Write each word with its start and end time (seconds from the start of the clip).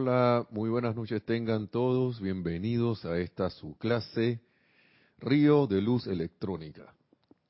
Hola, 0.00 0.46
muy 0.52 0.70
buenas 0.70 0.94
noches 0.94 1.24
tengan 1.24 1.66
todos, 1.66 2.20
bienvenidos 2.20 3.04
a 3.04 3.18
esta 3.18 3.50
su 3.50 3.76
clase 3.78 4.38
Río 5.18 5.66
de 5.66 5.82
Luz 5.82 6.06
Electrónica. 6.06 6.94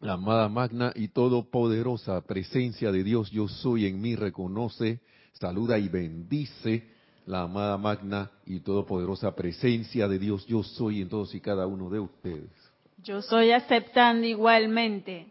La 0.01 0.15
amada 0.15 0.49
magna 0.49 0.91
y 0.95 1.09
todopoderosa 1.09 2.23
presencia 2.23 2.91
de 2.91 3.05
Dios 3.05 3.31
yo 3.31 3.49
soy 3.49 3.85
en 3.85 4.01
mí 4.01 4.17
reconoce, 4.17 5.01
saluda 5.35 5.79
y 5.79 5.91
bendice 5.91 6.89
la 7.27 7.43
amada 7.43 7.77
magna 7.77 8.31
y 8.47 8.61
todopoderosa 8.61 9.35
presencia 9.35 10.09
de 10.09 10.19
Dios 10.19 10.47
yo 10.47 10.63
soy 10.63 11.03
en 11.03 11.11
todos 11.11 11.35
y 11.35 11.41
cada 11.43 11.67
uno 11.67 11.91
de 11.91 12.01
ustedes. 12.01 12.51
Yo 13.03 13.21
soy 13.21 13.51
aceptando 13.51 14.27
igualmente. 14.27 15.27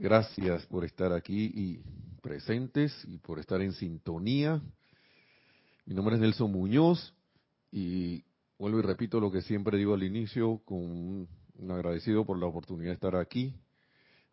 Gracias 0.00 0.66
por 0.66 0.84
estar 0.84 1.12
aquí 1.12 1.52
y 1.54 1.80
presentes 2.20 2.92
y 3.06 3.18
por 3.18 3.38
estar 3.38 3.62
en 3.62 3.72
sintonía. 3.74 4.60
Mi 5.86 5.94
nombre 5.94 6.16
es 6.16 6.20
Nelson 6.20 6.50
Muñoz 6.50 7.14
y 7.70 8.24
vuelvo 8.58 8.80
y 8.80 8.82
repito 8.82 9.20
lo 9.20 9.30
que 9.30 9.40
siempre 9.42 9.78
digo 9.78 9.94
al 9.94 10.02
inicio, 10.02 10.60
con 10.64 10.78
un, 10.78 11.28
agradecido 11.70 12.26
por 12.26 12.36
la 12.38 12.46
oportunidad 12.46 12.88
de 12.88 12.94
estar 12.94 13.14
aquí, 13.14 13.54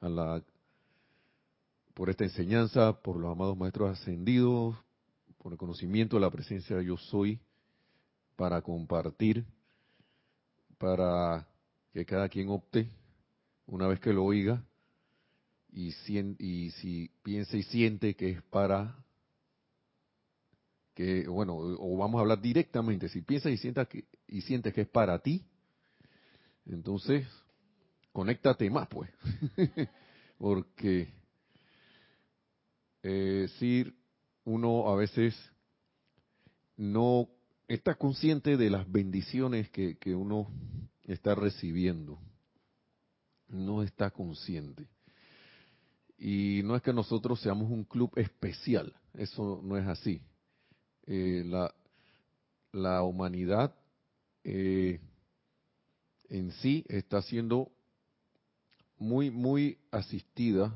a 0.02 0.10
la, 0.10 0.44
por 1.94 2.10
esta 2.10 2.24
enseñanza, 2.24 3.00
por 3.04 3.18
los 3.18 3.32
amados 3.32 3.56
maestros 3.56 3.92
ascendidos, 3.92 4.76
por 5.38 5.52
el 5.52 5.60
conocimiento 5.60 6.16
de 6.16 6.22
la 6.22 6.32
presencia 6.32 6.76
de 6.76 6.86
yo 6.86 6.98
soy, 6.98 7.40
para 8.36 8.64
compartir, 8.64 9.46
para 10.80 11.48
que 11.94 12.04
cada 12.04 12.30
quien 12.30 12.50
opte, 12.50 12.90
una 13.68 13.86
vez 13.86 14.00
que 14.00 14.12
lo 14.12 14.24
oiga, 14.24 14.66
y, 15.72 15.94
y 16.40 16.72
si 16.72 17.12
piensa 17.22 17.56
y 17.58 17.62
siente 17.62 18.16
que 18.16 18.32
es 18.32 18.42
para 18.42 19.03
que, 20.94 21.28
bueno, 21.28 21.56
o 21.58 21.98
vamos 21.98 22.20
a 22.20 22.22
hablar 22.22 22.42
directamente, 22.42 23.10
si 23.10 23.22
piensas 23.22 23.52
y 23.52 23.58
sientas 23.58 23.88
que, 23.88 24.06
y 24.28 24.42
sientes 24.42 24.74
que 24.74 24.82
es 24.82 24.88
para 24.88 25.20
ti, 25.20 25.44
entonces, 26.66 27.28
conéctate 28.12 28.70
más, 28.70 28.88
pues. 28.88 29.10
Porque 30.38 31.14
eh, 33.02 33.48
si 33.60 33.86
uno 34.46 34.90
a 34.90 34.96
veces 34.96 35.36
no 36.78 37.30
está 37.68 37.96
consciente 37.96 38.58
de 38.58 38.70
las 38.70 38.90
bendiciones 38.92 39.70
que, 39.70 39.98
que 39.98 40.16
uno 40.16 40.48
está 41.04 41.36
recibiendo. 41.36 42.20
No 43.48 43.84
está 43.84 44.10
consciente. 44.12 44.88
Y 46.18 46.62
no 46.64 46.76
es 46.76 46.82
que 46.82 46.94
nosotros 46.94 47.42
seamos 47.42 47.70
un 47.70 47.84
club 47.84 48.12
especial, 48.16 48.96
eso 49.14 49.62
no 49.64 49.78
es 49.78 49.86
así. 49.86 50.22
Eh, 51.06 51.44
la, 51.46 51.74
la, 52.72 53.04
humanidad 53.04 53.76
eh, 54.44 55.02
en 56.30 56.52
sí 56.54 56.86
está 56.88 57.22
siendo 57.22 57.72
muy, 58.98 59.30
muy 59.30 59.78
asistida 59.92 60.74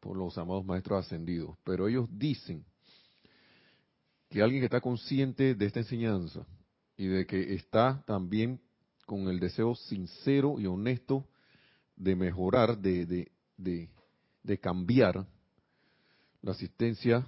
por 0.00 0.16
los 0.16 0.36
amados 0.36 0.64
maestros 0.64 1.06
ascendidos, 1.06 1.56
pero 1.62 1.86
ellos 1.86 2.08
dicen 2.10 2.64
que 4.28 4.42
alguien 4.42 4.62
que 4.62 4.66
está 4.66 4.80
consciente 4.80 5.54
de 5.54 5.66
esta 5.66 5.80
enseñanza 5.80 6.44
y 6.96 7.06
de 7.06 7.24
que 7.24 7.54
está 7.54 8.02
también 8.06 8.60
con 9.06 9.28
el 9.28 9.38
deseo 9.38 9.76
sincero 9.76 10.58
y 10.58 10.66
honesto 10.66 11.28
de 11.94 12.16
mejorar, 12.16 12.78
de, 12.78 13.06
de, 13.06 13.32
de, 13.56 13.90
de 14.42 14.58
cambiar 14.58 15.24
la 16.40 16.50
asistencia 16.50 17.24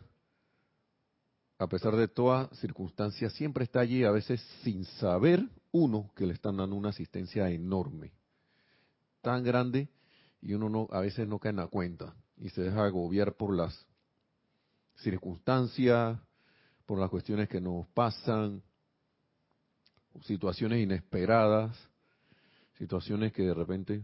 a 1.65 1.69
pesar 1.69 1.97
de 1.97 2.09
toda 2.09 2.49
circunstancia, 2.57 3.31
siempre 3.31 3.65
está 3.65 3.81
allí, 3.81 4.05
a 4.05 4.11
veces 4.11 4.41
sin 4.63 4.85
saber 4.85 5.49
uno 5.73 6.11
que 6.15 6.27
le 6.27 6.35
están 6.35 6.59
dando 6.59 6.77
una 6.77 6.91
asistencia 6.91 7.49
enorme, 7.49 8.13
tan 9.23 9.43
grande, 9.43 9.89
y 10.43 10.53
uno 10.53 10.69
no, 10.69 10.89
a 10.91 11.01
veces 11.01 11.27
no 11.27 11.39
cae 11.39 11.51
en 11.51 11.57
la 11.57 11.69
cuenta 11.69 12.15
y 12.37 12.51
se 12.51 12.61
deja 12.61 12.85
agobiar 12.85 13.35
por 13.35 13.57
las 13.57 13.87
circunstancias, 14.97 16.19
por 16.85 16.99
las 16.99 17.09
cuestiones 17.09 17.49
que 17.49 17.63
nos 17.63 17.87
pasan, 17.89 18.63
situaciones 20.25 20.83
inesperadas, 20.83 21.75
situaciones 22.77 23.33
que 23.33 23.43
de 23.43 23.55
repente 23.55 24.03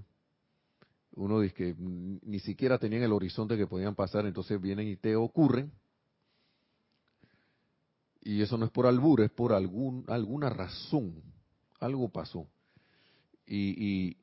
uno 1.13 1.41
dice 1.41 1.55
que 1.55 1.75
ni 1.79 2.39
siquiera 2.39 2.79
tenían 2.79 3.03
el 3.03 3.13
horizonte 3.13 3.59
que 3.59 3.67
podían 3.67 3.95
pasar, 3.95 4.25
entonces 4.25 4.59
vienen 4.59 4.89
y 4.89 4.97
te 4.97 5.15
ocurren 5.15 5.71
y 8.23 8.43
eso 8.43 8.59
no 8.59 8.67
es 8.67 8.71
por 8.71 8.87
albur, 8.87 9.23
es 9.23 9.31
por 9.31 9.53
algún, 9.53 10.05
alguna 10.09 10.51
razón. 10.51 11.23
Algo 11.79 12.11
pasó. 12.11 12.47
Y, 13.47 13.75
y 13.85 14.17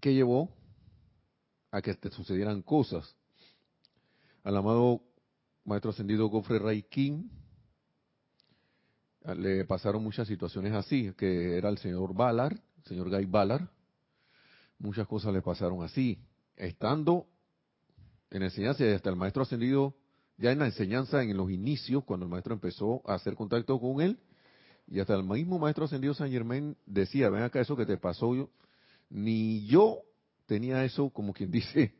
¿qué 0.00 0.12
llevó 0.12 0.50
a 1.70 1.80
que 1.80 1.94
te 1.94 2.10
sucedieran 2.10 2.62
cosas? 2.62 3.14
Al 4.42 4.56
amado 4.56 5.02
Maestro 5.64 5.90
Ascendido 5.90 6.26
Gofre 6.26 6.58
Ray 6.58 6.82
King 6.82 7.28
le 9.36 9.64
pasaron 9.64 10.02
muchas 10.02 10.26
situaciones 10.26 10.72
así, 10.72 11.12
que 11.16 11.56
era 11.56 11.68
el 11.68 11.78
señor 11.78 12.14
Ballard, 12.14 12.58
el 12.78 12.84
señor 12.84 13.10
Guy 13.10 13.26
Ballard. 13.26 13.68
Muchas 14.78 15.06
cosas 15.06 15.32
le 15.32 15.42
pasaron 15.42 15.82
así. 15.82 16.18
Estando 16.56 17.26
en 18.30 18.42
enseñanza 18.42 18.84
y 18.84 18.88
hasta 18.88 19.10
el 19.10 19.16
Maestro 19.16 19.42
Ascendido 19.42 19.94
ya 20.40 20.52
en 20.52 20.58
la 20.58 20.66
enseñanza, 20.66 21.22
en 21.22 21.36
los 21.36 21.50
inicios, 21.50 22.02
cuando 22.04 22.24
el 22.24 22.30
maestro 22.30 22.54
empezó 22.54 23.02
a 23.04 23.14
hacer 23.14 23.34
contacto 23.34 23.78
con 23.78 24.00
él, 24.00 24.18
y 24.86 24.98
hasta 24.98 25.14
el 25.14 25.22
mismo 25.22 25.58
maestro 25.58 25.84
ascendido 25.84 26.14
San 26.14 26.30
Germain 26.30 26.76
decía, 26.86 27.28
ven 27.28 27.42
acá 27.42 27.60
eso 27.60 27.76
que 27.76 27.84
te 27.84 27.98
pasó, 27.98 28.34
yo, 28.34 28.48
ni 29.10 29.66
yo 29.66 29.98
tenía 30.46 30.82
eso, 30.82 31.10
como 31.10 31.34
quien 31.34 31.50
dice, 31.50 31.94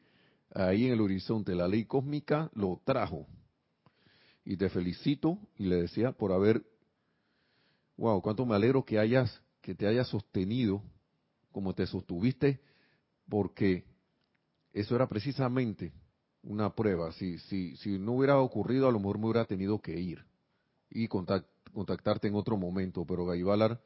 ahí 0.55 0.87
en 0.87 0.95
el 0.95 1.03
horizonte, 1.03 1.55
la 1.55 1.69
ley 1.69 1.85
cósmica 1.85 2.51
lo 2.55 2.81
trajo. 2.83 3.27
Y 4.43 4.57
te 4.57 4.71
felicito, 4.71 5.39
y 5.59 5.67
le 5.67 5.83
decía, 5.83 6.13
por 6.13 6.33
haber, 6.33 6.65
wow, 7.99 8.23
cuánto 8.23 8.47
me 8.47 8.55
alegro 8.57 8.87
que 8.87 8.99
hayas, 8.99 9.43
que 9.61 9.75
te 9.75 9.87
hayas 9.87 10.09
sostenido 10.09 10.83
como 11.53 11.75
te 11.75 11.87
sostuviste, 11.87 12.59
porque 13.29 13.85
eso 14.73 14.97
era 14.97 15.07
precisamente 15.07 15.93
una 16.43 16.75
prueba. 16.75 17.13
Si, 17.13 17.39
si, 17.39 17.77
si 17.77 17.99
no 17.99 18.13
hubiera 18.13 18.39
ocurrido, 18.39 18.89
a 18.89 18.93
lo 18.93 18.99
mejor 18.99 19.19
me 19.19 19.27
hubiera 19.27 19.45
tenido 19.45 19.81
que 19.81 19.99
ir 19.99 20.25
y 20.91 21.09
contactarte 21.09 22.29
en 22.29 22.35
otro 22.35 22.57
momento. 22.57 23.05
Pero 23.05 23.27
Gaibalar, 23.27 23.81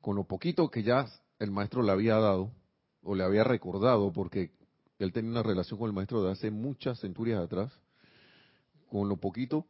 con 0.00 0.16
lo 0.16 0.24
poquito 0.24 0.70
que 0.70 0.82
ya 0.82 1.06
el 1.38 1.50
maestro 1.50 1.82
le 1.82 1.92
había 1.92 2.16
dado, 2.16 2.50
o 3.02 3.14
le 3.14 3.24
había 3.24 3.44
recordado, 3.44 4.12
porque 4.12 4.50
él 4.98 5.12
tenía 5.12 5.30
una 5.30 5.42
relación 5.42 5.78
con 5.78 5.88
el 5.88 5.94
maestro 5.94 6.22
de 6.22 6.32
hace 6.32 6.50
muchas 6.50 6.98
centurias 7.00 7.40
atrás, 7.40 7.72
con 8.90 9.08
lo 9.08 9.16
poquito, 9.16 9.66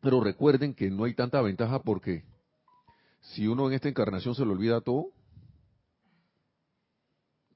pero 0.00 0.20
recuerden 0.20 0.74
que 0.74 0.90
no 0.90 1.04
hay 1.04 1.14
tanta 1.14 1.40
ventaja 1.42 1.82
porque 1.82 2.24
si 3.20 3.46
uno 3.46 3.68
en 3.68 3.74
esta 3.74 3.88
encarnación 3.88 4.34
se 4.34 4.44
le 4.44 4.52
olvida 4.52 4.80
todo, 4.80 5.10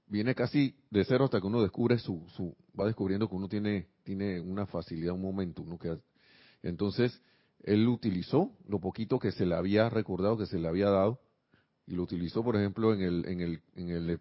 viene 0.06 0.34
casi 0.34 0.74
de 0.90 1.04
cero 1.04 1.24
hasta 1.24 1.40
que 1.40 1.46
uno 1.46 1.62
descubre 1.62 1.98
su, 1.98 2.24
su 2.36 2.56
va 2.78 2.86
descubriendo 2.86 3.28
que 3.28 3.34
uno 3.34 3.48
tiene, 3.48 3.88
tiene 4.04 4.40
una 4.40 4.66
facilidad, 4.66 5.14
un 5.14 5.22
momento, 5.22 5.62
uno 5.62 5.78
que, 5.78 5.98
entonces 6.62 7.20
él 7.62 7.86
utilizó 7.88 8.52
lo 8.68 8.80
poquito 8.80 9.18
que 9.18 9.32
se 9.32 9.46
le 9.46 9.54
había 9.54 9.88
recordado, 9.88 10.36
que 10.36 10.46
se 10.46 10.58
le 10.58 10.68
había 10.68 10.90
dado, 10.90 11.20
y 11.86 11.94
lo 11.94 12.02
utilizó, 12.02 12.42
por 12.42 12.56
ejemplo, 12.56 12.92
en 12.94 13.02
el, 13.02 13.28
en 13.28 13.40
el, 13.40 13.60
en 13.74 13.90
el, 13.90 14.20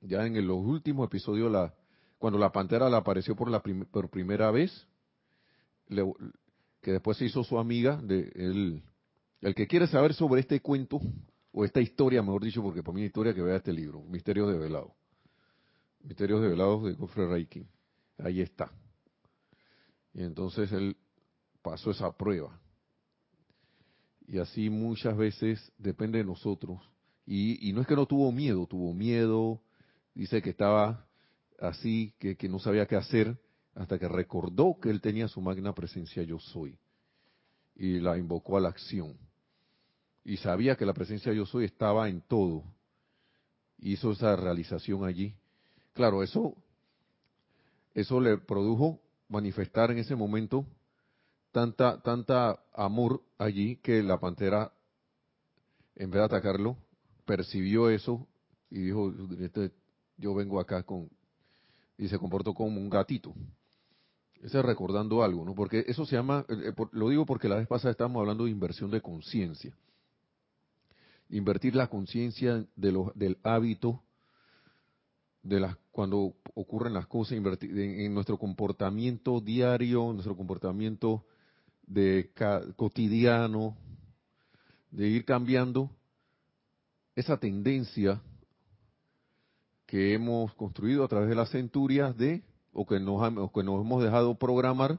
ya 0.00 0.26
en 0.26 0.46
los 0.46 0.58
últimos 0.58 1.06
episodios, 1.06 1.50
la, 1.50 1.74
cuando 2.18 2.38
la 2.38 2.52
pantera 2.52 2.88
le 2.88 2.96
apareció 2.96 3.36
por 3.36 3.50
la 3.50 3.60
por 3.60 4.10
primera 4.10 4.50
vez, 4.50 4.86
que 6.80 6.92
después 6.92 7.16
se 7.16 7.24
hizo 7.24 7.44
su 7.44 7.58
amiga, 7.58 7.96
de 8.02 8.30
él, 8.34 8.82
el 9.40 9.54
que 9.54 9.66
quiere 9.66 9.86
saber 9.86 10.14
sobre 10.14 10.40
este 10.40 10.60
cuento, 10.60 11.00
o 11.52 11.64
esta 11.64 11.80
historia, 11.80 12.22
mejor 12.22 12.44
dicho, 12.44 12.62
porque 12.62 12.82
para 12.82 12.94
mí 12.94 13.02
es 13.02 13.06
historia 13.06 13.34
que 13.34 13.42
vea 13.42 13.56
este 13.56 13.72
libro, 13.72 14.02
Misterios 14.02 14.48
de 14.52 14.58
Velado. 14.58 14.94
Misterios 16.02 16.40
Develados 16.40 16.84
de 16.84 16.92
Gofre 16.92 17.26
Reiki. 17.26 17.66
Ahí 18.18 18.40
está. 18.40 18.70
Y 20.14 20.22
entonces 20.22 20.70
él 20.72 20.96
pasó 21.62 21.90
esa 21.90 22.10
prueba. 22.16 22.58
Y 24.26 24.38
así 24.38 24.68
muchas 24.70 25.16
veces 25.16 25.72
depende 25.78 26.18
de 26.18 26.24
nosotros. 26.24 26.80
Y, 27.26 27.72
no 27.72 27.82
es 27.82 27.86
que 27.86 27.94
no 27.94 28.06
tuvo 28.06 28.32
miedo, 28.32 28.66
tuvo 28.66 28.94
miedo, 28.94 29.60
dice 30.14 30.40
que 30.40 30.50
estaba 30.50 31.06
así, 31.60 32.14
que, 32.18 32.36
que 32.36 32.48
no 32.48 32.58
sabía 32.58 32.86
qué 32.86 32.96
hacer, 32.96 33.38
hasta 33.74 33.98
que 33.98 34.08
recordó 34.08 34.78
que 34.80 34.88
él 34.88 35.02
tenía 35.02 35.28
su 35.28 35.40
magna 35.42 35.74
presencia 35.74 36.22
yo 36.22 36.38
soy. 36.38 36.78
Y 37.76 38.00
la 38.00 38.16
invocó 38.16 38.56
a 38.56 38.60
la 38.60 38.70
acción. 38.70 39.16
Y 40.24 40.38
sabía 40.38 40.76
que 40.76 40.86
la 40.86 40.94
presencia 40.94 41.32
yo 41.32 41.46
soy 41.46 41.66
estaba 41.66 42.08
en 42.08 42.22
todo. 42.22 42.64
Hizo 43.78 44.12
esa 44.12 44.34
realización 44.34 45.04
allí 45.04 45.34
Claro, 45.98 46.22
eso, 46.22 46.54
eso 47.92 48.20
le 48.20 48.38
produjo 48.38 49.00
manifestar 49.28 49.90
en 49.90 49.98
ese 49.98 50.14
momento 50.14 50.64
tanta, 51.50 52.00
tanta 52.02 52.60
amor 52.72 53.20
allí 53.36 53.78
que 53.82 54.00
la 54.04 54.20
pantera, 54.20 54.72
en 55.96 56.08
vez 56.08 56.20
de 56.20 56.24
atacarlo, 56.24 56.76
percibió 57.24 57.90
eso 57.90 58.28
y 58.70 58.78
dijo, 58.82 59.12
este, 59.40 59.72
yo 60.18 60.36
vengo 60.36 60.60
acá 60.60 60.84
con, 60.84 61.10
y 61.96 62.06
se 62.06 62.16
comportó 62.16 62.54
como 62.54 62.80
un 62.80 62.88
gatito. 62.88 63.34
Ese 64.40 64.60
es 64.60 64.64
recordando 64.64 65.24
algo, 65.24 65.44
¿no? 65.44 65.52
Porque 65.56 65.84
eso 65.88 66.06
se 66.06 66.14
llama, 66.14 66.46
eh, 66.48 66.72
eh, 66.78 66.84
lo 66.92 67.08
digo 67.08 67.26
porque 67.26 67.48
la 67.48 67.56
vez 67.56 67.66
pasada 67.66 67.90
estábamos 67.90 68.20
hablando 68.20 68.44
de 68.44 68.52
inversión 68.52 68.92
de 68.92 69.00
conciencia. 69.00 69.76
Invertir 71.28 71.74
la 71.74 71.88
conciencia 71.88 72.64
de 72.76 73.10
del 73.16 73.36
hábito, 73.42 74.04
de 75.42 75.60
las, 75.60 75.76
cuando 75.92 76.34
ocurren 76.54 76.94
las 76.94 77.06
cosas, 77.06 77.38
en, 77.38 78.14
nuestro 78.14 78.38
comportamiento 78.38 79.40
diario, 79.40 80.12
nuestro 80.12 80.36
comportamiento 80.36 81.24
de 81.86 82.30
cotidiano, 82.76 83.76
de 84.90 85.08
ir 85.08 85.24
cambiando 85.24 85.90
esa 87.14 87.38
tendencia 87.38 88.20
que 89.86 90.14
hemos 90.14 90.54
construido 90.54 91.04
a 91.04 91.08
través 91.08 91.28
de 91.28 91.34
las 91.34 91.50
centurias 91.50 92.16
de, 92.16 92.42
o 92.72 92.86
que 92.86 93.00
nos, 93.00 93.52
que 93.52 93.62
nos 93.62 93.80
hemos 93.80 94.02
dejado 94.02 94.38
programar, 94.38 94.98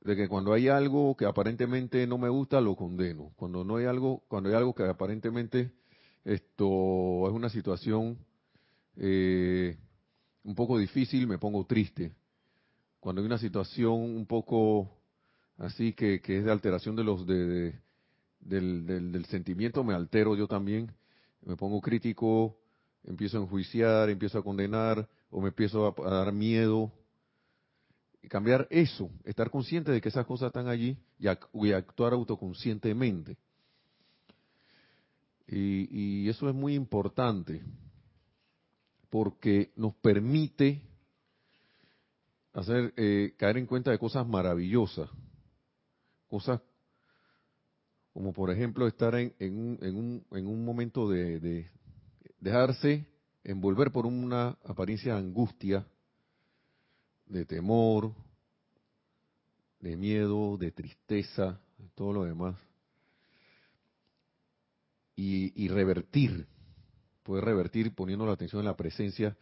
de 0.00 0.16
que 0.16 0.28
cuando 0.28 0.52
hay 0.52 0.68
algo 0.68 1.16
que 1.16 1.26
aparentemente 1.26 2.06
no 2.06 2.18
me 2.18 2.28
gusta, 2.28 2.60
lo 2.60 2.76
condeno. 2.76 3.32
Cuando 3.36 3.64
no 3.64 3.76
hay 3.76 3.86
algo, 3.86 4.22
cuando 4.28 4.48
hay 4.48 4.56
algo 4.56 4.74
que 4.74 4.84
aparentemente 4.84 5.72
esto 6.24 7.26
es 7.28 7.32
una 7.32 7.48
situación 7.50 8.18
eh, 9.00 9.76
un 10.42 10.54
poco 10.54 10.78
difícil, 10.78 11.26
me 11.26 11.38
pongo 11.38 11.64
triste. 11.64 12.12
Cuando 13.00 13.20
hay 13.20 13.26
una 13.26 13.38
situación 13.38 13.92
un 13.92 14.26
poco 14.26 14.90
así 15.56 15.92
que, 15.92 16.20
que 16.20 16.38
es 16.38 16.44
de 16.44 16.50
alteración 16.50 16.96
de 16.96 17.04
los 17.04 17.26
de, 17.26 17.78
del, 18.40 18.86
del, 18.86 19.24
sentimiento, 19.26 19.84
me 19.84 19.94
altero 19.94 20.34
yo 20.34 20.48
también, 20.48 20.90
me 21.44 21.56
pongo 21.56 21.80
crítico, 21.80 22.58
empiezo 23.04 23.38
a 23.38 23.42
enjuiciar, 23.42 24.10
empiezo 24.10 24.38
a 24.38 24.44
condenar 24.44 25.08
o 25.30 25.40
me 25.40 25.48
empiezo 25.48 25.86
a, 25.86 26.10
dar 26.10 26.32
miedo. 26.32 26.92
Y 28.20 28.26
cambiar 28.26 28.66
eso, 28.68 29.10
estar 29.24 29.48
consciente 29.48 29.92
de 29.92 30.00
que 30.00 30.08
esas 30.08 30.26
cosas 30.26 30.48
están 30.48 30.66
allí 30.66 30.98
y, 31.20 31.28
actuar 31.28 32.12
autoconscientemente. 32.14 33.36
Y, 35.46 36.24
y, 36.24 36.28
eso 36.28 36.48
es 36.48 36.54
muy 36.54 36.74
importante 36.74 37.62
porque 39.10 39.72
nos 39.76 39.94
permite 39.94 40.82
hacer 42.52 42.92
eh, 42.96 43.34
caer 43.36 43.58
en 43.58 43.66
cuenta 43.66 43.90
de 43.90 43.98
cosas 43.98 44.26
maravillosas, 44.26 45.08
cosas 46.28 46.60
como 48.12 48.32
por 48.32 48.50
ejemplo 48.50 48.88
estar 48.88 49.14
en, 49.14 49.32
un, 49.40 49.78
en, 49.80 49.96
un, 49.96 50.26
en 50.32 50.46
un 50.46 50.64
momento 50.64 51.08
de, 51.08 51.70
dejarse 52.40 53.06
envolver 53.44 53.92
por 53.92 54.06
una 54.06 54.58
apariencia 54.64 55.14
de 55.14 55.20
angustia, 55.20 55.86
de 57.26 57.44
temor, 57.44 58.12
de 59.78 59.96
miedo, 59.96 60.56
de 60.56 60.72
tristeza, 60.72 61.60
todo 61.94 62.12
lo 62.12 62.24
demás. 62.24 62.56
Y, 65.14 65.68
revertir, 65.68 66.46
poder 67.28 67.44
revertir 67.44 67.94
poniendo 67.94 68.24
la 68.24 68.32
atención 68.32 68.60
en 68.60 68.64
la 68.64 68.76
presencia. 68.76 69.36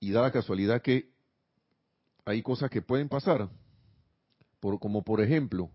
Y 0.00 0.10
da 0.10 0.22
la 0.22 0.32
casualidad 0.32 0.82
que 0.82 1.08
hay 2.24 2.42
cosas 2.42 2.68
que 2.68 2.82
pueden 2.82 3.08
pasar, 3.08 3.48
por, 4.58 4.80
como 4.80 5.04
por 5.04 5.20
ejemplo, 5.20 5.70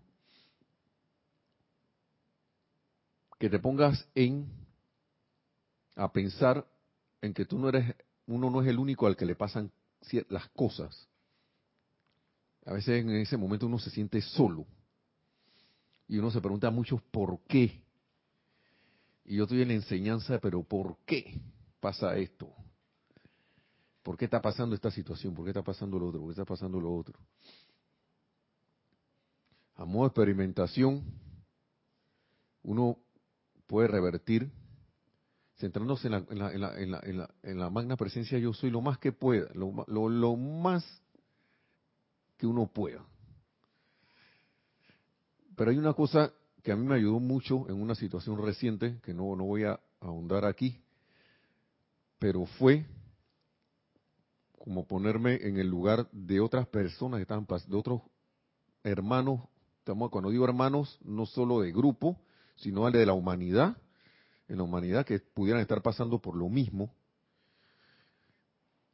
que 3.38 3.48
te 3.48 3.58
pongas 3.58 4.06
en 4.14 4.46
a 5.96 6.12
pensar 6.12 6.66
en 7.22 7.32
que 7.32 7.46
tú 7.46 7.58
no 7.58 7.70
eres, 7.70 7.94
uno 8.26 8.50
no 8.50 8.60
es 8.60 8.68
el 8.68 8.78
único 8.78 9.06
al 9.06 9.16
que 9.16 9.24
le 9.24 9.36
pasan 9.36 9.72
las 10.28 10.50
cosas. 10.50 11.08
A 12.66 12.74
veces 12.74 13.02
en 13.02 13.08
ese 13.08 13.38
momento 13.38 13.66
uno 13.66 13.78
se 13.78 13.88
siente 13.88 14.20
solo. 14.20 14.66
Y 16.08 16.18
uno 16.18 16.30
se 16.30 16.42
pregunta 16.42 16.70
mucho 16.70 16.98
por 17.10 17.40
qué. 17.48 17.83
Y 19.24 19.36
yo 19.36 19.44
estoy 19.44 19.62
en 19.62 19.68
la 19.68 19.74
enseñanza, 19.74 20.38
pero 20.38 20.62
¿por 20.62 20.98
qué 21.06 21.40
pasa 21.80 22.16
esto? 22.16 22.52
¿Por 24.02 24.18
qué 24.18 24.26
está 24.26 24.42
pasando 24.42 24.74
esta 24.74 24.90
situación? 24.90 25.34
¿Por 25.34 25.44
qué 25.44 25.50
está 25.50 25.62
pasando 25.62 25.98
lo 25.98 26.08
otro? 26.08 26.20
¿Por 26.20 26.28
qué 26.28 26.32
está 26.32 26.44
pasando 26.44 26.78
lo 26.78 26.94
otro? 26.94 27.18
A 29.76 29.84
modo 29.86 30.02
de 30.02 30.08
experimentación, 30.08 31.02
uno 32.62 32.98
puede 33.66 33.88
revertir 33.88 34.50
centrándose 35.56 36.08
en 36.08 37.58
la, 37.58 37.70
magna 37.70 37.96
presencia 37.96 38.38
yo 38.38 38.52
soy 38.52 38.70
lo 38.70 38.80
más 38.80 38.98
que 38.98 39.12
pueda, 39.12 39.48
lo 39.54 40.36
más 40.36 41.02
que 42.36 42.46
uno 42.46 42.66
pueda. 42.66 43.04
Pero 45.56 45.70
hay 45.70 45.78
una 45.78 45.94
cosa 45.94 46.32
que 46.64 46.72
a 46.72 46.76
mí 46.76 46.86
me 46.86 46.94
ayudó 46.94 47.20
mucho 47.20 47.68
en 47.68 47.80
una 47.80 47.94
situación 47.94 48.42
reciente, 48.42 48.98
que 49.02 49.12
no, 49.12 49.36
no 49.36 49.44
voy 49.44 49.64
a 49.64 49.78
ahondar 50.00 50.46
aquí, 50.46 50.80
pero 52.18 52.46
fue 52.46 52.86
como 54.58 54.86
ponerme 54.86 55.34
en 55.46 55.58
el 55.58 55.68
lugar 55.68 56.08
de 56.10 56.40
otras 56.40 56.66
personas 56.66 57.18
que 57.18 57.22
estaban 57.22 57.46
de 57.46 57.76
otros 57.76 58.00
hermanos, 58.82 59.40
cuando 60.10 60.30
digo 60.30 60.46
hermanos, 60.46 60.98
no 61.04 61.26
solo 61.26 61.60
de 61.60 61.70
grupo, 61.70 62.18
sino 62.56 62.90
de 62.90 63.04
la 63.04 63.12
humanidad, 63.12 63.76
en 64.48 64.56
la 64.56 64.62
humanidad 64.62 65.04
que 65.04 65.18
pudieran 65.18 65.60
estar 65.60 65.82
pasando 65.82 66.18
por 66.18 66.34
lo 66.34 66.48
mismo, 66.48 66.90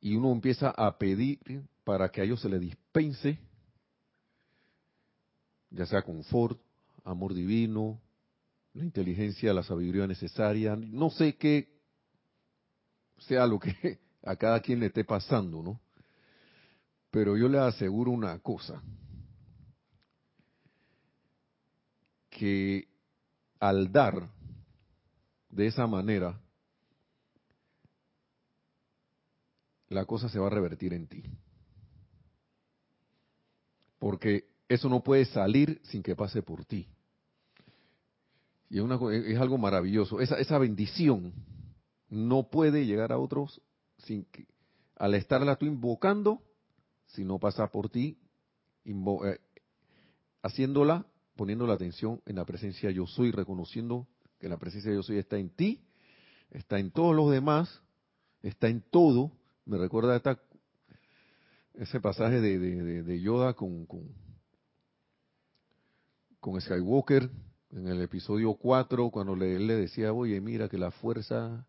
y 0.00 0.16
uno 0.16 0.32
empieza 0.32 0.70
a 0.70 0.98
pedir 0.98 1.38
para 1.84 2.10
que 2.10 2.20
a 2.20 2.24
ellos 2.24 2.40
se 2.40 2.48
les 2.48 2.60
dispense, 2.60 3.38
ya 5.70 5.86
sea 5.86 6.02
confort, 6.02 6.60
amor 7.04 7.34
divino, 7.34 8.00
la 8.74 8.84
inteligencia, 8.84 9.52
la 9.52 9.62
sabiduría 9.62 10.06
necesaria, 10.06 10.76
no 10.76 11.10
sé 11.10 11.36
qué 11.36 11.80
sea 13.18 13.46
lo 13.46 13.58
que 13.58 13.98
a 14.22 14.36
cada 14.36 14.60
quien 14.60 14.80
le 14.80 14.86
esté 14.86 15.04
pasando, 15.04 15.62
¿no? 15.62 15.80
Pero 17.10 17.36
yo 17.36 17.48
le 17.48 17.58
aseguro 17.58 18.10
una 18.12 18.38
cosa, 18.38 18.82
que 22.30 22.88
al 23.58 23.92
dar 23.92 24.30
de 25.50 25.66
esa 25.66 25.86
manera, 25.86 26.40
la 29.88 30.04
cosa 30.04 30.28
se 30.28 30.38
va 30.38 30.46
a 30.46 30.50
revertir 30.50 30.94
en 30.94 31.08
ti. 31.08 31.24
Porque 33.98 34.49
eso 34.70 34.88
no 34.88 35.02
puede 35.02 35.24
salir 35.24 35.80
sin 35.82 36.00
que 36.00 36.14
pase 36.14 36.42
por 36.42 36.64
ti. 36.64 36.86
Y 38.68 38.78
es, 38.78 38.84
una, 38.84 39.00
es 39.12 39.36
algo 39.36 39.58
maravilloso. 39.58 40.20
Esa, 40.20 40.36
esa 40.36 40.58
bendición 40.58 41.32
no 42.08 42.48
puede 42.48 42.86
llegar 42.86 43.10
a 43.10 43.18
otros 43.18 43.60
sin 43.98 44.24
que, 44.26 44.46
al 44.94 45.14
estarla 45.14 45.56
tú 45.56 45.66
invocando, 45.66 46.40
si 47.08 47.24
no 47.24 47.40
pasa 47.40 47.66
por 47.72 47.88
ti, 47.88 48.16
eh, 48.84 49.38
haciéndola, 50.40 51.04
poniendo 51.34 51.66
la 51.66 51.74
atención 51.74 52.22
en 52.24 52.36
la 52.36 52.44
presencia 52.44 52.92
yo 52.92 53.08
soy, 53.08 53.32
reconociendo 53.32 54.06
que 54.38 54.48
la 54.48 54.56
presencia 54.56 54.94
yo 54.94 55.02
soy 55.02 55.18
está 55.18 55.36
en 55.36 55.50
ti, 55.50 55.82
está 56.52 56.78
en 56.78 56.92
todos 56.92 57.16
los 57.16 57.28
demás, 57.32 57.82
está 58.40 58.68
en 58.68 58.82
todo. 58.82 59.32
Me 59.64 59.78
recuerda 59.78 60.14
esta, 60.14 60.40
ese 61.74 61.98
pasaje 61.98 62.40
de, 62.40 63.20
Yoda 63.20 63.54
con, 63.54 63.88
con, 66.40 66.60
Skywalker 66.60 67.30
en 67.72 67.86
el 67.86 68.00
episodio 68.02 68.54
4, 68.54 69.10
cuando 69.10 69.36
le, 69.36 69.56
él 69.56 69.66
le 69.66 69.76
decía, 69.76 70.12
oye, 70.12 70.40
mira 70.40 70.68
que 70.68 70.78
la 70.78 70.90
fuerza 70.90 71.66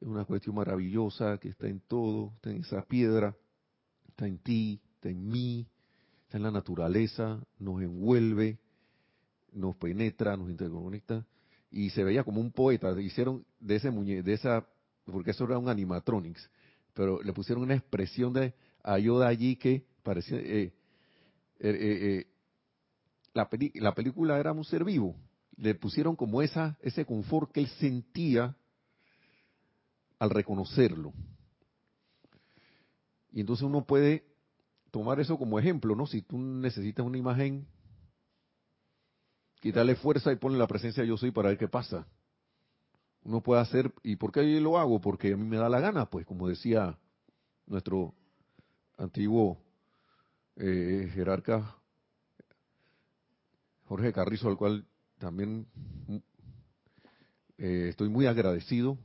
es 0.00 0.06
una 0.06 0.24
cuestión 0.24 0.54
maravillosa, 0.54 1.38
que 1.38 1.48
está 1.48 1.68
en 1.68 1.80
todo, 1.80 2.32
está 2.36 2.50
en 2.50 2.60
esa 2.62 2.82
piedra, 2.82 3.36
está 4.08 4.26
en 4.26 4.38
ti, 4.38 4.80
está 4.94 5.08
en 5.10 5.28
mí, 5.28 5.66
está 6.24 6.38
en 6.38 6.44
la 6.44 6.50
naturaleza, 6.50 7.40
nos 7.58 7.82
envuelve, 7.82 8.58
nos 9.52 9.76
penetra, 9.76 10.36
nos 10.36 10.50
interconecta 10.50 11.26
y 11.70 11.90
se 11.90 12.04
veía 12.04 12.24
como 12.24 12.40
un 12.40 12.52
poeta. 12.52 12.98
Hicieron 13.00 13.44
de 13.60 13.76
ese 13.76 13.90
muñe 13.90 14.22
de 14.22 14.32
esa, 14.32 14.66
porque 15.04 15.32
eso 15.32 15.44
era 15.44 15.58
un 15.58 15.68
animatronics, 15.68 16.50
pero 16.94 17.22
le 17.22 17.32
pusieron 17.32 17.64
una 17.64 17.74
expresión 17.74 18.32
de 18.32 18.54
ayuda 18.82 19.28
allí 19.28 19.56
que 19.56 19.84
parecía. 20.02 20.38
Eh, 20.38 20.72
eh, 21.58 21.78
eh, 21.78 22.26
la, 23.36 23.48
la 23.74 23.94
película 23.94 24.38
era 24.38 24.52
un 24.52 24.64
ser 24.64 24.82
vivo. 24.82 25.14
Le 25.56 25.74
pusieron 25.74 26.16
como 26.16 26.42
esa 26.42 26.76
ese 26.80 27.04
confort 27.04 27.52
que 27.52 27.60
él 27.60 27.68
sentía 27.78 28.56
al 30.18 30.30
reconocerlo. 30.30 31.12
Y 33.32 33.40
entonces 33.40 33.64
uno 33.64 33.84
puede 33.84 34.24
tomar 34.90 35.20
eso 35.20 35.36
como 35.36 35.58
ejemplo, 35.58 35.94
¿no? 35.94 36.06
Si 36.06 36.22
tú 36.22 36.38
necesitas 36.38 37.04
una 37.04 37.18
imagen, 37.18 37.66
quitarle 39.60 39.94
fuerza 39.96 40.32
y 40.32 40.36
ponle 40.36 40.58
la 40.58 40.66
presencia 40.66 41.04
yo 41.04 41.18
soy 41.18 41.30
para 41.30 41.50
ver 41.50 41.58
qué 41.58 41.68
pasa. 41.68 42.06
Uno 43.22 43.42
puede 43.42 43.60
hacer, 43.60 43.92
¿y 44.02 44.16
por 44.16 44.32
qué 44.32 44.42
lo 44.60 44.78
hago? 44.78 45.00
Porque 45.00 45.34
a 45.34 45.36
mí 45.36 45.44
me 45.44 45.58
da 45.58 45.68
la 45.68 45.80
gana, 45.80 46.06
pues, 46.06 46.24
como 46.24 46.48
decía 46.48 46.96
nuestro 47.66 48.14
antiguo 48.96 49.60
eh, 50.54 51.10
jerarca 51.12 51.76
Jorge 53.86 54.12
Carrizo, 54.12 54.48
al 54.48 54.56
cual 54.56 54.84
también 55.18 55.66
eh, 57.58 57.86
estoy 57.88 58.08
muy 58.08 58.26
agradecido 58.26 58.98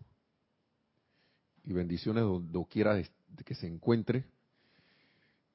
y 1.64 1.74
bendiciones 1.74 2.24
donde 2.24 2.66
quiera 2.70 3.02
que 3.46 3.56
se 3.56 3.68
encuentre 3.68 4.26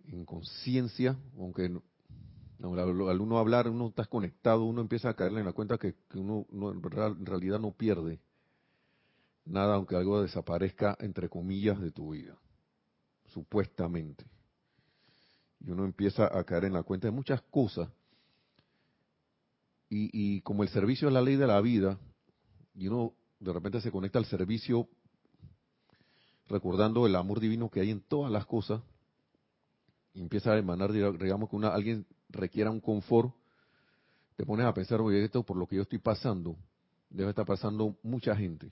en 0.07 0.25
conciencia, 0.25 1.17
aunque 1.39 1.65
al 1.65 3.21
uno 3.21 3.39
hablar, 3.39 3.69
uno 3.69 3.89
está 3.89 4.05
conectado, 4.05 4.65
uno 4.65 4.81
empieza 4.81 5.11
a 5.11 5.15
caerle 5.15 5.41
en 5.41 5.47
la 5.47 5.53
cuenta 5.53 5.77
que, 5.77 5.95
uno, 6.15 6.47
en 6.53 7.27
realidad 7.27 7.59
no 7.59 7.73
pierde 7.73 8.21
nada, 9.45 9.75
aunque 9.75 9.97
algo 9.97 10.23
desaparezca, 10.23 10.97
entre 11.01 11.29
comillas, 11.29 11.81
de 11.81 11.91
tu 11.91 12.13
vida, 12.13 12.37
supuestamente. 13.27 14.25
Y 15.61 15.71
uno 15.71 15.85
empieza 15.85 16.27
a 16.37 16.45
caer 16.45 16.65
en 16.65 16.73
la 16.73 16.83
cuenta 16.83 17.09
de 17.09 17.13
muchas 17.13 17.43
cosas. 17.43 17.89
Y, 19.89 20.11
y 20.13 20.41
como 20.41 20.63
el 20.63 20.69
servicio 20.69 21.09
es 21.09 21.15
la 21.15 21.23
ley 21.23 21.37
de 21.37 21.47
la 21.47 21.61
vida, 21.61 21.99
y 22.75 22.89
uno 22.89 23.15
de 23.41 23.53
repente 23.53 23.81
se 23.81 23.91
conecta 23.91 24.19
al 24.19 24.27
servicio 24.27 24.89
recordando 26.49 27.07
el 27.07 27.17
amor 27.17 27.41
divino 27.41 27.71
que 27.71 27.81
hay 27.81 27.91
en 27.91 28.01
todas 28.01 28.31
las 28.31 28.47
cosas, 28.47 28.83
y 30.15 30.23
empieza 30.23 30.53
a 30.53 30.59
emanar, 30.59 30.93
digamos 30.93 31.51
que 31.51 31.57
una, 31.57 31.69
alguien 31.69 32.07
requiera 32.31 32.71
un 32.71 32.81
confort, 32.81 33.35
te 34.37 34.45
pones 34.45 34.67
a 34.67 34.73
pensar, 34.73 35.01
oye, 35.01 35.23
esto 35.23 35.43
por 35.43 35.57
lo 35.57 35.67
que 35.67 35.77
yo 35.77 35.83
estoy 35.83 35.99
pasando, 35.99 36.57
debe 37.11 37.31
estar 37.31 37.45
pasando 37.45 37.97
mucha 38.03 38.35
gente. 38.35 38.71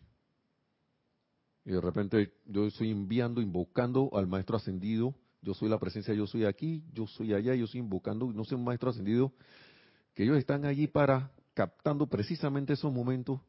Y 1.64 1.72
de 1.72 1.80
repente 1.80 2.34
yo 2.46 2.66
estoy 2.66 2.90
enviando, 2.90 3.40
invocando 3.40 4.10
al 4.14 4.26
maestro 4.26 4.56
ascendido, 4.56 5.14
yo 5.42 5.54
soy 5.54 5.68
la 5.68 5.78
presencia, 5.78 6.14
yo 6.14 6.26
soy 6.26 6.44
aquí, 6.44 6.82
yo 6.92 7.06
soy 7.06 7.34
allá, 7.34 7.54
yo 7.54 7.64
estoy 7.64 7.80
invocando, 7.80 8.32
no 8.32 8.44
sé 8.44 8.54
un 8.54 8.64
maestro 8.64 8.90
ascendido, 8.90 9.32
que 10.14 10.22
ellos 10.22 10.38
están 10.38 10.64
allí 10.64 10.86
para 10.86 11.30
captando 11.54 12.06
precisamente 12.06 12.72
esos 12.72 12.92
momentos. 12.92 13.40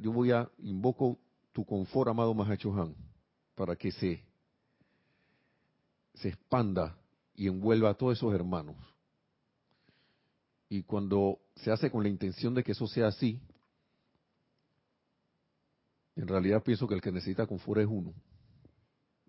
Yo 0.00 0.12
voy 0.12 0.30
a, 0.30 0.50
invoco 0.58 1.18
tu 1.52 1.64
confort, 1.64 2.10
amado 2.10 2.34
Mahacho 2.34 2.72
Han, 2.74 2.94
para 3.54 3.76
que 3.76 3.90
se 3.92 4.22
se 6.14 6.28
expanda 6.28 6.96
y 7.34 7.48
envuelva 7.48 7.90
a 7.90 7.94
todos 7.94 8.18
esos 8.18 8.32
hermanos. 8.34 8.76
Y 10.68 10.82
cuando 10.82 11.40
se 11.56 11.70
hace 11.70 11.90
con 11.90 12.02
la 12.02 12.08
intención 12.08 12.54
de 12.54 12.62
que 12.62 12.72
eso 12.72 12.86
sea 12.86 13.08
así, 13.08 13.40
en 16.16 16.28
realidad 16.28 16.62
pienso 16.62 16.86
que 16.86 16.94
el 16.94 17.00
que 17.00 17.12
necesita 17.12 17.46
confort 17.46 17.80
es 17.80 17.88
uno. 17.88 18.14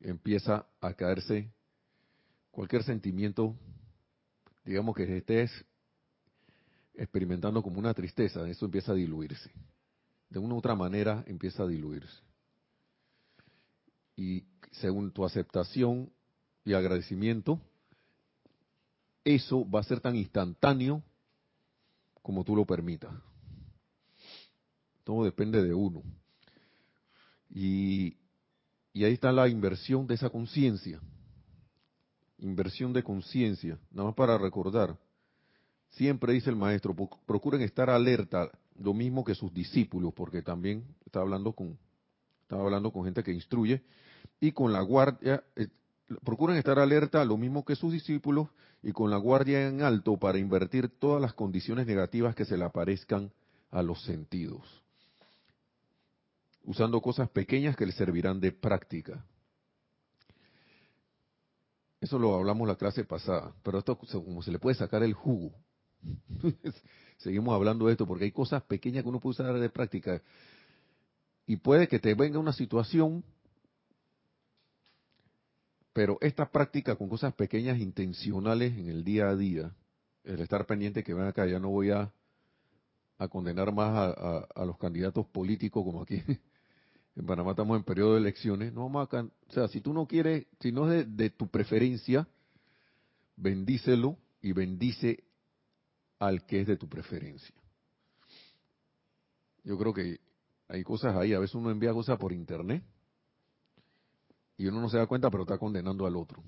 Empieza 0.01 0.67
a 0.79 0.93
caerse 0.93 1.51
cualquier 2.51 2.83
sentimiento, 2.83 3.55
digamos 4.63 4.95
que 4.95 5.17
estés 5.17 5.51
experimentando 6.97 7.61
como 7.61 7.79
una 7.79 7.93
tristeza, 7.93 8.47
eso 8.47 8.65
empieza 8.65 8.91
a 8.91 8.95
diluirse. 8.95 9.51
De 10.29 10.39
una 10.39 10.55
u 10.55 10.57
otra 10.57 10.75
manera 10.75 11.23
empieza 11.27 11.63
a 11.63 11.67
diluirse. 11.67 12.21
Y 14.15 14.45
según 14.71 15.11
tu 15.11 15.25
aceptación 15.25 16.09
y 16.63 16.73
agradecimiento, 16.73 17.59
eso 19.23 19.69
va 19.69 19.79
a 19.79 19.83
ser 19.83 19.99
tan 19.99 20.15
instantáneo 20.15 21.03
como 22.21 22.43
tú 22.43 22.55
lo 22.55 22.65
permitas. 22.65 23.13
Todo 25.03 25.23
depende 25.23 25.61
de 25.61 25.73
uno. 25.73 26.01
Y, 27.49 28.17
ahí 28.95 29.13
está 29.13 29.31
la 29.31 29.47
inversión 29.47 30.07
de 30.07 30.15
esa 30.15 30.29
conciencia. 30.29 30.99
Inversión 32.39 32.91
de 32.93 33.03
conciencia. 33.03 33.77
Nada 33.91 34.07
más 34.07 34.15
para 34.15 34.37
recordar. 34.37 34.97
Siempre 35.91 36.33
dice 36.33 36.49
el 36.49 36.55
maestro, 36.55 36.95
procuren 37.25 37.61
estar 37.61 37.89
alerta, 37.89 38.49
lo 38.77 38.93
mismo 38.93 39.23
que 39.23 39.35
sus 39.35 39.53
discípulos, 39.53 40.13
porque 40.13 40.41
también 40.41 40.83
está 41.05 41.21
hablando 41.21 41.53
con, 41.53 41.77
estaba 42.41 42.63
hablando 42.63 42.91
con 42.91 43.05
gente 43.05 43.23
que 43.23 43.31
instruye, 43.31 43.81
y 44.39 44.51
con 44.51 44.73
la 44.73 44.81
guardia, 44.81 45.43
eh, 45.55 45.69
procuren 46.23 46.57
estar 46.57 46.77
alerta, 46.79 47.23
lo 47.23 47.37
mismo 47.37 47.63
que 47.63 47.75
sus 47.75 47.93
discípulos, 47.93 48.49
y 48.83 48.91
con 48.91 49.09
la 49.09 49.17
guardia 49.17 49.67
en 49.67 49.81
alto 49.81 50.17
para 50.17 50.37
invertir 50.37 50.89
todas 50.89 51.21
las 51.21 51.33
condiciones 51.33 51.87
negativas 51.87 52.35
que 52.35 52.45
se 52.45 52.57
le 52.57 52.65
aparezcan 52.65 53.31
a 53.71 53.81
los 53.81 54.03
sentidos, 54.03 54.63
usando 56.63 57.01
cosas 57.01 57.29
pequeñas 57.29 57.75
que 57.75 57.85
les 57.85 57.95
servirán 57.95 58.39
de 58.39 58.51
práctica. 58.51 59.25
Eso 61.99 62.19
lo 62.19 62.35
hablamos 62.35 62.67
la 62.67 62.75
clase 62.75 63.03
pasada, 63.03 63.55
pero 63.63 63.79
esto 63.79 63.97
como 63.97 64.43
se 64.43 64.51
le 64.51 64.59
puede 64.59 64.75
sacar 64.75 65.01
el 65.01 65.13
jugo. 65.13 65.51
Seguimos 67.17 67.53
hablando 67.55 67.87
de 67.87 67.93
esto 67.93 68.05
porque 68.05 68.25
hay 68.25 68.31
cosas 68.31 68.63
pequeñas 68.63 69.03
que 69.03 69.09
uno 69.09 69.19
puede 69.19 69.31
usar 69.31 69.59
de 69.59 69.69
práctica. 69.69 70.21
Y 71.47 71.57
puede 71.57 71.87
que 71.87 71.99
te 71.99 72.13
venga 72.13 72.39
una 72.39 72.53
situación 72.53 73.23
pero 75.95 76.17
esta 76.19 76.51
práctica 76.51 76.97
con 76.97 77.07
cosas 77.07 77.33
pequeñas 77.35 77.79
intencionales 77.79 78.77
en 78.77 78.89
el 78.89 79.05
día 79.05 79.29
a 79.29 79.35
día, 79.37 79.71
el 80.25 80.41
estar 80.41 80.65
pendiente 80.65 81.05
que 81.05 81.13
ven 81.13 81.23
acá, 81.23 81.45
ya 81.45 81.57
no 81.57 81.69
voy 81.69 81.91
a, 81.91 82.11
condenar 83.29 83.73
más 83.73 84.13
a, 84.17 84.65
los 84.65 84.77
candidatos 84.77 85.25
políticos 85.27 85.85
como 85.85 86.01
aquí. 86.01 86.21
En 87.17 87.25
Panamá 87.25 87.51
estamos 87.51 87.77
en 87.77 87.85
periodo 87.85 88.15
de 88.15 88.19
elecciones. 88.19 88.73
No 88.73 88.89
vamos 88.89 89.07
a, 89.13 89.21
o 89.21 89.51
sea, 89.53 89.69
si 89.69 89.79
tú 89.79 89.93
no 89.93 90.05
quieres, 90.05 90.47
si 90.59 90.73
no 90.73 90.91
es 90.91 91.07
de, 91.07 91.23
de 91.23 91.29
tu 91.29 91.47
preferencia, 91.47 92.27
bendícelo 93.37 94.17
y 94.41 94.51
bendice 94.51 95.23
al 96.19 96.45
que 96.45 96.61
es 96.61 96.67
de 96.67 96.77
tu 96.77 96.87
preferencia. 96.87 97.55
Yo 99.63 99.77
creo 99.77 99.93
que 99.93 100.19
hay 100.67 100.83
cosas 100.83 101.15
ahí, 101.15 101.33
a 101.33 101.39
veces 101.39 101.55
uno 101.55 101.71
envía 101.71 101.93
cosas 101.93 102.17
por 102.17 102.31
internet 102.31 102.83
y 104.57 104.67
uno 104.67 104.81
no 104.81 104.89
se 104.89 104.97
da 104.97 105.07
cuenta, 105.07 105.29
pero 105.29 105.43
está 105.43 105.57
condenando 105.57 106.05
al 106.05 106.15
otro. 106.15 106.43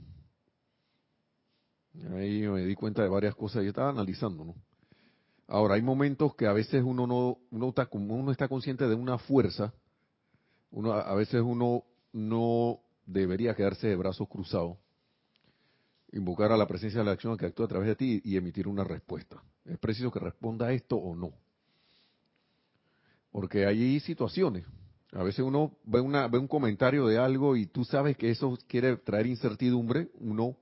Ahí 2.14 2.48
me 2.48 2.62
di 2.62 2.76
cuenta 2.76 3.02
de 3.02 3.10
varias 3.10 3.36
cosas 3.36 3.64
y 3.64 3.68
estaba 3.68 3.90
analizando, 3.90 4.46
¿no? 4.46 4.56
Ahora, 5.48 5.76
hay 5.76 5.82
momentos 5.82 6.36
que 6.36 6.46
a 6.46 6.54
veces 6.54 6.84
uno 6.84 7.08
no, 7.08 7.38
uno 7.52 7.70
está, 7.70 7.88
uno 7.92 8.32
está 8.32 8.48
consciente 8.48 8.88
de 8.88 8.96
una 8.96 9.18
fuerza, 9.18 9.74
uno, 10.72 10.94
a 10.94 11.16
veces 11.16 11.42
uno 11.42 11.86
no 12.12 12.82
debería 13.06 13.56
quedarse 13.56 13.88
de 13.88 13.96
brazos 13.96 14.28
cruzados, 14.28 14.78
invocar 16.12 16.52
a 16.52 16.58
la 16.58 16.68
presencia 16.68 17.00
de 17.00 17.06
la 17.06 17.12
acción 17.14 17.38
que 17.38 17.46
actúa 17.46 17.66
a 17.66 17.70
través 17.70 17.88
de 17.88 17.96
ti 17.96 18.22
y 18.26 18.36
emitir 18.36 18.68
una 18.68 18.84
respuesta. 18.84 19.42
Es 19.68 19.78
preciso 19.78 20.12
que 20.12 20.20
responda 20.20 20.72
esto 20.72 20.96
o 20.96 21.16
no. 21.16 21.34
Porque 23.32 23.66
hay 23.66 24.00
situaciones 24.00 24.66
a 25.14 25.24
veces 25.24 25.40
uno 25.40 25.78
ve, 25.86 26.02
un 26.02 26.48
comentario 26.48 27.08
de 27.08 27.18
algo 27.18 27.56
y 27.56 27.66
tú 27.66 27.86
sabes 27.86 28.18
que 28.18 28.30
eso 28.30 28.58
quiere 28.68 28.98
traer 28.98 29.28
incertidumbre, 29.28 30.10
uno, 30.20 30.58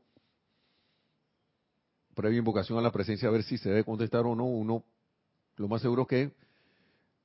previa 2.14 2.40
invocación 2.40 2.78
a 2.78 2.82
la 2.82 2.92
presencia, 2.92 3.28
a 3.28 3.32
ver 3.32 3.44
si 3.44 3.58
se 3.58 3.70
debe 3.70 3.84
contestar 3.84 4.26
o 4.26 4.36
no, 4.36 4.46
uno, 4.46 4.84
lo 5.58 5.68
más 5.68 5.82
seguro 5.82 6.06
que 6.06 6.32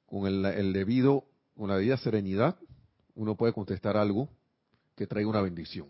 con 0.07 0.27
el 0.27 0.73
debido, 0.73 1.25
con 1.55 1.69
la 1.69 1.77
debida 1.77 1.97
serenidad, 1.99 2.57
uno 3.15 3.37
puede 3.37 3.53
contestar 3.53 3.97
algo 3.97 4.29
que 4.97 5.07
traiga 5.07 5.29
una 5.29 5.43
bendición. 5.43 5.89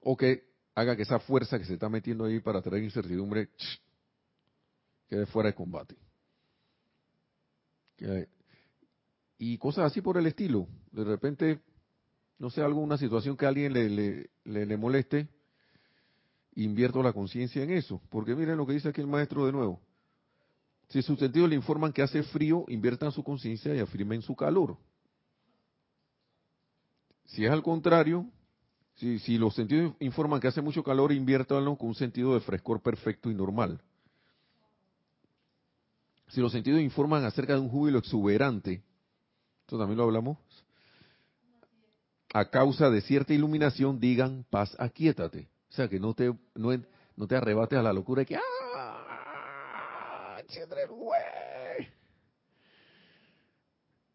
O 0.00 0.16
que 0.16 0.44
haga 0.74 0.94
que 0.94 1.02
esa 1.02 1.18
fuerza 1.18 1.58
que 1.58 1.64
se 1.64 1.74
está 1.74 1.88
metiendo 1.88 2.26
ahí 2.26 2.38
para 2.38 2.62
traer 2.62 2.84
incertidumbre 2.84 3.48
quede 5.12 5.26
fuera 5.26 5.50
de 5.50 5.54
combate. 5.54 5.94
Y 9.36 9.58
cosas 9.58 9.84
así 9.84 10.00
por 10.00 10.16
el 10.16 10.26
estilo. 10.26 10.66
De 10.90 11.04
repente, 11.04 11.60
no 12.38 12.48
sé, 12.48 12.62
alguna 12.62 12.96
situación 12.96 13.36
que 13.36 13.44
a 13.44 13.48
alguien 13.48 13.74
le, 13.74 13.90
le, 13.90 14.66
le, 14.66 14.76
moleste, 14.78 15.28
invierto 16.54 17.02
la 17.02 17.12
conciencia 17.12 17.62
en 17.62 17.72
eso. 17.72 18.00
Porque 18.08 18.34
miren 18.34 18.56
lo 18.56 18.66
que 18.66 18.72
dice 18.72 18.88
aquí 18.88 19.02
el 19.02 19.06
maestro 19.06 19.44
de 19.44 19.52
nuevo. 19.52 19.82
Si 20.88 21.02
sus 21.02 21.18
sentidos 21.18 21.50
le 21.50 21.56
informan 21.56 21.92
que 21.92 22.00
hace 22.00 22.22
frío, 22.22 22.64
inviertan 22.68 23.12
su 23.12 23.22
conciencia 23.22 23.74
y 23.74 23.80
afirmen 23.80 24.22
su 24.22 24.34
calor. 24.34 24.78
Si 27.26 27.44
es 27.44 27.50
al 27.50 27.62
contrario, 27.62 28.30
si, 28.94 29.18
si 29.18 29.36
los 29.36 29.54
sentidos 29.54 29.94
informan 30.00 30.40
que 30.40 30.48
hace 30.48 30.62
mucho 30.62 30.82
calor, 30.82 31.12
inviértanlo 31.12 31.76
con 31.76 31.88
un 31.88 31.94
sentido 31.94 32.32
de 32.32 32.40
frescor 32.40 32.80
perfecto 32.80 33.30
y 33.30 33.34
normal. 33.34 33.82
Si 36.32 36.40
los 36.40 36.50
sentidos 36.50 36.80
informan 36.80 37.24
acerca 37.26 37.52
de 37.52 37.60
un 37.60 37.68
júbilo 37.68 37.98
exuberante, 37.98 38.82
también 39.66 39.98
lo 39.98 40.04
hablamos, 40.04 40.38
a 42.32 42.48
causa 42.48 42.88
de 42.88 43.02
cierta 43.02 43.34
iluminación 43.34 44.00
digan 44.00 44.46
paz, 44.48 44.74
aquíétate. 44.78 45.50
O 45.68 45.72
sea, 45.74 45.88
que 45.88 46.00
no 46.00 46.14
te, 46.14 46.32
no, 46.54 46.70
no 47.16 47.26
te 47.26 47.36
arrebates 47.36 47.78
a 47.78 47.82
la 47.82 47.92
locura 47.92 48.20
de 48.20 48.26
que 48.26 48.36
¡ah! 48.36 48.40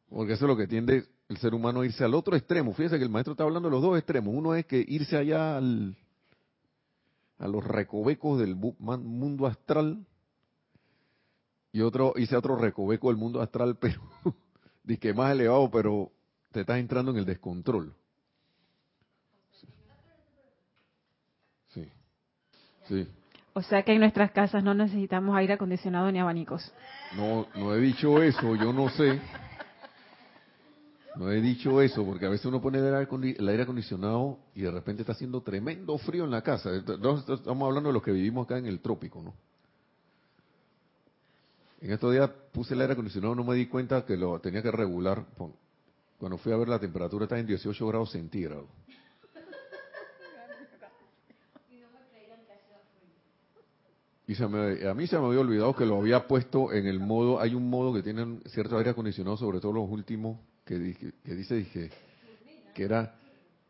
Porque 0.10 0.34
eso 0.34 0.46
es 0.46 0.50
lo 0.50 0.58
que 0.58 0.66
tiende 0.66 1.06
el 1.30 1.38
ser 1.38 1.54
humano 1.54 1.82
a 1.82 1.86
irse 1.86 2.04
al 2.04 2.16
otro 2.16 2.36
extremo. 2.36 2.74
Fíjense 2.74 2.98
que 2.98 3.04
el 3.04 3.12
maestro 3.12 3.34
está 3.34 3.44
hablando 3.44 3.70
de 3.70 3.74
los 3.74 3.84
dos 3.84 3.96
extremos. 3.96 4.34
Uno 4.34 4.56
es 4.56 4.66
que 4.66 4.84
irse 4.88 5.18
allá 5.18 5.58
al, 5.58 5.96
a 7.38 7.48
los 7.48 7.64
recovecos 7.64 8.40
del 8.40 8.56
mundo 8.56 9.46
astral 9.46 10.07
y 11.78 11.82
otro 11.82 12.12
a 12.18 12.38
otro 12.40 12.56
recoveco 12.56 13.10
del 13.10 13.18
mundo 13.18 13.40
astral, 13.40 13.78
pero 13.80 14.02
que 15.00 15.14
más 15.14 15.32
elevado, 15.32 15.70
pero 15.70 16.12
te 16.52 16.62
estás 16.62 16.80
entrando 16.80 17.12
en 17.12 17.18
el 17.18 17.26
descontrol. 17.26 17.94
Sí. 21.68 21.88
Sí. 22.88 23.08
O 23.54 23.62
sea 23.62 23.84
que 23.84 23.94
en 23.94 24.00
nuestras 24.00 24.32
casas 24.32 24.64
no 24.64 24.74
necesitamos 24.74 25.36
aire 25.36 25.54
acondicionado 25.54 26.12
ni 26.12 26.18
abanicos. 26.18 26.74
No, 27.16 27.46
no 27.56 27.76
he 27.76 27.80
dicho 27.80 28.24
eso, 28.24 28.56
yo 28.56 28.74
no 28.74 28.90
sé. 28.90 29.22
No 31.16 31.32
he 31.32 31.42
dicho 31.42 31.80
eso, 31.82 32.04
porque 32.04 32.26
a 32.26 32.30
veces 32.30 32.48
uno 32.48 32.60
pone 32.60 32.80
el 32.80 33.48
aire 33.50 33.64
acondicionado 33.64 34.40
y 34.56 34.62
de 34.62 34.72
repente 34.72 35.04
está 35.04 35.12
haciendo 35.12 35.42
tremendo 35.42 35.96
frío 36.00 36.24
en 36.24 36.32
la 36.32 36.42
casa. 36.42 36.72
Estamos 36.76 37.68
hablando 37.68 37.90
de 37.90 37.94
los 37.94 38.02
que 38.02 38.12
vivimos 38.12 38.46
acá 38.46 38.58
en 38.58 38.66
el 38.66 38.80
trópico, 38.80 39.22
¿no? 39.22 39.36
En 41.80 41.92
estos 41.92 42.12
días 42.12 42.30
puse 42.52 42.74
el 42.74 42.82
aire 42.82 42.94
acondicionado, 42.94 43.36
no 43.36 43.44
me 43.44 43.56
di 43.56 43.68
cuenta 43.68 44.04
que 44.06 44.18
lo 44.18 44.40
tenía 44.40 44.64
que 44.64 44.72
regular. 44.72 45.26
Cuando 46.18 46.38
fui 46.38 46.52
a 46.52 46.58
ver 46.58 46.68
la 46.68 46.80
temperatura 46.80 47.26
está 47.26 47.38
en 47.38 47.46
18 47.46 47.88
grados 47.88 48.12
centígrados. 48.12 48.66
Y 54.26 54.36
se 54.36 54.44
a 54.44 54.94
mí 54.94 55.08
se 55.08 55.18
me 55.18 55.26
había 55.26 55.40
olvidado 55.40 55.74
que 55.74 55.86
lo 55.86 56.00
había 56.00 56.28
puesto 56.28 56.74
en 56.74 56.86
el 56.86 57.00
modo, 57.00 57.40
hay 57.40 57.56
un 57.56 57.70
modo 57.70 57.94
que 57.94 58.04
tienen 58.04 58.42
cierto 58.48 58.78
aire 58.78 58.90
acondicionado, 58.90 59.38
sobre 59.38 59.62
todo 59.62 59.72
los 59.72 59.90
últimos, 59.90 60.38
que, 60.66 60.78
dice 61.24 61.56
dije, 61.56 61.90
que 62.76 62.84
era, 62.84 63.16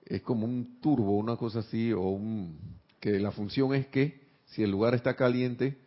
es 0.03 0.23
como 0.23 0.45
un 0.45 0.81
turbo, 0.81 1.15
una 1.15 1.35
cosa 1.35 1.59
así, 1.59 1.93
o 1.93 2.01
un, 2.01 2.57
que 2.99 3.19
la 3.19 3.29
función 3.29 3.75
es 3.75 3.85
que 3.87 4.19
si 4.45 4.63
el 4.63 4.71
lugar 4.71 4.95
está 4.95 5.15
caliente, 5.15 5.77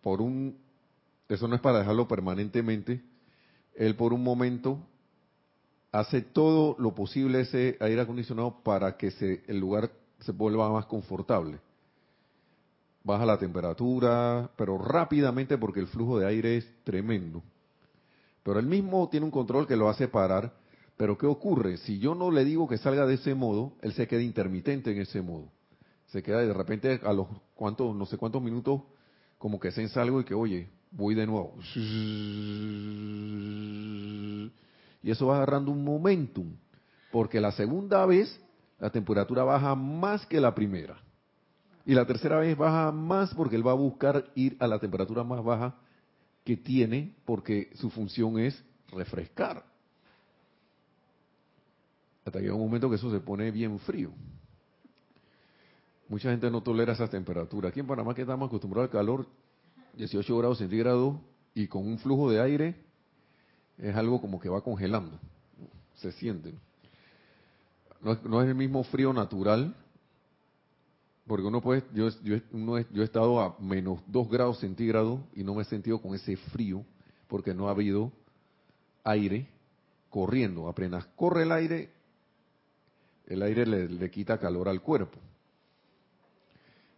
por 0.00 0.22
un, 0.22 0.56
eso 1.28 1.48
no 1.48 1.54
es 1.54 1.60
para 1.60 1.80
dejarlo 1.80 2.08
permanentemente, 2.08 3.02
él 3.74 3.96
por 3.96 4.12
un 4.12 4.22
momento 4.22 4.78
hace 5.92 6.22
todo 6.22 6.76
lo 6.78 6.94
posible 6.94 7.40
ese 7.40 7.76
aire 7.80 8.00
acondicionado 8.00 8.62
para 8.62 8.96
que 8.96 9.12
el 9.46 9.58
lugar 9.58 9.90
se 10.20 10.32
vuelva 10.32 10.70
más 10.70 10.86
confortable 10.86 11.60
baja 13.08 13.24
la 13.24 13.38
temperatura, 13.38 14.50
pero 14.56 14.76
rápidamente 14.76 15.56
porque 15.56 15.80
el 15.80 15.86
flujo 15.86 16.18
de 16.18 16.26
aire 16.26 16.58
es 16.58 16.68
tremendo. 16.84 17.42
Pero 18.42 18.60
él 18.60 18.66
mismo 18.66 19.08
tiene 19.08 19.24
un 19.24 19.32
control 19.32 19.66
que 19.66 19.76
lo 19.76 19.88
hace 19.88 20.08
parar. 20.08 20.52
Pero 20.98 21.16
¿qué 21.16 21.26
ocurre? 21.26 21.78
Si 21.78 21.98
yo 21.98 22.14
no 22.14 22.30
le 22.30 22.44
digo 22.44 22.68
que 22.68 22.76
salga 22.76 23.06
de 23.06 23.14
ese 23.14 23.34
modo, 23.34 23.72
él 23.80 23.94
se 23.94 24.06
queda 24.06 24.20
intermitente 24.20 24.90
en 24.92 25.00
ese 25.00 25.22
modo. 25.22 25.50
Se 26.06 26.22
queda 26.22 26.40
de 26.40 26.52
repente 26.52 27.00
a 27.02 27.12
los 27.14 27.28
cuantos, 27.54 27.96
no 27.96 28.04
sé 28.04 28.18
cuántos 28.18 28.42
minutos, 28.42 28.82
como 29.38 29.58
que 29.58 29.70
se 29.70 29.88
algo 29.98 30.20
y 30.20 30.24
que, 30.24 30.34
oye, 30.34 30.68
voy 30.90 31.14
de 31.14 31.26
nuevo. 31.26 31.54
Y 35.02 35.10
eso 35.10 35.26
va 35.26 35.36
agarrando 35.36 35.70
un 35.70 35.84
momentum. 35.84 36.54
Porque 37.10 37.40
la 37.40 37.52
segunda 37.52 38.04
vez 38.06 38.40
la 38.78 38.90
temperatura 38.90 39.44
baja 39.44 39.74
más 39.74 40.26
que 40.26 40.40
la 40.40 40.54
primera. 40.54 40.98
Y 41.84 41.94
la 41.94 42.06
tercera 42.06 42.38
vez 42.38 42.56
baja 42.56 42.92
más 42.92 43.34
porque 43.34 43.56
él 43.56 43.66
va 43.66 43.72
a 43.72 43.74
buscar 43.74 44.30
ir 44.34 44.56
a 44.60 44.66
la 44.66 44.78
temperatura 44.78 45.24
más 45.24 45.42
baja 45.42 45.74
que 46.44 46.56
tiene 46.56 47.14
porque 47.24 47.70
su 47.74 47.90
función 47.90 48.38
es 48.38 48.62
refrescar. 48.90 49.64
Hasta 52.24 52.38
que 52.38 52.44
llega 52.44 52.54
un 52.54 52.60
momento 52.60 52.90
que 52.90 52.96
eso 52.96 53.10
se 53.10 53.20
pone 53.20 53.50
bien 53.50 53.78
frío. 53.78 54.10
Mucha 56.08 56.30
gente 56.30 56.50
no 56.50 56.62
tolera 56.62 56.92
esa 56.92 57.08
temperatura. 57.08 57.70
Aquí 57.70 57.80
en 57.80 57.86
Panamá 57.86 58.14
que 58.14 58.22
estamos 58.22 58.48
acostumbrados 58.48 58.88
al 58.88 58.92
calor, 58.92 59.26
18 59.94 60.38
grados 60.38 60.58
centígrados 60.58 61.16
y 61.54 61.66
con 61.66 61.86
un 61.86 61.98
flujo 61.98 62.30
de 62.30 62.40
aire, 62.40 62.74
es 63.78 63.94
algo 63.94 64.20
como 64.20 64.40
que 64.40 64.48
va 64.48 64.60
congelando. 64.60 65.18
Se 65.96 66.12
siente. 66.12 66.54
No 68.00 68.16
no 68.24 68.42
es 68.42 68.48
el 68.48 68.54
mismo 68.54 68.84
frío 68.84 69.12
natural 69.12 69.74
porque 71.28 71.46
uno 71.46 71.60
puede, 71.60 71.84
yo, 71.92 72.08
yo, 72.22 72.38
yo 72.90 73.02
he 73.02 73.04
estado 73.04 73.38
a 73.40 73.54
menos 73.60 74.00
2 74.06 74.30
grados 74.30 74.60
centígrados 74.60 75.20
y 75.34 75.44
no 75.44 75.54
me 75.54 75.62
he 75.62 75.66
sentido 75.66 76.00
con 76.00 76.14
ese 76.14 76.36
frío 76.36 76.84
porque 77.28 77.52
no 77.52 77.68
ha 77.68 77.72
habido 77.72 78.10
aire 79.04 79.46
corriendo. 80.08 80.68
Apenas 80.68 81.04
corre 81.16 81.42
el 81.42 81.52
aire, 81.52 81.90
el 83.26 83.42
aire 83.42 83.66
le, 83.66 84.10
quita 84.10 84.38
calor 84.38 84.70
al 84.70 84.80
cuerpo. 84.80 85.18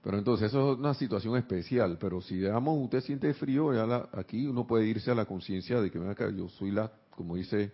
Pero 0.03 0.19
entonces 0.19 0.49
eso 0.49 0.73
es 0.73 0.79
una 0.79 0.95
situación 0.95 1.37
especial. 1.37 1.99
Pero 2.01 2.21
si 2.21 2.37
digamos 2.37 2.83
usted 2.83 3.01
siente 3.01 3.33
frío, 3.35 3.71
aquí 4.13 4.47
uno 4.47 4.67
puede 4.67 4.87
irse 4.87 5.11
a 5.11 5.15
la 5.15 5.27
conciencia 5.27 5.81
de 5.81 5.91
que 5.91 5.99
yo 6.37 6.49
soy 6.49 6.71
la, 6.71 6.91
como 7.11 7.37
dice, 7.37 7.73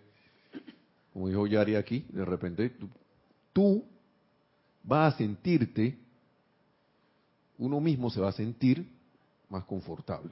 como 1.13 1.29
dijo 1.29 1.47
Yari 1.47 1.75
aquí, 1.75 2.05
de 2.09 2.25
repente 2.25 2.69
tú, 2.71 2.89
tú 3.53 3.85
vas 4.83 5.13
a 5.13 5.17
sentirte 5.17 5.97
uno 7.57 7.79
mismo 7.79 8.09
se 8.09 8.19
va 8.19 8.29
a 8.29 8.33
sentir 8.33 8.87
más 9.49 9.63
confortable. 9.65 10.31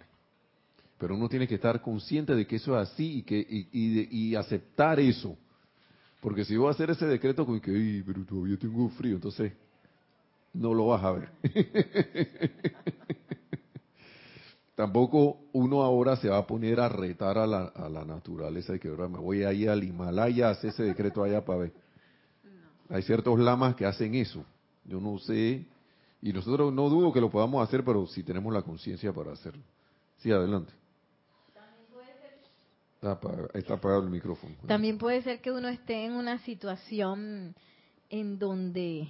Pero 0.97 1.15
uno 1.15 1.27
tiene 1.27 1.47
que 1.47 1.55
estar 1.55 1.81
consciente 1.81 2.35
de 2.35 2.47
que 2.47 2.57
eso 2.57 2.79
es 2.79 2.89
así 2.89 3.17
y, 3.17 3.21
que, 3.23 3.67
y, 3.71 4.35
aceptar 4.35 4.99
eso. 4.99 5.37
Porque 6.21 6.45
si 6.45 6.55
voy 6.55 6.67
a 6.67 6.71
hacer 6.71 6.89
ese 6.89 7.05
decreto 7.05 7.45
con 7.45 7.59
que, 7.59 8.03
pero 8.05 8.23
todavía 8.25 8.57
tengo 8.57 8.89
frío, 8.89 9.15
entonces 9.15 9.53
no 10.55 10.73
lo 10.73 10.87
vas 10.87 11.03
a 11.03 11.11
ver. 11.11 11.29
Tampoco 14.75 15.39
uno 15.53 15.83
ahora 15.83 16.17
se 16.17 16.27
va 16.27 16.37
a 16.39 16.47
poner 16.47 16.79
a 16.79 16.89
retar 16.89 17.37
a 17.37 17.47
la, 17.47 17.65
a 17.67 17.87
la 17.87 18.03
naturaleza 18.03 18.75
y 18.75 18.79
que 18.79 18.89
ahora 18.89 19.07
me 19.07 19.19
voy 19.19 19.43
a 19.43 19.53
ir 19.53 19.69
al 19.69 19.83
Himalaya 19.83 20.49
a 20.49 20.51
hacer 20.51 20.71
ese 20.71 20.83
decreto 20.83 21.23
allá 21.23 21.45
para 21.45 21.59
ver. 21.59 21.73
Hay 22.89 23.01
ciertos 23.03 23.39
lamas 23.39 23.75
que 23.75 23.85
hacen 23.85 24.15
eso. 24.15 24.43
Yo 24.83 24.99
no 24.99 25.17
sé 25.17 25.65
y 26.21 26.33
nosotros 26.33 26.73
no 26.73 26.89
dudo 26.89 27.13
que 27.13 27.21
lo 27.21 27.29
podamos 27.29 27.65
hacer, 27.67 27.83
pero 27.85 28.07
si 28.07 28.23
tenemos 28.23 28.51
la 28.51 28.63
conciencia 28.63 29.13
para 29.13 29.33
hacerlo. 29.33 29.61
Sí, 30.17 30.31
adelante. 30.31 30.73
Está 33.53 33.75
apagado, 33.75 34.03
el 34.03 34.09
micrófono. 34.09 34.55
También 34.65 34.97
puede 34.97 35.21
ser 35.21 35.39
que 35.39 35.51
uno 35.51 35.67
esté 35.67 36.05
en 36.05 36.13
una 36.13 36.39
situación 36.39 37.53
en 38.09 38.39
donde, 38.39 39.07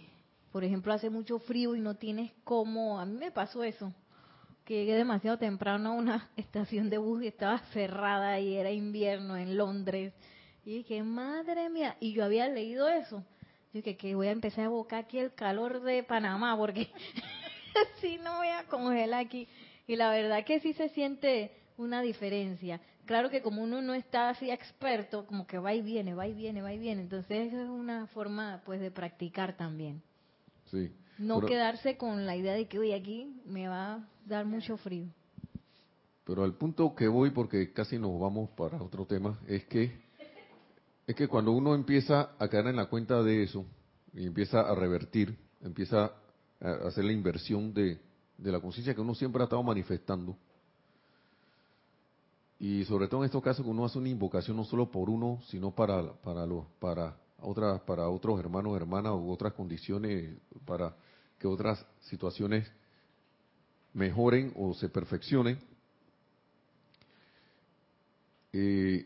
por 0.56 0.63
ejemplo, 0.63 0.94
hace 0.94 1.10
mucho 1.10 1.38
frío 1.38 1.76
y 1.76 1.82
no 1.82 1.96
tienes 1.96 2.32
cómo. 2.46 2.98
A 2.98 3.06
mí 3.06 3.18
me 3.18 3.30
pasó 3.30 3.62
eso. 3.62 3.94
Que 4.63 4.76
llegué 4.76 4.96
demasiado 4.96 5.38
temprano 5.38 5.89
a 5.89 5.91
una 5.96 6.30
estación 6.38 6.89
de 6.89 6.98
bus 6.98 7.24
y 7.24 7.28
estaba 7.28 7.60
cerrada 7.74 8.39
y 8.39 8.56
era 8.56 8.72
invierno 8.72 9.36
en 9.36 9.58
Londres. 9.58 10.13
Y 10.63 10.78
dije, 10.78 11.04
madre 11.04 11.70
mía. 11.70 11.98
Y 12.00 12.13
yo 12.13 12.24
había 12.24 12.48
leído 12.48 12.88
eso 12.88 13.22
que, 13.74 13.98
que 13.98 14.15
voy 14.15 14.28
a 14.28 14.32
empezar 14.32 14.62
a 14.62 14.68
evocar 14.68 15.04
aquí 15.04 15.20
el 15.20 15.34
calor 15.34 15.82
de 15.82 16.04
Panamá, 16.04 16.56
porque 16.56 16.89
si 18.00 18.18
no 18.20 18.38
voy 18.38 18.48
a 18.48 18.63
congelar 18.63 19.26
aquí. 19.26 19.50
Y 19.88 19.98
la 19.98 20.10
verdad 20.10 20.46
que 20.46 20.62
sí 20.62 20.72
se 20.72 20.88
siente 20.88 21.52
una 21.76 22.02
diferencia. 22.02 22.80
Claro 23.04 23.30
que 23.30 23.41
como 23.41 23.62
uno 23.62 23.82
no 23.82 23.94
está 23.94 24.30
así 24.30 24.50
experto, 24.50 25.26
como 25.28 25.48
que 25.48 25.58
va 25.58 25.74
y 25.74 25.82
viene, 25.82 26.13
va 26.13 26.30
y 26.30 26.34
viene, 26.34 26.62
va 26.62 26.72
y 26.72 26.80
viene. 26.80 27.02
Entonces 27.02 27.52
es 27.52 27.68
una 27.68 28.08
forma 28.08 28.62
pues 28.63 28.80
de 28.80 28.89
practicar 28.89 29.58
también. 29.58 30.02
Sí. 30.76 30.92
No 31.18 31.42
quedarse 31.42 31.98
con 31.98 32.26
la 32.26 32.36
idea 32.36 32.54
de 32.54 32.68
que 32.68 32.78
hoy 32.78 32.92
aquí 32.92 33.42
me 33.46 33.68
va 33.68 33.94
a 33.94 34.10
dar 34.26 34.46
mucho 34.46 34.76
frío. 34.76 35.08
Pero 36.26 36.44
al 36.44 36.56
punto 36.56 36.94
que 36.94 37.08
voy, 37.08 37.30
porque 37.30 37.72
casi 37.72 37.98
nos 37.98 38.20
vamos 38.20 38.50
para 38.52 38.82
otro 38.82 39.06
tema, 39.06 39.40
es 39.48 39.64
que 39.66 40.04
es 41.08 41.16
que 41.16 41.28
cuando 41.28 41.52
uno 41.52 41.76
empieza 41.76 42.32
a 42.40 42.48
caer 42.48 42.68
en 42.68 42.76
la 42.76 42.88
cuenta 42.88 43.22
de 43.22 43.44
eso 43.44 43.64
y 44.14 44.26
empieza 44.26 44.62
a 44.62 44.74
revertir, 44.74 45.38
empieza 45.62 46.12
a 46.60 46.72
hacer 46.88 47.06
la 47.06 47.12
inversión 47.12 47.74
de, 47.74 48.00
la 48.40 48.60
conciencia 48.60 48.96
que 48.96 49.02
uno 49.02 49.14
siempre 49.14 49.42
ha 49.42 49.46
estado 49.46 49.62
manifestando, 49.62 50.36
y 52.60 52.84
sobre 52.86 53.08
todo 53.08 53.22
en 53.22 53.26
estos 53.26 53.44
casos 53.44 53.64
que 53.64 53.70
uno 53.70 53.86
hace 53.86 54.00
una 54.00 54.10
invocación 54.10 54.58
no 54.58 54.64
solo 54.64 54.90
por 54.90 55.10
uno, 55.10 55.40
sino 55.48 55.72
para 55.72 56.14
para 56.22 56.46
los 56.46 56.66
para 56.80 57.16
otras 57.41 57.82
para 57.82 58.08
otros 58.10 58.39
hermanos, 58.39 58.76
hermanas 58.76 59.13
u 59.13 59.32
otras 59.32 59.54
condiciones 59.54 60.38
para 60.65 60.95
que 61.39 61.48
otras 61.48 61.86
situaciones 62.02 62.69
mejoren 63.93 64.54
o 64.56 64.74
se 64.74 64.89
perfeccionen. 64.89 65.60
Eh, 68.54 69.06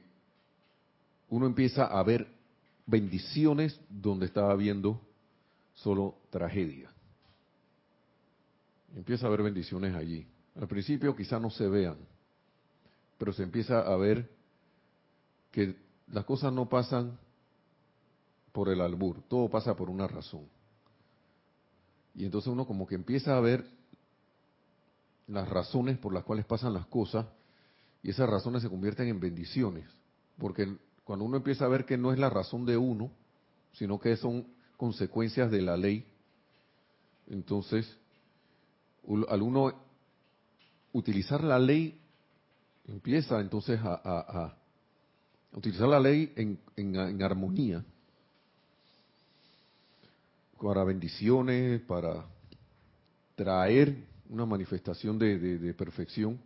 uno 1.29 1.45
empieza 1.45 1.85
a 1.85 2.03
ver 2.03 2.27
bendiciones 2.85 3.79
donde 3.89 4.25
estaba 4.25 4.55
viendo 4.55 4.99
solo 5.75 6.15
tragedia. 6.29 6.91
Empieza 8.95 9.25
a 9.25 9.29
haber 9.29 9.43
bendiciones 9.43 9.95
allí. 9.95 10.25
Al 10.59 10.67
principio 10.67 11.15
quizá 11.15 11.39
no 11.39 11.49
se 11.51 11.67
vean, 11.67 11.97
pero 13.17 13.31
se 13.31 13.43
empieza 13.43 13.79
a 13.79 13.95
ver 13.95 14.29
que 15.51 15.75
las 16.11 16.25
cosas 16.25 16.51
no 16.51 16.67
pasan 16.67 17.17
por 18.59 18.67
el 18.67 18.81
albur, 18.81 19.21
todo 19.29 19.47
pasa 19.47 19.73
por 19.73 19.89
una 19.89 20.05
razón. 20.05 20.45
Y 22.13 22.25
entonces 22.25 22.51
uno 22.51 22.67
como 22.67 22.85
que 22.85 22.95
empieza 22.95 23.37
a 23.37 23.39
ver 23.39 23.63
las 25.27 25.47
razones 25.47 25.97
por 25.97 26.13
las 26.13 26.25
cuales 26.25 26.45
pasan 26.45 26.73
las 26.73 26.85
cosas 26.87 27.25
y 28.03 28.09
esas 28.09 28.29
razones 28.29 28.61
se 28.61 28.69
convierten 28.69 29.07
en 29.07 29.21
bendiciones. 29.21 29.85
Porque 30.37 30.75
cuando 31.05 31.23
uno 31.23 31.37
empieza 31.37 31.63
a 31.63 31.69
ver 31.69 31.85
que 31.85 31.97
no 31.97 32.11
es 32.11 32.19
la 32.19 32.29
razón 32.29 32.65
de 32.65 32.75
uno, 32.75 33.09
sino 33.71 33.97
que 33.97 34.17
son 34.17 34.45
consecuencias 34.75 35.49
de 35.49 35.61
la 35.61 35.77
ley, 35.77 36.05
entonces 37.29 37.97
al 39.29 39.41
uno 39.41 39.73
utilizar 40.91 41.45
la 41.45 41.59
ley, 41.59 41.97
empieza 42.89 43.39
entonces 43.39 43.79
a, 43.81 44.53
utilizar 45.53 45.87
la 45.87 46.01
ley 46.01 46.33
en 46.35 47.23
armonía 47.23 47.85
para 50.61 50.83
bendiciones, 50.83 51.81
para 51.81 52.25
traer 53.35 53.95
una 54.29 54.45
manifestación 54.45 55.17
de, 55.17 55.73
perfección. 55.77 56.39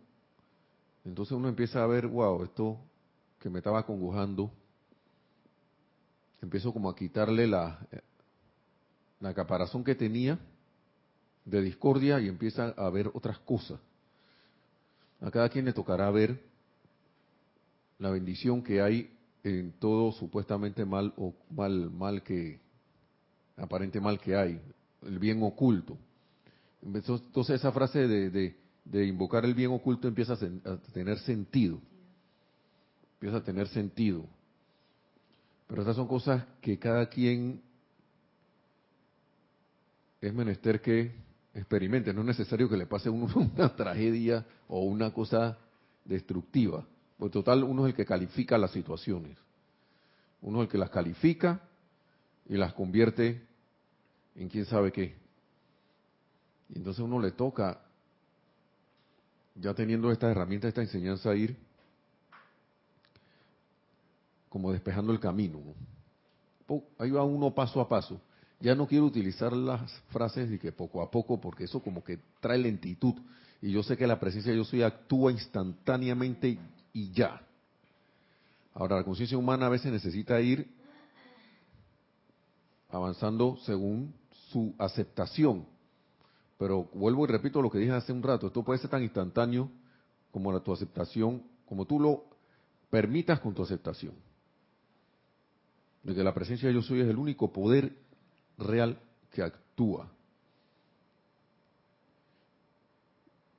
Entonces 1.04 1.32
uno 1.32 1.48
empieza 1.48 1.82
a 1.82 1.86
ver, 1.86 2.06
wow, 2.06 2.42
esto 2.44 2.78
que 3.40 3.50
me 3.50 3.58
estaba 3.58 3.84
congojando, 3.84 4.50
empiezo 6.40 6.72
como 6.72 6.88
a 6.88 6.96
quitarle 6.96 7.46
la, 7.46 7.78
la 9.20 9.34
caparazón 9.34 9.84
que 9.84 9.94
tenía 9.94 10.38
de 11.44 11.60
discordia 11.60 12.20
y 12.20 12.28
empieza 12.28 12.68
a 12.68 12.88
ver 12.90 13.10
otras 13.12 13.38
cosas. 13.40 13.78
A 15.20 15.30
cada 15.30 15.48
quien 15.48 15.64
le 15.64 15.72
tocará 15.72 16.10
ver 16.10 16.40
la 17.98 18.10
bendición 18.10 18.62
que 18.62 18.80
hay 18.80 19.10
en 19.42 19.72
todo 19.72 20.12
supuestamente 20.12 20.84
mal 20.84 21.12
o 21.16 21.34
mal 21.50 21.90
mal 21.90 22.22
que 22.22 22.63
aparente 23.56 24.00
mal 24.00 24.18
que 24.18 24.34
hay, 24.34 24.60
el 25.02 25.18
bien 25.18 25.42
oculto. 25.42 25.96
Entonces 26.82 27.56
esa 27.56 27.72
frase 27.72 28.06
de, 28.06 28.54
de, 28.84 29.06
invocar 29.06 29.44
el 29.44 29.54
bien 29.54 29.70
oculto 29.70 30.06
empieza 30.06 30.34
a, 30.34 30.76
tener 30.92 31.18
sentido. 31.20 31.80
Empieza 33.14 33.38
a 33.38 33.44
tener 33.44 33.68
sentido. 33.68 34.26
Pero 35.66 35.82
estas 35.82 35.96
son 35.96 36.06
cosas 36.06 36.44
que 36.60 36.78
cada 36.78 37.08
quien 37.08 37.62
es 40.20 40.34
menester 40.34 40.80
que 40.80 41.12
experimente. 41.54 42.12
No 42.12 42.20
es 42.20 42.26
necesario 42.26 42.68
que 42.68 42.76
le 42.76 42.86
pase 42.86 43.08
uno 43.08 43.32
una 43.56 43.74
tragedia 43.74 44.44
o 44.68 44.80
una 44.80 45.12
cosa 45.12 45.56
destructiva. 46.04 46.86
Por 47.16 47.30
total, 47.30 47.64
uno 47.64 47.86
es 47.86 47.92
el 47.92 47.96
que 47.96 48.04
califica 48.04 48.58
las 48.58 48.72
situaciones. 48.72 49.38
Uno 50.42 50.58
es 50.58 50.66
el 50.66 50.72
que 50.72 50.78
las 50.78 50.90
califica 50.90 51.62
y 52.48 52.56
las 52.56 52.72
convierte 52.74 53.42
en 54.36 54.48
quién 54.48 54.64
sabe 54.66 54.92
qué. 54.92 55.14
Y 56.68 56.78
entonces 56.78 57.02
uno 57.02 57.20
le 57.20 57.32
toca, 57.32 57.80
ya 59.54 59.74
teniendo 59.74 60.10
esta 60.10 60.30
herramienta, 60.30 60.68
esta 60.68 60.82
enseñanza, 60.82 61.34
ir 61.34 61.56
como 64.48 64.72
despejando 64.72 65.12
el 65.12 65.20
camino. 65.20 65.60
Ahí 66.98 67.10
va 67.10 67.24
uno 67.24 67.54
paso 67.54 67.80
a 67.80 67.88
paso. 67.88 68.20
Ya 68.60 68.74
no 68.74 68.86
quiero 68.86 69.04
utilizar 69.04 69.52
las 69.52 69.92
frases 70.10 70.48
de 70.48 70.58
que 70.58 70.72
poco 70.72 71.02
a 71.02 71.10
poco, 71.10 71.40
porque 71.40 71.64
eso 71.64 71.80
como 71.80 72.02
que 72.02 72.18
trae 72.40 72.58
lentitud. 72.58 73.14
Y 73.60 73.72
yo 73.72 73.82
sé 73.82 73.96
que 73.96 74.06
la 74.06 74.20
presencia 74.20 74.52
de 74.52 74.58
yo 74.58 74.64
soy 74.64 74.82
actúa 74.82 75.32
instantáneamente 75.32 76.58
y 76.92 77.10
ya. 77.10 77.42
Ahora, 78.74 78.96
la 78.96 79.04
conciencia 79.04 79.36
humana 79.36 79.66
a 79.66 79.70
veces 79.70 79.92
necesita 79.92 80.40
ir 80.40 80.68
avanzando 82.94 83.56
según 83.64 84.14
su 84.50 84.74
aceptación. 84.78 85.66
Pero 86.58 86.84
vuelvo 86.94 87.24
y 87.24 87.28
repito 87.28 87.60
lo 87.60 87.70
que 87.70 87.78
dije 87.78 87.92
hace 87.92 88.12
un 88.12 88.22
rato, 88.22 88.46
esto 88.46 88.62
puede 88.62 88.78
ser 88.78 88.90
tan 88.90 89.02
instantáneo 89.02 89.68
como 90.30 90.58
tu 90.62 90.72
aceptación, 90.72 91.42
como 91.66 91.84
tú 91.86 91.98
lo 91.98 92.24
permitas 92.90 93.40
con 93.40 93.52
tu 93.52 93.62
aceptación. 93.62 94.14
De 96.04 96.14
que 96.14 96.22
la 96.22 96.34
presencia 96.34 96.68
de 96.68 96.74
yo 96.74 96.82
soy 96.82 97.00
es 97.00 97.08
el 97.08 97.16
único 97.16 97.52
poder 97.52 97.96
real 98.58 99.00
que 99.32 99.42
actúa. 99.42 100.08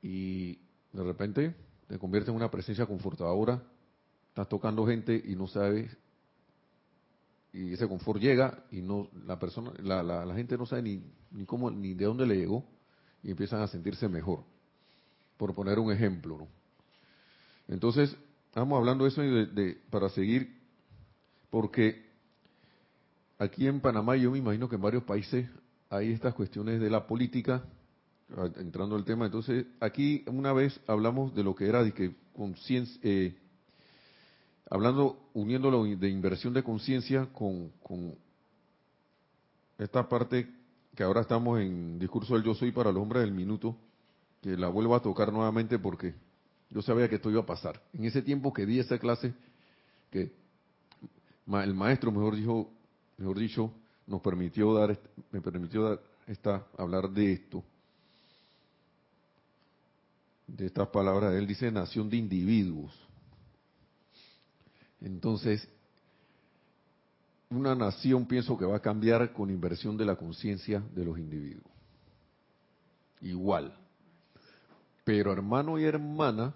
Y 0.02 0.60
de 0.93 1.04
repente 1.04 1.56
te 1.88 2.00
convierte 2.00 2.30
en 2.30 2.38
una 2.38 2.52
presencia 2.52 2.86
confortadora, 2.86 3.62
estás 4.30 4.48
tocando 4.48 4.86
gente 4.86 5.21
y 5.26 5.36
no 5.36 5.48
sabes 5.48 5.98
y 7.55 7.73
ese 7.73 7.87
confort 7.87 8.19
llega 8.19 8.65
y 8.69 8.81
no 8.81 9.07
la 9.25 9.39
persona 9.39 9.71
la, 9.81 10.03
la, 10.03 10.35
gente 10.35 10.57
no 10.57 10.65
sabe 10.65 10.81
ni, 10.81 11.01
ni 11.31 11.45
cómo 11.45 11.71
ni 11.71 11.93
de 11.93 12.03
dónde 12.03 12.27
le 12.27 12.35
llegó 12.35 12.65
y 13.23 13.31
empiezan 13.31 13.61
a 13.61 13.67
sentirse 13.67 14.09
mejor 14.09 14.43
por 15.37 15.55
poner 15.55 15.79
un 15.79 15.89
ejemplo 15.91 16.37
¿no? 16.37 16.47
entonces 17.69 18.13
estamos 18.47 18.77
hablando 18.77 19.05
de 19.05 19.09
eso 19.09 19.21
de, 19.21 19.77
para 19.89 20.09
seguir 20.09 20.53
porque 21.49 22.05
aquí 23.39 23.67
en 23.67 23.79
Panamá 23.79 24.17
yo 24.17 24.31
me 24.31 24.37
imagino 24.37 24.67
que 24.67 24.75
en 24.75 24.81
varios 24.81 25.03
países 25.03 25.47
hay 25.89 26.11
estas 26.11 26.33
cuestiones 26.33 26.81
de 26.81 26.89
la 26.89 27.07
política 27.07 27.63
entrando 28.57 28.97
al 28.97 29.05
tema 29.05 29.27
entonces 29.27 29.65
aquí 29.79 30.25
una 30.27 30.51
vez 30.51 30.77
hablamos 30.87 31.33
de 31.33 31.43
lo 31.43 31.55
que 31.55 31.69
era 31.69 31.85
de 31.85 31.93
que 31.93 32.13
conciencia 32.33 32.99
eh, 33.01 33.33
hablando, 34.69 35.17
uniéndolo 35.34 35.84
de 35.84 36.10
inversión 36.10 36.54
de 36.54 36.63
conciencia 36.63 37.28
con, 37.34 37.71
esta 39.78 40.08
parte 40.08 40.49
que 40.95 41.04
ahora 41.04 41.21
estamos 41.21 41.60
en 41.60 41.99
discurso 41.99 42.36
del 42.36 42.43
yo 42.43 42.56
soy 42.56 42.71
para 42.71 42.91
los 42.91 43.01
hombres 43.01 43.23
del 43.23 43.34
minuto, 43.34 43.75
que 44.41 44.56
la 44.56 44.69
vuelvo 44.69 44.95
a 44.95 45.01
tocar 45.01 45.34
nuevamente 45.34 45.78
porque 45.80 46.13
yo 46.69 46.82
sabía 46.82 47.10
que 47.10 47.15
esto 47.15 47.30
iba 47.30 47.41
a 47.41 47.45
pasar. 47.45 47.82
En 47.93 48.06
ese 48.06 48.21
tiempo 48.21 48.54
que 48.54 48.65
di 48.65 48.80
esa 48.80 48.97
clase, 48.97 49.34
que 50.12 50.32
el 51.47 51.73
maestro, 51.73 52.12
mejor 52.12 52.36
dicho, 52.36 52.69
mejor 53.17 53.38
dicho, 53.38 53.71
nos 54.08 54.21
permitió 54.21 54.73
dar, 54.73 54.97
me 55.32 55.41
permitió 55.41 55.84
dar 55.84 55.99
esta, 56.28 56.65
hablar 56.78 57.10
de 57.10 57.34
esto, 57.34 57.63
de 60.47 60.67
estas 60.67 60.88
palabras. 60.88 61.34
Él 61.34 61.45
dice 61.47 61.71
nación 61.71 62.10
de 62.10 62.17
individuos. 62.17 63.04
Entonces, 65.05 65.69
una 67.51 67.75
nación 67.75 68.25
pienso 68.25 68.57
que 68.57 68.65
va 68.65 68.77
a 68.77 68.81
cambiar 68.81 69.33
con 69.33 69.51
inversión 69.51 69.95
de 69.95 70.03
la 70.03 70.15
conciencia 70.15 70.81
de 70.95 71.05
los 71.05 71.19
individuos. 71.19 71.71
Igual. 73.21 73.77
Pero 75.03 75.31
hermano 75.31 75.77
y 75.77 75.83
hermana, 75.83 76.55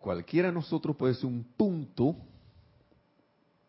cualquiera 0.00 0.48
de 0.48 0.54
nosotros 0.54 0.96
puede 0.96 1.14
ser 1.14 1.26
un 1.26 1.44
punto 1.56 2.16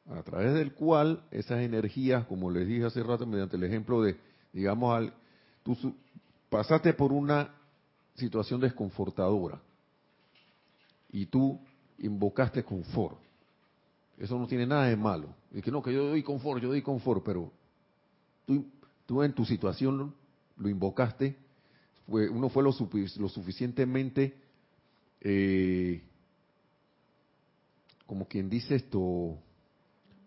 a 0.10 0.24
través 0.24 0.56
del 0.56 0.74
cual 0.74 1.24
esas 1.30 1.60
energías, 1.60 2.26
como 2.26 2.50
les 2.50 2.68
dije 2.68 2.86
hace 2.86 3.04
rato 3.04 3.28
mediante 3.28 3.58
el 3.58 3.64
ejemplo 3.64 4.02
de, 4.02 4.18
digamos, 4.52 4.96
al, 4.96 5.14
tú 5.62 5.78
pasaste 6.50 6.94
por 6.94 7.12
una 7.12 7.54
situación 8.16 8.60
desconfortadora 8.60 9.62
y 11.12 11.28
tú 11.28 11.60
invocaste 12.00 12.64
confort. 12.64 13.18
Eso 14.18 14.38
no 14.40 14.48
tiene 14.48 14.66
nada 14.66 14.86
de 14.86 14.96
malo. 14.96 15.30
Y 15.54 15.62
que 15.62 15.72
no, 15.72 15.82
que 15.82 15.94
yo 15.94 16.08
doy 16.08 16.24
confort, 16.24 16.62
yo 16.62 16.70
doy 16.70 16.82
confort, 16.82 17.24
pero 17.24 17.52
tú, 19.06 19.24
en 19.24 19.34
tu 19.34 19.46
situación 19.46 20.14
lo 20.58 20.70
invocaste, 20.70 21.36
fue, 22.08 22.30
uno 22.30 22.50
fue 22.50 22.64
lo, 22.64 22.72
lo 23.18 23.30
suficientemente, 23.30 24.36
eh, 25.22 26.02
como 28.06 28.28
quien 28.28 28.50
dice 28.50 28.76
esto, 28.76 29.38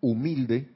humilde 0.01 0.69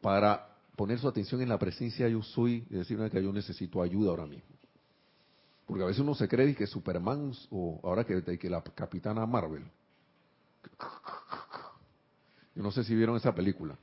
para 0.00 0.56
poner 0.76 0.98
su 0.98 1.08
atención 1.08 1.42
en 1.42 1.48
la 1.48 1.58
presencia 1.58 2.08
yo 2.08 2.22
soy 2.22 2.64
y 2.70 2.74
decirme 2.74 3.10
que 3.10 3.22
yo 3.22 3.32
necesito 3.32 3.82
ayuda 3.82 4.10
ahora 4.10 4.26
mismo. 4.26 4.56
Porque 5.66 5.82
a 5.82 5.86
veces 5.86 6.00
uno 6.00 6.14
se 6.14 6.28
cree 6.28 6.54
que 6.54 6.66
Superman 6.66 7.32
o 7.50 7.80
ahora 7.82 8.04
que, 8.04 8.38
que 8.38 8.48
la 8.48 8.62
capitana 8.62 9.26
Marvel, 9.26 9.64
yo 12.54 12.62
no 12.62 12.70
sé 12.70 12.84
si 12.84 12.94
vieron 12.94 13.16
esa 13.16 13.34
película. 13.34 13.76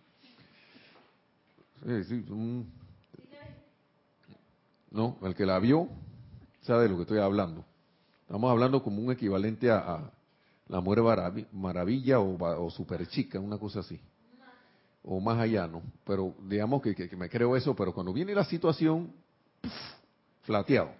No, 4.91 5.17
el 5.23 5.35
que 5.35 5.45
la 5.45 5.59
vio 5.59 5.89
sabe 6.61 6.83
de 6.83 6.89
lo 6.89 6.95
que 6.95 7.01
estoy 7.03 7.19
hablando. 7.19 7.65
Estamos 8.21 8.49
hablando 8.49 8.81
como 8.81 9.01
un 9.01 9.11
equivalente 9.11 9.69
a, 9.69 10.11
la 10.67 10.81
mujer 10.81 11.03
maravilla 11.51 12.19
o, 12.19 12.69
super 12.71 13.05
chica, 13.07 13.39
una 13.39 13.57
cosa 13.57 13.81
así. 13.81 13.99
O 15.03 15.19
más 15.19 15.37
allá, 15.37 15.67
¿no? 15.67 15.81
Pero 16.05 16.33
digamos 16.47 16.81
que, 16.81 17.15
me 17.17 17.29
creo 17.29 17.55
eso, 17.55 17.75
pero 17.75 17.93
cuando 17.93 18.13
viene 18.13 18.33
la 18.33 18.45
situación, 18.45 19.11
flateado. 20.43 20.91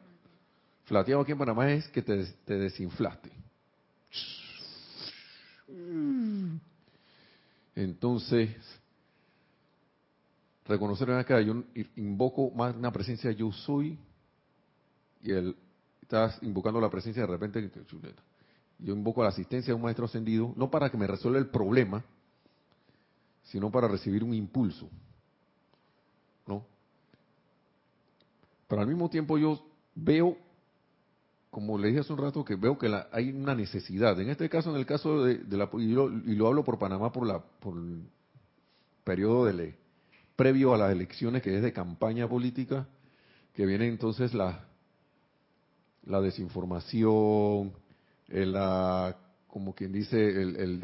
Flateado 0.83 1.21
aquí 1.21 1.31
en 1.31 1.37
Panamá 1.37 1.71
es 1.71 1.87
que 1.87 2.01
te, 2.01 2.25
te 2.45 2.57
desinflaste. 2.57 3.31
Entonces, 7.75 8.49
reconocer 10.65 11.09
acá, 11.11 11.41
yo 11.41 11.63
invoco 11.95 12.51
más 12.51 12.75
una 12.75 12.91
presencia 12.91 13.31
yo 13.31 13.51
soy 13.51 13.97
y 15.21 15.31
el 15.31 15.55
estás 16.01 16.37
invocando 16.43 16.79
la 16.79 16.89
presencia 16.89 17.23
de 17.23 17.27
repente 17.27 17.71
yo 18.79 18.93
invoco 18.93 19.23
la 19.23 19.29
asistencia 19.29 19.71
de 19.71 19.75
un 19.75 19.81
maestro 19.81 20.05
ascendido 20.05 20.53
no 20.55 20.69
para 20.69 20.89
que 20.89 20.97
me 20.97 21.07
resuelva 21.07 21.39
el 21.39 21.47
problema 21.47 22.03
sino 23.43 23.71
para 23.71 23.87
recibir 23.87 24.23
un 24.23 24.33
impulso 24.33 24.89
no 26.45 26.65
pero 28.67 28.81
al 28.81 28.87
mismo 28.87 29.09
tiempo 29.09 29.37
yo 29.37 29.65
veo 29.95 30.37
como 31.53 31.77
le 31.77 31.89
dije 31.89 31.99
hace 32.01 32.11
un 32.11 32.19
rato 32.19 32.43
que 32.43 32.55
veo 32.55 32.77
que 32.77 32.91
hay 33.11 33.29
una 33.29 33.53
necesidad 33.55 34.19
en 34.19 34.29
este 34.29 34.49
caso 34.49 34.71
en 34.71 34.75
el 34.75 34.85
caso 34.85 35.23
de, 35.23 35.39
la 35.55 35.69
y 35.77 35.87
lo, 35.87 36.47
hablo 36.47 36.63
por 36.63 36.79
Panamá 36.79 37.11
por 37.11 37.25
la 37.25 37.39
por 37.39 37.77
el 37.77 38.01
periodo 39.03 39.45
de 39.45 39.53
ley 39.53 39.75
previo 40.35 40.73
a 40.73 40.77
las 40.77 40.91
elecciones, 40.91 41.41
que 41.41 41.55
es 41.55 41.61
de 41.61 41.73
campaña 41.73 42.27
política, 42.27 42.87
que 43.53 43.65
viene 43.65 43.87
entonces 43.87 44.33
la, 44.33 44.65
la 46.05 46.21
desinformación, 46.21 47.73
la, 48.27 49.15
como 49.47 49.75
quien 49.75 49.91
dice, 49.91 50.17
el, 50.17 50.79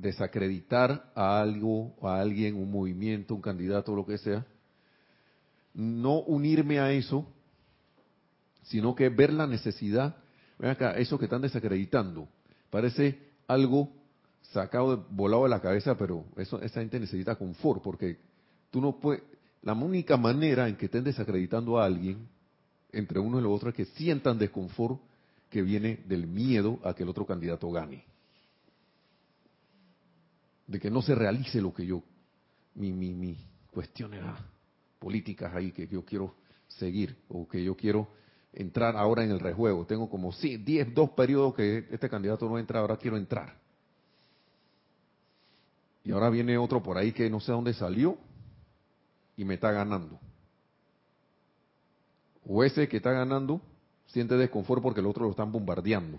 desacreditar 0.00 1.10
a 1.14 1.40
algo, 1.40 1.94
a 2.02 2.20
alguien, 2.20 2.56
un 2.56 2.70
movimiento, 2.70 3.34
un 3.34 3.42
candidato, 3.42 3.94
lo 3.94 4.06
que 4.06 4.18
sea. 4.18 4.46
No 5.74 6.20
unirme 6.20 6.78
a 6.78 6.92
eso, 6.92 7.26
sino 8.70 8.94
que 8.94 9.08
ver 9.08 9.32
la 9.32 9.46
necesidad, 9.46 10.16
ven 10.58 10.70
acá, 10.70 10.92
eso 10.92 11.18
que 11.18 11.26
están 11.26 11.42
desacreditando, 11.42 12.26
parece 12.70 13.18
algo 13.46 13.88
sacado, 14.52 15.06
volado 15.10 15.44
de 15.44 15.50
la 15.50 15.60
cabeza, 15.60 15.96
pero 15.96 16.24
eso, 16.36 16.60
esa 16.60 16.80
gente 16.80 16.98
necesita 16.98 17.36
confort, 17.36 17.82
porque 17.82 18.18
Tú 18.70 18.80
no 18.80 18.98
puedes, 18.98 19.22
la 19.62 19.74
única 19.74 20.16
manera 20.16 20.68
en 20.68 20.76
que 20.76 20.86
estén 20.86 21.04
desacreditando 21.04 21.78
a 21.78 21.84
alguien, 21.84 22.28
entre 22.92 23.18
uno 23.18 23.38
y 23.38 23.42
lo 23.42 23.52
otro, 23.52 23.70
es 23.70 23.74
que 23.74 23.84
sientan 23.84 24.38
desconfort 24.38 25.00
que 25.48 25.62
viene 25.62 26.00
del 26.06 26.26
miedo 26.26 26.78
a 26.84 26.94
que 26.94 27.02
el 27.02 27.08
otro 27.08 27.26
candidato 27.26 27.70
gane. 27.70 28.04
De 30.66 30.78
que 30.78 30.90
no 30.90 31.02
se 31.02 31.14
realice 31.14 31.60
lo 31.60 31.74
que 31.74 31.84
yo, 31.84 32.02
mi, 32.74 32.92
mi, 32.92 33.12
mi 33.12 33.36
cuestiones 33.72 34.22
políticas 34.98 35.52
ahí 35.54 35.72
que 35.72 35.86
yo 35.88 36.04
quiero 36.04 36.34
seguir 36.68 37.16
o 37.28 37.48
que 37.48 37.62
yo 37.62 37.76
quiero 37.76 38.08
entrar 38.52 38.96
ahora 38.96 39.24
en 39.24 39.30
el 39.30 39.40
rejuego. 39.40 39.86
Tengo 39.86 40.08
como 40.10 40.32
sí, 40.32 40.56
10, 40.56 40.94
dos 40.94 41.10
periodos 41.10 41.54
que 41.54 41.86
este 41.90 42.08
candidato 42.08 42.48
no 42.48 42.58
entra, 42.58 42.80
ahora 42.80 42.96
quiero 42.96 43.16
entrar. 43.16 43.54
Y 46.04 46.12
ahora 46.12 46.30
viene 46.30 46.56
otro 46.58 46.82
por 46.82 46.96
ahí 46.96 47.12
que 47.12 47.28
no 47.28 47.40
sé 47.40 47.52
dónde 47.52 47.74
salió, 47.74 48.16
y 49.36 49.44
me 49.44 49.54
está 49.54 49.70
ganando. 49.70 50.18
O 52.46 52.62
ese 52.62 52.88
que 52.88 52.98
está 52.98 53.12
ganando 53.12 53.60
siente 54.08 54.36
desconfort 54.36 54.82
porque 54.82 55.00
el 55.00 55.06
otro 55.06 55.24
lo 55.24 55.30
están 55.30 55.50
bombardeando. 55.50 56.18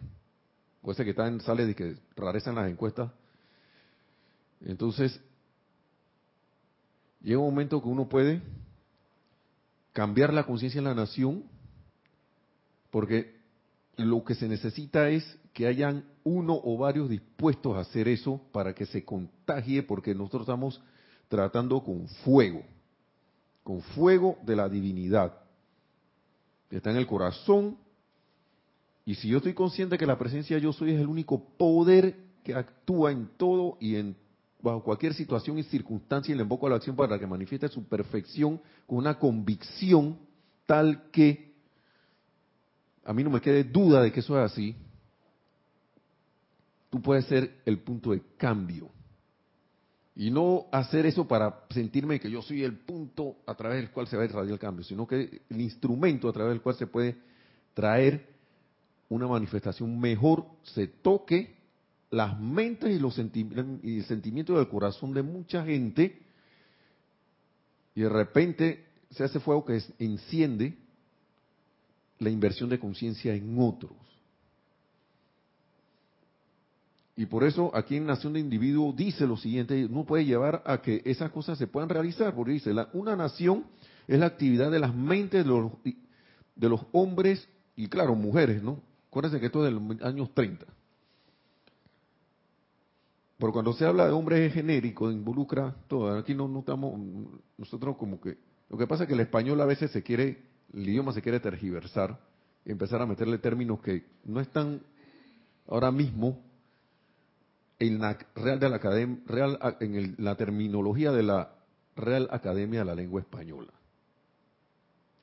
O 0.81 0.91
ese 0.91 1.03
que 1.03 1.11
está 1.11 1.27
en, 1.27 1.39
sale 1.41 1.65
de 1.65 1.75
que 1.75 1.97
rareza 2.15 2.49
en 2.49 2.55
las 2.55 2.71
encuestas. 2.71 3.11
Entonces, 4.61 5.19
llega 7.21 7.39
un 7.39 7.45
momento 7.45 7.81
que 7.81 7.89
uno 7.89 8.09
puede 8.09 8.41
cambiar 9.93 10.33
la 10.33 10.45
conciencia 10.45 10.79
en 10.79 10.85
la 10.85 10.95
nación 10.95 11.43
porque 12.91 13.35
lo 13.97 14.23
que 14.23 14.35
se 14.35 14.47
necesita 14.47 15.09
es 15.09 15.23
que 15.53 15.65
hayan 15.65 16.05
uno 16.23 16.59
o 16.63 16.77
varios 16.77 17.09
dispuestos 17.09 17.75
a 17.75 17.81
hacer 17.81 18.07
eso 18.07 18.39
para 18.51 18.73
que 18.73 18.85
se 18.85 19.03
contagie 19.03 19.83
porque 19.83 20.13
nosotros 20.13 20.43
estamos 20.43 20.81
tratando 21.27 21.83
con 21.83 22.07
fuego 22.23 22.61
con 23.63 23.81
fuego 23.81 24.37
de 24.43 24.55
la 24.55 24.69
divinidad. 24.69 25.33
Está 26.69 26.91
en 26.91 26.97
el 26.97 27.07
corazón. 27.07 27.77
Y 29.05 29.15
si 29.15 29.27
yo 29.27 29.37
estoy 29.37 29.53
consciente 29.53 29.97
que 29.97 30.05
la 30.05 30.17
presencia 30.17 30.57
yo 30.57 30.73
soy 30.73 30.91
es 30.91 30.99
el 30.99 31.07
único 31.07 31.43
poder 31.57 32.15
que 32.43 32.53
actúa 32.55 33.11
en 33.11 33.29
todo 33.37 33.77
y 33.79 33.95
en 33.95 34.15
bajo 34.61 34.83
cualquier 34.83 35.13
situación 35.13 35.57
y 35.57 35.63
circunstancia 35.63 36.33
y 36.33 36.35
le 36.35 36.43
invoco 36.43 36.67
a 36.67 36.69
la 36.69 36.75
acción 36.75 36.95
para 36.95 37.17
que 37.17 37.25
manifieste 37.25 37.67
su 37.67 37.83
perfección 37.83 38.61
con 38.85 38.99
una 38.99 39.17
convicción 39.17 40.19
tal 40.67 41.09
que 41.11 41.50
a 43.05 43.13
mí 43.13 43.23
no 43.23 43.29
me 43.29 43.41
quede 43.41 43.63
duda 43.63 44.01
de 44.01 44.11
que 44.11 44.19
eso 44.19 44.37
es 44.39 44.51
así, 44.51 44.75
tú 46.89 47.01
puedes 47.01 47.25
ser 47.25 47.61
el 47.65 47.79
punto 47.79 48.11
de 48.11 48.21
cambio. 48.37 48.89
Y 50.15 50.29
no 50.29 50.65
hacer 50.71 51.05
eso 51.05 51.25
para 51.27 51.63
sentirme 51.69 52.19
que 52.19 52.29
yo 52.29 52.41
soy 52.41 52.63
el 52.63 52.77
punto 52.77 53.37
a 53.47 53.55
través 53.55 53.77
del 53.77 53.91
cual 53.91 54.07
se 54.07 54.17
va 54.17 54.23
a 54.23 54.25
irradiar 54.25 54.53
el 54.53 54.59
cambio, 54.59 54.83
sino 54.83 55.07
que 55.07 55.41
el 55.49 55.61
instrumento 55.61 56.27
a 56.27 56.33
través 56.33 56.51
del 56.51 56.61
cual 56.61 56.75
se 56.75 56.87
puede 56.87 57.15
traer 57.73 58.27
una 59.09 59.27
manifestación 59.27 59.99
mejor, 59.99 60.45
se 60.63 60.87
toque 60.87 61.55
las 62.11 62.37
mentes 62.39 62.91
y 62.91 62.99
los 62.99 63.17
y 63.17 63.97
el 63.97 64.05
sentimiento 64.05 64.57
del 64.57 64.67
corazón 64.67 65.13
de 65.13 65.23
mucha 65.23 65.63
gente 65.63 66.21
y 67.95 68.01
de 68.01 68.09
repente 68.09 68.85
se 69.11 69.23
hace 69.23 69.39
fuego 69.39 69.65
que 69.65 69.81
enciende 69.99 70.77
la 72.21 72.29
inversión 72.29 72.69
de 72.69 72.79
conciencia 72.79 73.33
en 73.33 73.57
otros. 73.59 73.91
Y 77.15 77.25
por 77.25 77.43
eso 77.43 77.71
aquí 77.75 77.97
en 77.97 78.05
Nación 78.05 78.33
de 78.33 78.39
Individuo 78.39 78.93
dice 78.95 79.25
lo 79.25 79.37
siguiente, 79.37 79.87
no 79.89 80.05
puede 80.05 80.25
llevar 80.25 80.61
a 80.65 80.81
que 80.81 81.01
esas 81.03 81.31
cosas 81.31 81.57
se 81.57 81.67
puedan 81.67 81.89
realizar, 81.89 82.33
porque 82.35 82.51
dice, 82.53 82.73
la, 82.73 82.89
una 82.93 83.15
nación 83.15 83.65
es 84.07 84.19
la 84.19 84.27
actividad 84.27 84.71
de 84.71 84.79
las 84.79 84.95
mentes 84.95 85.43
de 85.43 85.49
los, 85.49 85.71
de 85.83 86.69
los 86.69 86.81
hombres 86.91 87.49
y 87.75 87.87
claro, 87.87 88.15
mujeres, 88.15 88.61
¿no? 88.61 88.79
Acuérdense 89.09 89.39
que 89.39 89.47
esto 89.47 89.65
es 89.65 89.73
de 89.73 89.79
los 89.79 90.01
años 90.03 90.31
30. 90.33 90.65
Pero 93.39 93.51
cuando 93.51 93.73
se 93.73 93.85
habla 93.85 94.05
de 94.05 94.11
hombres 94.11 94.39
es 94.41 94.53
genérico, 94.53 95.11
involucra 95.11 95.75
todo. 95.87 96.15
Aquí 96.17 96.35
no, 96.35 96.47
no 96.47 96.59
estamos, 96.59 96.99
nosotros 97.57 97.97
como 97.97 98.21
que, 98.21 98.37
lo 98.69 98.77
que 98.77 98.85
pasa 98.85 99.03
es 99.03 99.07
que 99.07 99.15
el 99.15 99.21
español 99.21 99.59
a 99.59 99.65
veces 99.65 99.89
se 99.89 100.03
quiere, 100.03 100.50
el 100.73 100.87
idioma 100.87 101.13
se 101.13 101.21
quiere 101.21 101.39
tergiversar 101.39 102.17
y 102.65 102.71
empezar 102.71 103.01
a 103.01 103.05
meterle 103.05 103.37
términos 103.37 103.81
que 103.81 104.05
no 104.25 104.39
están 104.39 104.81
ahora 105.67 105.91
mismo 105.91 106.39
en 107.79 107.99
la 107.99 108.17
Real 108.35 108.59
de 108.59 108.69
la 108.69 108.75
Academia, 108.75 109.17
Real, 109.25 109.59
en 109.79 110.15
la 110.19 110.35
terminología 110.35 111.11
de 111.11 111.23
la 111.23 111.51
Real 111.95 112.27
Academia 112.31 112.79
de 112.79 112.85
la 112.85 112.95
Lengua 112.95 113.21
Española. 113.21 113.71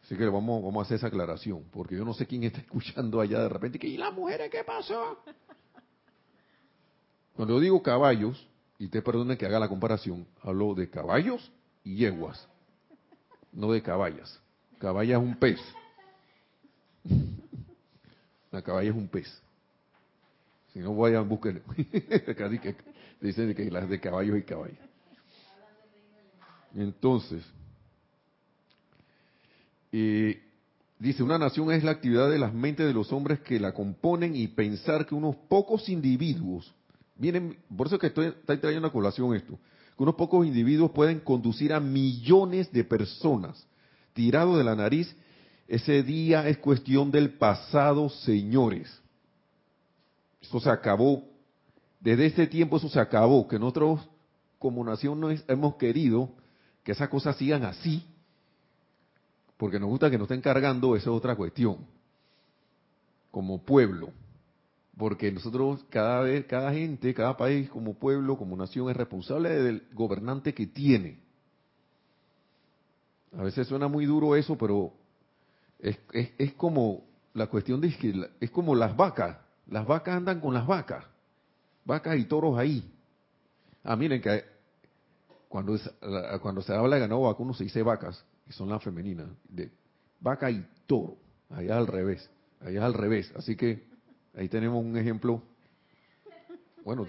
Así 0.03 0.17
que 0.17 0.25
vamos, 0.27 0.75
a 0.75 0.83
hacer 0.83 0.97
esa 0.97 1.09
aclaración, 1.09 1.65
porque 1.71 1.97
yo 1.97 2.05
no 2.05 2.15
sé 2.15 2.27
quién 2.27 2.43
está 2.45 2.61
escuchando 2.63 3.21
allá 3.21 3.41
de 3.43 3.49
repente, 3.49 3.79
que 3.79 3.87
¿y 3.87 3.97
las 3.97 4.13
mujeres 4.13 4.51
qué 4.51 4.65
pasó? 4.65 5.19
Cuando 7.37 7.55
yo 7.55 7.61
digo 7.61 7.83
caballos, 7.83 8.49
y 8.79 8.89
te 8.89 9.03
perdone 9.03 9.37
que 9.37 9.47
haga 9.47 9.59
la 9.59 9.69
comparación, 9.69 10.27
hablo 10.43 10.75
de 10.75 10.89
caballos 10.89 11.53
y 11.85 11.97
yeguas, 11.97 12.49
no 13.53 13.73
de 13.73 13.83
caballas. 13.83 14.41
Caballa 14.79 15.17
es 15.17 15.23
un 15.23 15.37
pez. 15.37 15.61
La 18.51 18.63
caballa 18.63 18.91
es 18.91 18.97
un 18.97 19.09
pez. 19.09 19.27
Si 20.73 20.79
no, 20.79 20.95
vayan, 20.95 21.29
busquen. 21.29 21.63
Dicen 23.21 23.55
que 23.55 23.71
las 23.71 23.89
de 23.89 24.01
caballos 24.01 24.39
y 24.39 24.43
caballos. 24.43 24.79
Entonces, 26.75 27.43
dice, 29.91 31.23
una 31.23 31.39
nación 31.39 31.73
es 31.73 31.83
la 31.83 31.93
actividad 31.93 32.31
de 32.31 32.39
las 32.39 32.55
mentes 32.55 32.87
de 32.87 32.93
los 32.93 33.13
hombres 33.13 33.41
que 33.41 33.59
la 33.59 33.73
componen 33.73 34.37
y 34.37 34.47
pensar 34.49 35.07
que 35.07 35.15
unos 35.15 35.35
pocos 35.49 35.89
individuos, 35.89 36.73
vienen, 37.17 37.59
por 37.77 37.89
eso 37.89 37.99
que 37.99 38.09
estoy, 38.09 38.27
estoy 38.27 38.59
trayendo 38.59 38.87
a 38.87 38.93
colación 38.93 39.35
esto, 39.35 39.59
que 39.97 40.03
unos 40.03 40.15
pocos 40.15 40.47
individuos 40.47 40.93
pueden 40.93 41.19
conducir 41.21 41.73
a 41.73 41.81
millones 41.81 42.71
de 42.71 42.85
personas 42.85 43.67
tirados 44.19 44.59
de 44.59 44.65
la 44.65 44.75
nariz, 44.75 45.15
ese 45.69 46.03
día 46.03 46.49
es 46.49 46.59
cuestión 46.59 47.13
del 47.13 47.35
pasado, 47.35 48.09
señores. 48.09 48.93
Eso 50.43 50.59
se 50.59 50.69
acabó. 50.69 51.23
Desde 52.01 52.27
ese 52.27 52.49
tiempo 52.49 52.79
eso 52.79 52.89
se 52.89 52.99
acabó, 52.99 53.47
que 53.47 53.61
nosotros 53.61 54.01
como 54.59 54.83
nación 54.83 55.21
no 55.21 55.31
hemos 55.31 55.77
querido 55.77 56.31
que 56.83 56.91
esas 56.91 57.09
cosas 57.09 57.37
sigan 57.37 57.63
así, 57.63 58.05
porque 59.57 59.79
nos 59.79 59.89
gusta 59.89 60.11
que 60.11 60.19
nos 60.19 60.25
estén 60.25 60.41
cargando, 60.41 60.97
esa 60.97 61.11
es 61.11 61.17
otra 61.17 61.37
cuestión, 61.37 61.77
como 63.31 63.63
pueblo, 63.63 64.11
porque 64.97 65.31
nosotros 65.31 65.85
cada 65.91 66.23
vez, 66.23 66.45
cada 66.47 66.73
gente, 66.73 67.15
cada 67.15 67.37
país 67.37 67.71
como 67.71 67.95
pueblo, 67.95 68.37
como 68.37 68.57
nación 68.57 68.91
es 68.91 68.97
responsable 68.97 69.51
del 69.51 69.87
gobernante 69.93 70.55
que 70.55 70.67
tiene. 70.67 71.28
A 73.37 73.43
veces 73.43 73.67
suena 73.69 73.89
muy 73.89 74.07
duro 74.07 74.37
eso, 74.37 74.57
pero 74.57 74.93
Es, 75.79 75.99
es, 76.13 76.31
es 76.39 76.53
como 76.55 77.05
la 77.35 77.47
cuestión 77.47 77.81
de 77.81 77.97
que 77.97 78.29
es 78.41 78.51
como 78.51 78.75
las 78.75 78.97
vacas. 78.97 79.37
Las 79.69 79.87
vacas 79.87 80.17
andan 80.17 80.41
con 80.41 80.55
las 80.55 80.67
vacas. 80.67 81.05
Vacas 81.85 82.19
y 82.19 82.25
toros 82.25 82.59
ahí. 82.59 82.91
Ah, 83.85 83.95
miren 83.97 84.21
que 84.21 84.45
cuando, 85.49 85.75
es- 85.75 85.91
cuando 86.43 86.63
se 86.63 86.75
habla 86.75 86.97
de 86.97 87.03
ganado 87.03 87.23
vacuno 87.23 87.55
se 87.55 87.65
dice 87.65 87.83
vacas, 87.83 88.25
y 88.49 88.53
son 88.53 88.69
las 88.69 88.83
femeninas. 88.83 89.29
De 89.49 89.71
vaca 90.21 90.51
y 90.51 90.67
toro. 90.87 91.17
Allá 91.51 91.77
al 91.79 91.87
revés. 91.87 92.29
Allá 92.61 92.85
al 92.85 92.95
revés. 92.95 93.33
Así 93.37 93.55
que 93.57 93.87
ahí 94.35 94.49
tenemos 94.49 94.85
un 94.85 94.97
ejemplo. 94.97 95.43
Bueno, 96.85 97.07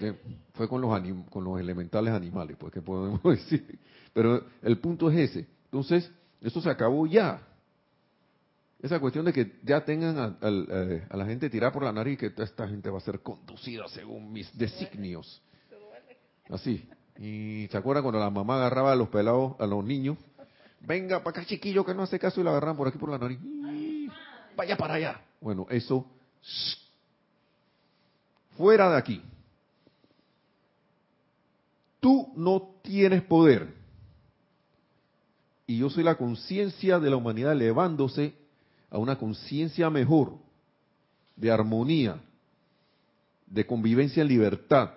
fue 0.54 0.68
con 0.68 0.80
los, 0.80 0.90
anim- 0.90 1.24
con 1.30 1.42
los 1.44 1.58
elementales 1.58 2.12
animales, 2.12 2.56
pues 2.58 2.72
que 2.72 2.82
podemos 2.82 3.22
decir. 3.24 3.78
Pero 4.12 4.44
el 4.62 4.78
punto 4.78 5.10
es 5.10 5.30
ese. 5.30 5.46
Entonces, 5.72 6.10
eso 6.40 6.60
se 6.60 6.68
acabó 6.68 7.06
ya. 7.06 7.46
Esa 8.82 8.98
cuestión 8.98 9.24
de 9.26 9.32
que 9.32 9.60
ya 9.62 9.84
tengan 9.84 10.18
a, 10.18 10.36
al- 10.40 10.66
eh, 10.70 11.06
a 11.10 11.16
la 11.16 11.26
gente 11.26 11.48
tirada 11.50 11.72
por 11.72 11.84
la 11.84 11.92
nariz, 11.92 12.18
que 12.18 12.32
esta 12.36 12.66
gente 12.66 12.88
va 12.90 12.98
a 12.98 13.02
ser 13.02 13.20
conducida 13.20 13.86
según 13.88 14.32
mis 14.32 14.56
designios. 14.56 15.40
Así. 16.48 16.88
Y 17.18 17.68
se 17.70 17.76
acuerdan 17.76 18.02
cuando 18.02 18.18
la 18.18 18.30
mamá 18.30 18.56
agarraba 18.56 18.92
a 18.92 18.96
los 18.96 19.08
pelados, 19.10 19.54
a 19.60 19.66
los 19.66 19.84
niños, 19.84 20.16
venga 20.80 21.22
para 21.22 21.38
acá 21.40 21.46
chiquillo 21.48 21.84
que 21.84 21.94
no 21.94 22.02
hace 22.02 22.18
caso 22.18 22.40
y 22.40 22.44
la 22.44 22.50
agarran 22.50 22.76
por 22.76 22.88
aquí 22.88 22.96
por 22.98 23.10
la 23.10 23.18
nariz. 23.18 23.38
Vaya 24.56 24.76
para 24.76 24.94
allá. 24.94 25.20
Bueno, 25.40 25.66
eso 25.70 26.06
fuera 28.56 28.90
de 28.90 28.96
aquí. 28.96 29.22
Tú 32.00 32.32
no 32.34 32.76
tienes 32.82 33.22
poder. 33.22 33.79
Y 35.70 35.78
yo 35.78 35.88
soy 35.88 36.02
la 36.02 36.16
conciencia 36.16 36.98
de 36.98 37.08
la 37.10 37.14
humanidad 37.14 37.52
elevándose 37.52 38.34
a 38.90 38.98
una 38.98 39.16
conciencia 39.16 39.88
mejor, 39.88 40.32
de 41.36 41.48
armonía, 41.48 42.20
de 43.46 43.64
convivencia 43.64 44.20
en 44.20 44.28
libertad, 44.28 44.90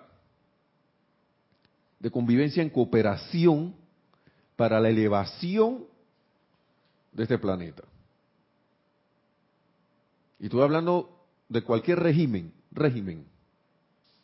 de 2.00 2.10
convivencia 2.10 2.60
en 2.60 2.70
cooperación 2.70 3.72
para 4.56 4.80
la 4.80 4.88
elevación 4.88 5.84
de 7.12 7.22
este 7.22 7.38
planeta. 7.38 7.84
Y 10.40 10.46
estoy 10.46 10.62
hablando 10.62 11.24
de 11.48 11.62
cualquier 11.62 12.00
régimen, 12.00 12.52
régimen, 12.72 13.24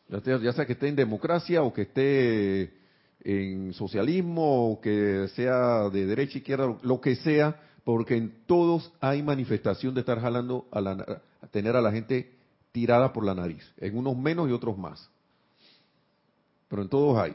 ya 0.09 0.21
sea, 0.21 0.39
ya 0.41 0.53
sea 0.53 0.67
que 0.67 0.73
esté 0.73 0.89
en 0.89 0.97
democracia 0.97 1.63
o 1.63 1.73
que 1.73 1.83
esté 1.83 2.80
en 3.23 3.73
socialismo 3.75 4.73
o 4.73 4.81
que 4.81 5.29
sea 5.35 5.89
de 5.91 6.07
derecha, 6.07 6.39
izquierda, 6.39 6.77
lo 6.83 7.01
que 7.01 7.17
sea, 7.17 7.61
porque 7.85 8.17
en 8.17 8.45
todos 8.47 8.93
hay 9.01 9.23
manifestación 9.23 9.95
de 9.95 10.01
estar 10.01 10.21
jalando 10.21 10.67
a, 10.71 10.81
la, 10.81 11.23
tener 11.51 11.77
a 11.77 11.81
la 11.81 11.93
gente 11.93 12.33
tirada 12.73 13.13
por 13.13 13.25
la 13.25 13.35
nariz, 13.35 13.65
en 13.79 13.97
unos 13.97 14.17
menos 14.17 14.49
y 14.49 14.53
otros 14.53 14.79
más. 14.79 15.11
Pero 16.69 16.83
en 16.83 16.89
todos 16.89 17.19
hay. 17.19 17.35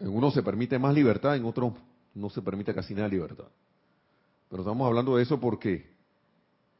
En 0.00 0.08
unos 0.08 0.34
se 0.34 0.42
permite 0.42 0.78
más 0.78 0.94
libertad, 0.94 1.36
en 1.36 1.44
otros 1.44 1.72
no 2.14 2.30
se 2.30 2.42
permite 2.42 2.74
casi 2.74 2.94
nada 2.94 3.08
libertad. 3.08 3.46
Pero 4.48 4.62
estamos 4.62 4.86
hablando 4.86 5.16
de 5.16 5.22
eso 5.22 5.40
porque 5.40 5.90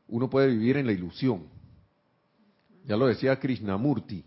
uno 0.08 0.28
puede 0.30 0.48
vivir 0.48 0.76
en 0.76 0.86
la 0.86 0.92
ilusión. 0.92 1.46
Ya 2.86 2.96
lo 2.96 3.06
decía 3.06 3.38
Krishnamurti, 3.38 4.24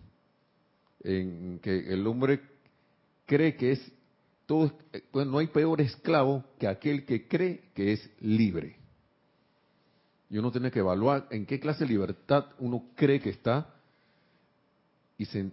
en 1.03 1.59
que 1.59 1.93
el 1.93 2.05
hombre 2.05 2.41
cree 3.31 3.55
que 3.55 3.71
es 3.71 3.91
todo, 4.45 4.73
es- 4.91 5.03
pues 5.09 5.25
no 5.25 5.37
hay 5.37 5.47
peor 5.47 5.79
esclavo 5.79 6.43
que 6.59 6.67
aquel 6.67 7.05
que 7.05 7.29
cree 7.29 7.69
que 7.73 7.93
es 7.93 8.09
libre. 8.19 8.75
Y 10.29 10.37
uno 10.37 10.51
tiene 10.51 10.69
que 10.69 10.79
evaluar 10.79 11.27
en 11.29 11.45
qué 11.45 11.57
clase 11.57 11.85
de 11.85 11.91
libertad 11.91 12.47
uno 12.59 12.83
cree 12.95 13.21
que 13.21 13.29
está 13.29 13.73
y, 15.17 15.23
se- 15.25 15.49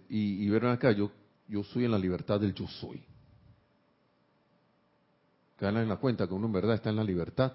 ver 0.49 0.65
acá, 0.65 0.91
yo, 0.91 1.09
yo 1.47 1.63
soy 1.63 1.85
en 1.85 1.91
la 1.91 1.97
libertad 1.97 2.37
del 2.41 2.53
yo 2.53 2.67
soy. 2.67 3.01
Caen 5.57 5.77
en 5.77 5.87
la 5.87 5.95
cuenta 5.97 6.27
que 6.27 6.33
uno 6.33 6.47
en 6.47 6.53
verdad 6.53 6.75
está 6.75 6.89
en 6.89 6.97
la 6.97 7.03
libertad 7.05 7.53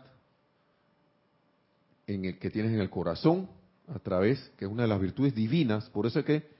en 2.06 2.24
el 2.24 2.38
que 2.38 2.50
tienes 2.50 2.72
en 2.72 2.80
el 2.80 2.88
corazón 2.88 3.46
a 3.94 3.98
través, 3.98 4.40
que 4.56 4.64
es 4.64 4.70
una 4.70 4.84
de 4.84 4.88
las 4.88 5.00
virtudes 5.00 5.34
divinas, 5.34 5.90
por 5.90 6.06
eso 6.06 6.20
es 6.20 6.24
que 6.24 6.54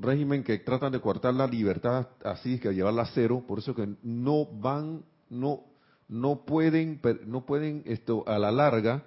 régimen 0.00 0.42
que 0.42 0.58
tratan 0.58 0.92
de 0.92 1.00
coartar 1.00 1.34
la 1.34 1.46
libertad 1.46 2.08
así 2.24 2.58
que 2.58 2.72
llevarla 2.72 3.02
a 3.02 3.10
cero, 3.14 3.44
por 3.46 3.58
eso 3.58 3.74
que 3.74 3.88
no 4.02 4.46
van, 4.46 5.04
no, 5.28 5.64
no 6.08 6.44
pueden, 6.44 7.00
no 7.26 7.44
pueden 7.46 7.82
esto 7.86 8.24
a 8.26 8.38
la 8.38 8.50
larga 8.50 9.04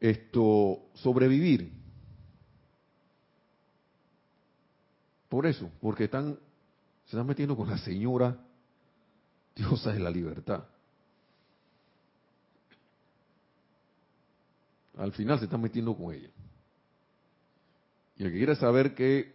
esto 0.00 0.80
sobrevivir. 0.94 1.70
Por 5.28 5.46
eso, 5.46 5.70
porque 5.80 6.04
están, 6.04 6.38
se 7.04 7.16
están 7.16 7.26
metiendo 7.26 7.56
con 7.56 7.68
la 7.68 7.78
señora 7.78 8.36
diosa 9.54 9.92
de 9.92 10.00
la 10.00 10.10
libertad. 10.10 10.64
Al 14.96 15.12
final 15.12 15.38
se 15.38 15.44
están 15.44 15.60
metiendo 15.60 15.96
con 15.96 16.12
ella. 16.12 16.30
Y 18.20 18.24
el 18.24 18.32
que 18.32 18.36
quiere 18.36 18.54
saber 18.54 18.94
que, 18.94 19.32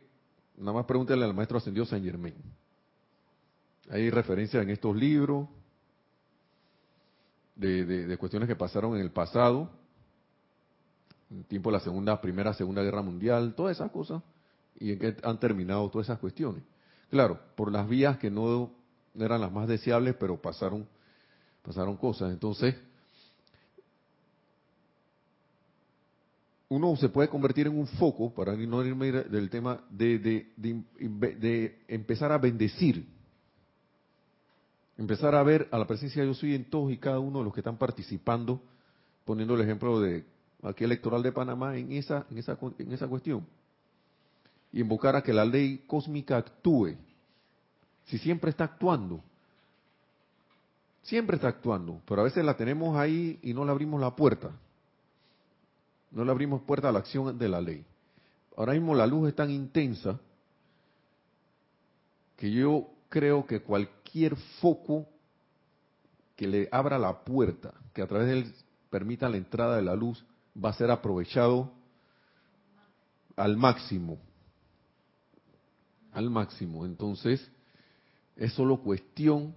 nada 0.57 0.73
más 0.73 0.85
pregúntale 0.85 1.25
al 1.25 1.33
maestro 1.33 1.57
ascendido 1.57 1.87
San 1.87 2.03
Germain. 2.03 2.35
Hay 3.89 4.11
referencias 4.11 4.61
en 4.61 4.69
estos 4.69 4.95
libros 4.95 5.49
de, 7.55 8.15
cuestiones 8.19 8.47
que 8.47 8.55
pasaron 8.55 8.93
en 8.93 9.01
el 9.01 9.09
pasado, 9.09 9.71
en 11.31 11.45
tiempo 11.45 11.71
de 11.71 11.77
la 11.77 11.79
segunda, 11.79 12.21
primera, 12.21 12.53
segunda 12.53 12.83
guerra 12.83 13.01
mundial, 13.01 13.55
todas 13.55 13.75
esas 13.75 13.89
cosas, 13.89 14.21
y 14.79 14.91
en 14.91 14.99
que 14.99 15.17
han 15.23 15.39
terminado 15.39 15.89
todas 15.89 16.05
esas 16.05 16.19
cuestiones. 16.19 16.61
Claro, 17.09 17.39
por 17.55 17.71
las 17.71 17.89
vías 17.89 18.19
que 18.19 18.29
no 18.29 18.69
eran 19.15 19.41
las 19.41 19.51
más 19.51 19.67
deseables, 19.67 20.13
pero 20.19 20.39
pasaron, 20.39 20.87
pasaron 21.63 21.97
cosas. 21.97 22.31
Entonces, 22.31 22.75
uno 26.69 26.95
se 26.95 27.09
puede 27.09 27.29
convertir 27.29 27.67
en 27.67 27.77
un 27.77 27.87
foco, 27.87 28.33
para 28.33 28.55
no 28.55 28.83
irme 28.83 29.11
del 29.11 29.49
tema, 29.49 29.83
de, 29.89 30.17
de, 30.17 30.51
de- 30.57 31.79
empezar 31.87 32.31
a 32.31 32.37
bendecir, 32.37 33.05
empezar 34.97 35.35
a 35.35 35.43
ver 35.43 35.67
a 35.71 35.77
la 35.77 35.85
presencia 35.85 36.21
de 36.21 36.27
yo 36.27 36.33
soy 36.33 36.55
en 36.55 36.65
todos 36.65 36.91
y 36.91 36.97
cada 36.97 37.19
uno 37.19 37.39
de 37.39 37.45
los 37.45 37.53
que 37.53 37.59
están 37.59 37.77
participando, 37.77 38.61
poniendo 39.25 39.53
el 39.55 39.61
ejemplo 39.61 39.99
de 39.99 40.25
aquí 40.63 40.83
electoral 40.83 41.21
de 41.21 41.31
Panamá 41.31 41.77
en 41.77 41.91
esa, 41.91 42.25
en 42.31 42.37
esa, 42.39 42.57
en 42.79 42.91
esa 42.91 43.07
cuestión. 43.07 43.45
Y 44.71 44.81
invocar 44.81 45.15
a 45.15 45.21
que 45.21 45.33
la 45.33 45.45
ley 45.45 45.83
cósmica 45.85 46.37
actúe. 46.37 46.95
Si 48.05 48.17
siempre 48.17 48.49
está 48.49 48.63
actuando, 48.65 49.21
siempre 51.03 51.35
está 51.35 51.47
actuando, 51.49 52.01
pero 52.07 52.21
a 52.21 52.23
veces 52.23 52.43
la 52.43 52.57
tenemos 52.57 52.97
ahí 52.97 53.39
y 53.43 53.53
no 53.53 53.63
le 53.63 53.71
abrimos 53.71 54.01
la 54.01 54.15
puerta. 54.15 54.51
No 56.11 56.23
le 56.23 56.31
abrimos 56.31 56.61
puerta 56.61 56.89
a 56.89 56.91
la 56.91 56.99
acción 56.99 57.37
de 57.37 57.49
la 57.49 57.61
ley. 57.61 57.85
Ahora 58.55 58.73
mismo 58.73 58.95
la 58.95 59.07
luz 59.07 59.29
es 59.29 59.35
tan 59.35 59.51
intensa 59.51 60.19
que 62.37 62.51
yo 62.51 62.87
creo 63.09 63.45
que 63.45 63.61
cualquier 63.61 64.35
foco 64.61 65.07
que 66.35 66.47
le 66.47 66.69
abra 66.71 66.97
la 66.99 67.23
puerta, 67.23 67.73
que 67.93 68.01
a 68.01 68.07
través 68.07 68.27
de 68.27 68.33
él 68.33 68.53
permita 68.89 69.29
la 69.29 69.37
entrada 69.37 69.77
de 69.77 69.81
la 69.81 69.95
luz, 69.95 70.23
va 70.61 70.69
a 70.69 70.73
ser 70.73 70.91
aprovechado 70.91 71.71
al 73.35 73.57
máximo. 73.57 74.17
Al 76.13 76.29
máximo. 76.29 76.85
Entonces, 76.85 77.45
es 78.35 78.53
solo 78.53 78.81
cuestión 78.81 79.53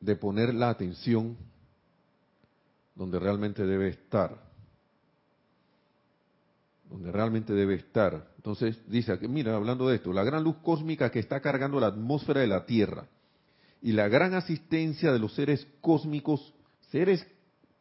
de 0.00 0.16
poner 0.16 0.54
la 0.54 0.70
atención 0.70 1.36
donde 2.96 3.18
realmente 3.20 3.64
debe 3.64 3.88
estar. 3.88 4.36
Donde 6.90 7.12
realmente 7.12 7.52
debe 7.52 7.74
estar. 7.74 8.28
Entonces 8.36 8.78
dice, 8.88 9.16
mira, 9.28 9.54
hablando 9.54 9.88
de 9.88 9.96
esto, 9.96 10.12
la 10.12 10.24
gran 10.24 10.42
luz 10.42 10.56
cósmica 10.62 11.10
que 11.10 11.20
está 11.20 11.40
cargando 11.40 11.78
la 11.78 11.88
atmósfera 11.88 12.40
de 12.40 12.46
la 12.46 12.64
Tierra 12.64 13.06
y 13.82 13.92
la 13.92 14.08
gran 14.08 14.34
asistencia 14.34 15.12
de 15.12 15.18
los 15.18 15.34
seres 15.34 15.66
cósmicos, 15.80 16.54
seres 16.90 17.24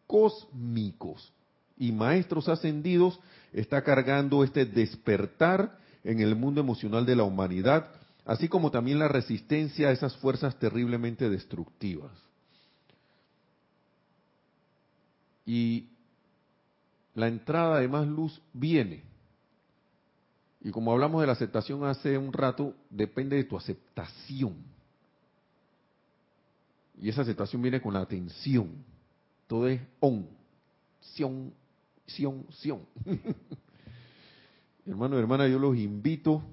cósmicos 0.05 1.31
y 1.77 1.91
maestros 1.91 2.49
ascendidos, 2.49 3.19
está 3.53 3.83
cargando 3.83 4.43
este 4.43 4.65
despertar 4.65 5.79
en 6.03 6.19
el 6.19 6.35
mundo 6.35 6.61
emocional 6.61 7.05
de 7.05 7.15
la 7.15 7.23
humanidad, 7.23 7.89
así 8.25 8.47
como 8.49 8.69
también 8.69 8.99
la 8.99 9.07
resistencia 9.07 9.89
a 9.89 9.91
esas 9.91 10.15
fuerzas 10.17 10.59
terriblemente 10.59 11.29
destructivas. 11.29 12.11
Y 15.45 15.87
la 17.13 17.27
entrada 17.27 17.79
de 17.79 17.87
más 17.87 18.07
luz 18.07 18.41
viene. 18.53 19.03
Y 20.61 20.71
como 20.71 20.91
hablamos 20.91 21.21
de 21.21 21.27
la 21.27 21.33
aceptación 21.33 21.83
hace 21.85 22.17
un 22.17 22.33
rato, 22.33 22.73
depende 22.89 23.35
de 23.35 23.43
tu 23.43 23.55
aceptación. 23.55 24.55
Y 26.99 27.09
esa 27.09 27.21
aceptación 27.21 27.61
viene 27.61 27.81
con 27.81 27.93
la 27.93 28.01
atención. 28.01 28.71
Todo 29.47 29.67
es 29.67 29.79
on, 29.99 30.27
sion, 30.99 31.53
sion, 32.07 32.45
sion. 32.51 32.81
Hermano 34.85 35.15
y 35.15 35.19
hermana, 35.19 35.47
yo 35.47 35.57
los 35.57 35.75
invito 35.77 36.43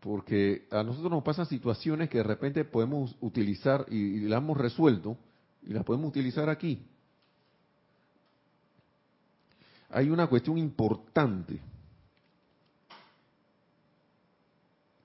porque 0.00 0.66
a 0.72 0.82
nosotros 0.82 1.12
nos 1.12 1.22
pasan 1.22 1.46
situaciones 1.46 2.08
que 2.08 2.18
de 2.18 2.24
repente 2.24 2.64
podemos 2.64 3.14
utilizar 3.20 3.86
y, 3.88 3.96
y 3.96 4.20
las 4.22 4.38
hemos 4.38 4.56
resuelto 4.56 5.16
y 5.62 5.72
las 5.72 5.84
podemos 5.84 6.08
utilizar 6.08 6.48
aquí. 6.48 6.84
Hay 9.90 10.10
una 10.10 10.26
cuestión 10.26 10.58
importante. 10.58 11.60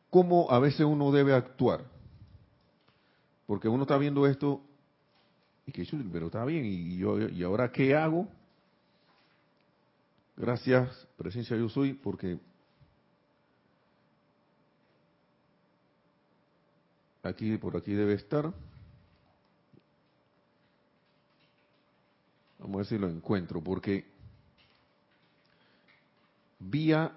¿Cómo 0.09 0.49
a 0.49 0.59
veces 0.59 0.81
uno 0.81 1.11
debe 1.11 1.33
actuar? 1.33 1.83
Porque 3.45 3.67
uno 3.67 3.83
está 3.83 3.97
viendo 3.97 4.25
esto 4.25 4.61
y 5.65 5.71
que 5.71 5.85
pero 6.11 6.27
está 6.27 6.45
bien, 6.45 6.63
y 6.65 6.97
yo 6.97 7.19
y 7.19 7.43
ahora 7.43 7.71
qué 7.71 7.93
hago? 7.93 8.27
Gracias, 10.37 11.07
presencia 11.17 11.57
yo 11.57 11.67
soy, 11.67 11.93
porque 11.93 12.39
Aquí, 17.27 17.57
por 17.57 17.75
aquí 17.75 17.93
debe 17.93 18.13
estar. 18.13 18.53
Vamos 22.67 22.79
a 22.79 22.79
ver 22.79 22.87
si 22.87 22.97
lo 22.97 23.07
encuentro, 23.09 23.63
porque 23.63 24.03
vía, 26.59 27.13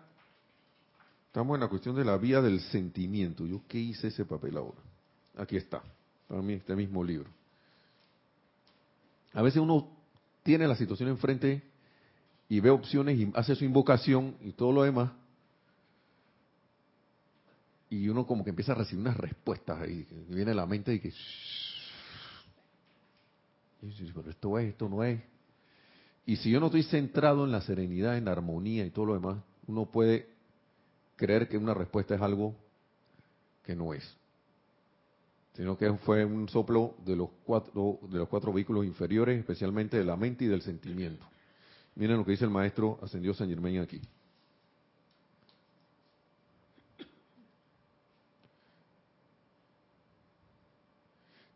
estamos 1.27 1.57
en 1.57 1.61
la 1.63 1.67
cuestión 1.67 1.97
de 1.97 2.05
la 2.05 2.17
vía 2.19 2.41
del 2.41 2.61
sentimiento. 2.61 3.45
¿Yo 3.45 3.63
qué 3.67 3.79
hice 3.79 4.07
ese 4.07 4.25
papel 4.25 4.57
ahora? 4.57 4.79
Aquí 5.37 5.57
está, 5.57 5.83
para 6.29 6.41
mí 6.41 6.53
este 6.53 6.77
mismo 6.77 7.03
libro. 7.03 7.29
A 9.33 9.43
veces 9.43 9.61
uno 9.61 9.89
tiene 10.45 10.69
la 10.69 10.77
situación 10.77 11.09
enfrente 11.09 11.65
y 12.49 12.61
ve 12.61 12.71
opciones 12.71 13.19
y 13.19 13.33
hace 13.35 13.57
su 13.57 13.65
invocación 13.65 14.37
y 14.43 14.53
todo 14.53 14.71
lo 14.71 14.85
demás, 14.85 15.11
y 17.89 18.09
uno 18.09 18.25
como 18.25 18.45
que 18.45 18.51
empieza 18.51 18.71
a 18.71 18.77
recibir 18.77 19.01
unas 19.01 19.17
respuestas 19.17 19.81
ahí, 19.81 20.07
viene 20.29 20.53
a 20.53 20.55
la 20.55 20.67
mente 20.67 20.95
y 20.95 21.01
que... 21.01 21.09
esto 24.29 24.61
es, 24.61 24.69
esto 24.69 24.89
no 24.89 25.03
es. 25.03 25.21
Y 26.27 26.37
si 26.37 26.51
yo 26.51 26.61
no 26.61 26.67
estoy 26.67 26.83
centrado 26.85 27.45
en 27.45 27.53
la 27.53 27.61
serenidad, 27.61 28.17
en 28.17 28.27
la 28.27 28.33
armonía 28.33 28.85
y 28.85 28.91
todo 28.91 29.07
lo 29.07 29.15
demás, 29.15 29.39
uno 29.67 29.87
puede 29.87 30.29
creer 31.17 31.49
que 31.49 31.59
una 31.59 31.75
respuesta 31.75 32.15
es 32.15 32.21
algo 32.21 32.55
que 33.65 33.75
no 33.75 33.93
es. 33.95 34.17
Sino 35.55 35.77
que 35.77 35.93
fue 35.95 36.25
un 36.25 36.49
soplo 36.49 36.95
de 37.05 37.17
los 37.17 37.29
cuatro, 37.45 37.99
de 38.09 38.19
los 38.19 38.29
cuatro 38.29 38.53
vehículos 38.53 38.85
inferiores, 38.85 39.39
especialmente 39.39 39.99
de 39.99 40.05
la 40.05 40.17
mente 40.17 40.45
y 40.45 40.49
del 40.49 40.63
sentimiento. 40.63 41.27
Miren 41.97 42.19
lo 42.19 42.25
que 42.25 42.31
dice 42.33 42.45
el 42.45 42.51
maestro 42.51 42.99
Ascendió 43.03 43.35
San 43.35 43.49
Germain 43.49 43.81
aquí. 43.81 44.01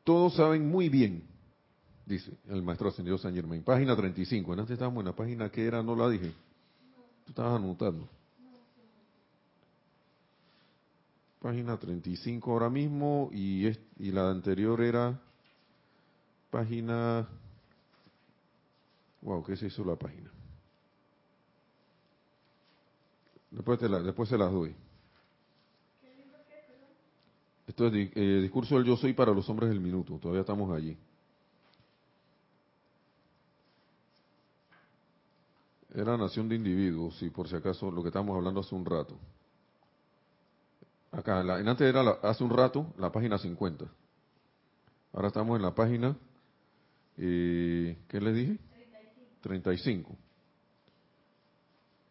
Todos 0.05 0.35
saben 0.35 0.69
muy 0.69 0.91
bien, 0.91 1.25
dice 2.07 2.33
el 2.49 2.63
maestro 2.63 2.89
ascendido 2.89 3.19
San 3.19 3.35
Germain. 3.35 3.63
Página 3.63 3.97
35. 3.97 4.53
Antes 4.53 4.71
estábamos 4.71 5.01
en 5.01 5.07
la 5.07 5.17
página 5.17 5.51
que 5.51 5.65
era, 5.65 5.83
no 5.83 5.97
la 5.97 6.09
dije. 6.09 6.33
Tú 7.25 7.31
estabas 7.31 7.61
anotando. 7.61 8.09
Página 11.41 11.77
35 11.77 12.53
ahora 12.53 12.71
mismo 12.71 13.29
y, 13.33 13.67
y 13.99 14.11
la 14.13 14.31
anterior 14.31 14.81
era 14.81 15.19
página... 16.51 17.29
Wow, 19.21 19.43
¿qué 19.43 19.57
se 19.57 19.67
hizo 19.67 19.85
la 19.85 19.97
página? 19.97 20.31
Después, 23.51 23.79
te 23.79 23.89
la, 23.89 24.01
después 24.01 24.29
se 24.29 24.37
las 24.37 24.51
doy. 24.51 24.75
Esto 27.67 27.87
es 27.87 28.11
eh, 28.15 28.41
discurso 28.43 28.77
del 28.77 28.85
yo 28.85 28.97
soy 28.97 29.15
para 29.15 29.33
los 29.33 29.49
hombres 29.49 29.71
del 29.71 29.81
minuto. 29.81 30.19
Todavía 30.19 30.43
estamos 30.43 30.71
allí. 30.75 30.97
Era 35.95 36.17
nación 36.17 36.49
de 36.49 36.57
individuos, 36.57 37.23
y 37.23 37.31
por 37.31 37.49
si 37.49 37.55
acaso, 37.55 37.91
lo 37.91 38.03
que 38.03 38.09
estábamos 38.09 38.37
hablando 38.37 38.61
hace 38.61 38.75
un 38.75 38.85
rato. 38.85 39.17
Acá, 41.13 41.41
en 41.41 41.69
antes 41.69 41.89
era 41.89 42.03
hace 42.23 42.43
un 42.43 42.51
rato 42.51 42.93
la 42.99 43.13
página 43.13 43.39
50. 43.39 43.85
Ahora 45.13 45.29
estamos 45.29 45.57
en 45.57 45.63
la 45.63 45.73
página, 45.73 46.17
eh, 47.17 47.97
¿qué 48.09 48.21
les 48.21 48.35
dije? 48.35 48.59
35. 49.43 50.17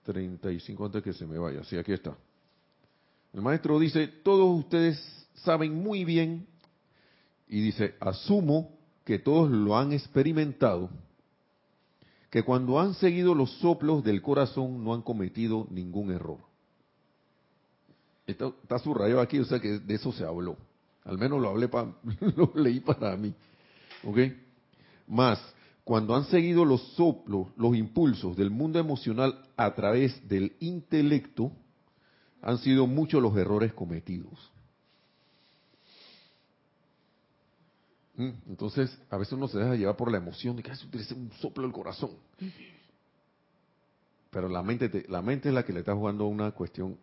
35 0.03 0.85
antes 0.85 1.03
que 1.03 1.11
se 1.11 1.25
me 1.25 1.37
vaya. 1.37 1.63
Sí, 1.65 1.77
aquí 1.77 1.91
está. 1.91 2.15
El 3.33 3.41
maestro 3.41 3.77
dice, 3.79 4.07
todos 4.07 4.59
ustedes 4.59 5.27
saben 5.33 5.73
muy 5.75 6.05
bien, 6.05 6.47
y 7.49 7.59
dice, 7.59 7.95
asumo 7.99 8.71
que 9.03 9.19
todos 9.19 9.51
lo 9.51 9.77
han 9.77 9.91
experimentado, 9.91 10.89
que 12.33 12.41
cuando 12.41 12.79
han 12.79 12.95
seguido 12.95 13.35
los 13.35 13.51
soplos 13.59 14.03
del 14.03 14.23
corazón 14.23 14.83
no 14.83 14.95
han 14.95 15.03
cometido 15.03 15.67
ningún 15.69 16.11
error. 16.11 16.39
Esto 18.25 18.55
está 18.63 18.79
subrayado 18.79 19.21
aquí, 19.21 19.37
o 19.37 19.45
sea 19.45 19.59
que 19.59 19.77
de 19.77 19.93
eso 19.93 20.11
se 20.11 20.25
habló. 20.25 20.57
Al 21.03 21.19
menos 21.19 21.39
lo 21.39 21.49
hablé 21.49 21.67
para, 21.67 21.93
lo 22.35 22.51
leí 22.55 22.79
para 22.79 23.15
mí. 23.17 23.35
¿Ok? 24.03 24.17
Más, 25.07 25.39
cuando 25.83 26.15
han 26.15 26.25
seguido 26.25 26.65
los 26.65 26.81
soplos, 26.95 27.49
los 27.55 27.75
impulsos 27.75 28.35
del 28.35 28.49
mundo 28.49 28.79
emocional 28.79 29.37
a 29.55 29.75
través 29.75 30.27
del 30.27 30.55
intelecto, 30.59 31.51
han 32.41 32.57
sido 32.57 32.87
muchos 32.87 33.21
los 33.21 33.37
errores 33.37 33.73
cometidos. 33.73 34.51
Entonces, 38.15 38.95
a 39.09 39.17
veces 39.17 39.33
uno 39.33 39.47
se 39.47 39.57
deja 39.57 39.75
llevar 39.75 39.95
por 39.95 40.11
la 40.11 40.17
emoción 40.17 40.55
de 40.55 40.63
que 40.63 40.75
se 40.75 40.85
utilice 40.85 41.13
un 41.15 41.31
soplo 41.33 41.63
del 41.63 41.71
corazón. 41.71 42.11
Pero 44.29 44.47
la 44.47 44.61
mente, 44.61 45.05
la 45.09 45.21
mente 45.21 45.49
es 45.49 45.55
la 45.55 45.63
que 45.63 45.73
le 45.73 45.79
está 45.79 45.95
jugando 45.95 46.25
una 46.27 46.51
cuestión, 46.51 46.97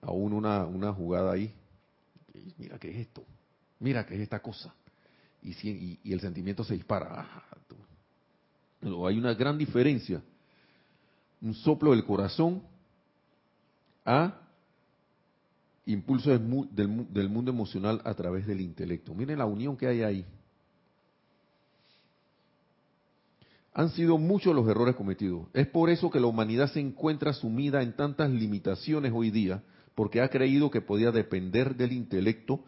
a 0.00 0.12
uno 0.12 0.36
una, 0.36 0.64
una 0.64 0.92
jugada 0.92 1.32
ahí. 1.32 1.52
mira 2.56 2.78
qué 2.78 2.90
es 2.90 2.96
esto, 2.98 3.24
mira 3.80 4.06
qué 4.06 4.14
es 4.14 4.20
esta 4.20 4.40
cosa. 4.40 4.72
Y, 5.42 5.54
si, 5.54 5.98
y, 6.02 6.12
el 6.12 6.20
sentimiento 6.20 6.62
se 6.64 6.74
dispara. 6.74 7.44
Pero 8.80 9.06
hay 9.06 9.18
una 9.18 9.34
gran 9.34 9.58
diferencia. 9.58 10.22
Un 11.40 11.54
soplo 11.54 11.92
del 11.92 12.04
corazón 12.04 12.62
a 14.04 14.47
impulso 15.88 16.30
del, 16.30 17.28
mundo 17.28 17.50
emocional 17.50 18.00
a 18.04 18.14
través 18.14 18.46
del 18.46 18.60
intelecto. 18.60 19.14
Miren 19.14 19.38
la 19.38 19.46
unión 19.46 19.76
que 19.76 19.86
hay 19.86 20.02
ahí. 20.02 20.26
Han 23.72 23.90
sido 23.90 24.18
muchos 24.18 24.54
los 24.54 24.68
errores 24.68 24.96
cometidos. 24.96 25.46
Es 25.54 25.66
por 25.66 25.88
eso 25.88 26.10
que 26.10 26.20
la 26.20 26.26
humanidad 26.26 26.70
se 26.70 26.80
encuentra 26.80 27.32
sumida 27.32 27.82
en 27.82 27.96
tantas 27.96 28.30
limitaciones 28.30 29.12
hoy 29.14 29.30
día, 29.30 29.62
porque 29.94 30.20
ha 30.20 30.28
creído 30.28 30.70
que 30.70 30.82
podía 30.82 31.10
depender 31.10 31.74
del 31.74 31.92
intelecto, 31.92 32.60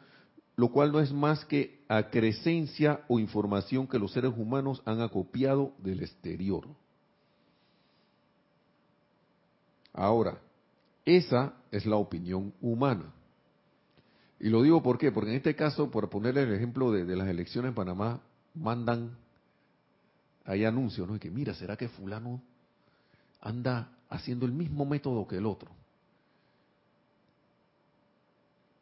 lo 0.56 0.70
cual 0.70 0.92
no 0.92 1.00
es 1.00 1.12
más 1.12 1.44
que 1.44 1.80
acrescencia 1.88 3.00
o 3.08 3.18
información 3.18 3.86
que 3.86 3.98
los 3.98 4.12
seres 4.12 4.32
humanos 4.36 4.82
han 4.86 5.00
acopiado 5.00 5.72
del 5.78 6.02
exterior. 6.02 6.68
Ahora, 9.92 10.38
esa 11.04 11.54
es 11.70 11.86
la 11.86 11.96
opinión 11.96 12.52
humana. 12.60 13.12
Y 14.38 14.48
lo 14.48 14.62
digo 14.62 14.82
por 14.82 14.98
porque 15.12 15.30
en 15.30 15.36
este 15.36 15.54
caso, 15.54 15.90
por 15.90 16.08
ponerle 16.08 16.42
el 16.42 16.54
ejemplo 16.54 16.90
de, 16.92 17.04
las 17.16 17.28
elecciones 17.28 17.70
en 17.70 17.74
Panamá, 17.74 18.20
mandan, 18.54 19.16
hay 20.44 20.64
anuncios, 20.64 21.06
¿no? 21.06 21.16
Y 21.16 21.18
que 21.18 21.30
mira, 21.30 21.54
¿será 21.54 21.76
que 21.76 21.88
fulano 21.88 22.40
anda 23.40 23.92
haciendo 24.08 24.46
el 24.46 24.52
mismo 24.52 24.84
método 24.86 25.26
que 25.26 25.36
el 25.36 25.46
otro? 25.46 25.70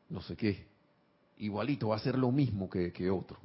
No 0.09 0.23
sé 0.23 0.37
qué. 0.37 0.67
Igualito, 1.39 1.89
va 1.89 1.95
a 1.95 1.99
hacer 1.99 2.17
lo 2.17 2.31
mismo 2.31 2.71
que, 2.71 2.93
que 2.93 3.11
otro. 3.11 3.39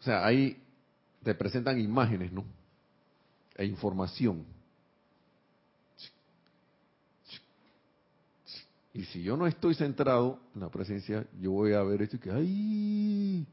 O 0.00 0.02
sea, 0.02 0.26
ahí 0.26 0.60
te 1.22 1.34
presentan 1.34 1.78
imágenes, 1.78 2.32
¿no? 2.32 2.44
E 3.56 3.64
información 3.66 4.44
Y 8.92 9.04
si 9.04 9.22
yo 9.22 9.36
no 9.36 9.46
estoy 9.46 9.74
centrado 9.74 10.40
en 10.54 10.62
la 10.62 10.68
presencia, 10.68 11.26
yo 11.40 11.52
voy 11.52 11.74
a 11.74 11.82
ver 11.82 12.02
esto 12.02 12.16
y 12.16 12.18
que, 12.18 12.30
ay, 12.30 13.46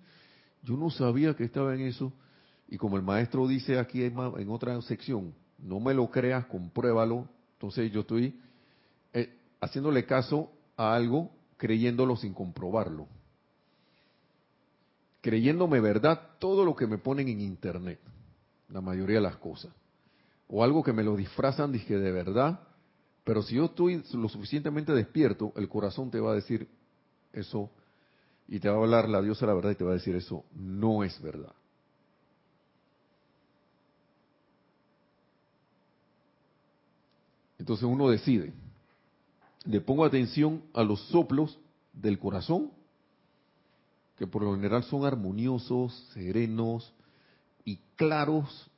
yo 0.64 0.76
no 0.76 0.90
sabía 0.90 1.36
que 1.36 1.44
estaba 1.44 1.76
en 1.76 1.82
eso. 1.82 2.12
Y 2.68 2.78
como 2.78 2.98
el 2.98 3.04
maestro 3.04 3.48
dice 3.48 3.78
aquí 3.78 4.04
en 4.04 4.50
otra 4.50 4.82
sección, 4.82 5.34
no 5.60 5.80
me 5.80 5.94
lo 5.94 6.10
creas, 6.10 6.46
compruébalo. 6.48 7.30
Entonces 7.54 7.92
yo 7.92 8.02
estoy 8.02 8.40
eh, 9.14 9.36
haciéndole 9.62 10.06
caso 10.06 10.52
a 10.76 10.94
algo 10.94 11.32
creyéndolo 11.58 12.16
sin 12.16 12.34
comprobarlo. 12.34 13.08
creyéndome 15.22 15.82
verdad 15.82 16.22
todo 16.40 16.64
lo 16.64 16.76
que 16.76 16.88
me 16.88 16.98
ponen 16.98 17.28
en 17.28 17.42
internet, 17.42 18.00
la 18.70 18.80
mayoría 18.80 19.18
de 19.18 19.24
las 19.24 19.38
cosas. 19.38 19.74
O 20.48 20.64
algo 20.64 20.84
que 20.84 20.94
me 20.94 21.04
lo 21.04 21.16
disfrazan 21.16 21.72
dije 21.72 21.98
de 21.98 22.12
verdad, 22.12 22.62
pero 23.28 23.42
si 23.42 23.56
yo 23.56 23.66
estoy 23.66 24.02
lo 24.14 24.30
suficientemente 24.30 24.94
despierto, 24.94 25.52
el 25.58 25.68
corazón 25.68 26.10
te 26.10 26.18
va 26.18 26.32
a 26.32 26.36
decir 26.36 26.66
eso 27.34 27.70
y 28.48 28.58
te 28.58 28.70
va 28.70 28.76
a 28.76 28.78
hablar 28.78 29.10
la 29.10 29.22
diosa 29.22 29.46
la 29.46 29.54
verdad 29.54 29.72
y 29.72 29.76
te 29.76 29.84
va 29.84 29.92
a 29.92 29.96
decir 29.96 30.16
eso 30.16 30.46
no 30.56 31.04
es 31.04 31.22
verdad. 31.22 31.52
Entonces 37.60 37.84
uno 37.84 38.10
decide, 38.10 38.54
le 39.66 39.82
pongo 39.82 40.06
atención 40.06 40.64
a 40.74 40.84
los 40.84 41.02
soplos 41.10 41.60
del 41.92 42.20
corazón, 42.20 42.72
que 44.16 44.26
por 44.26 44.42
lo 44.42 44.56
general 44.56 44.86
son 44.86 45.04
armoniosos, 45.04 45.94
serenos 46.14 46.94
y 47.66 47.76
claros, 47.98 48.72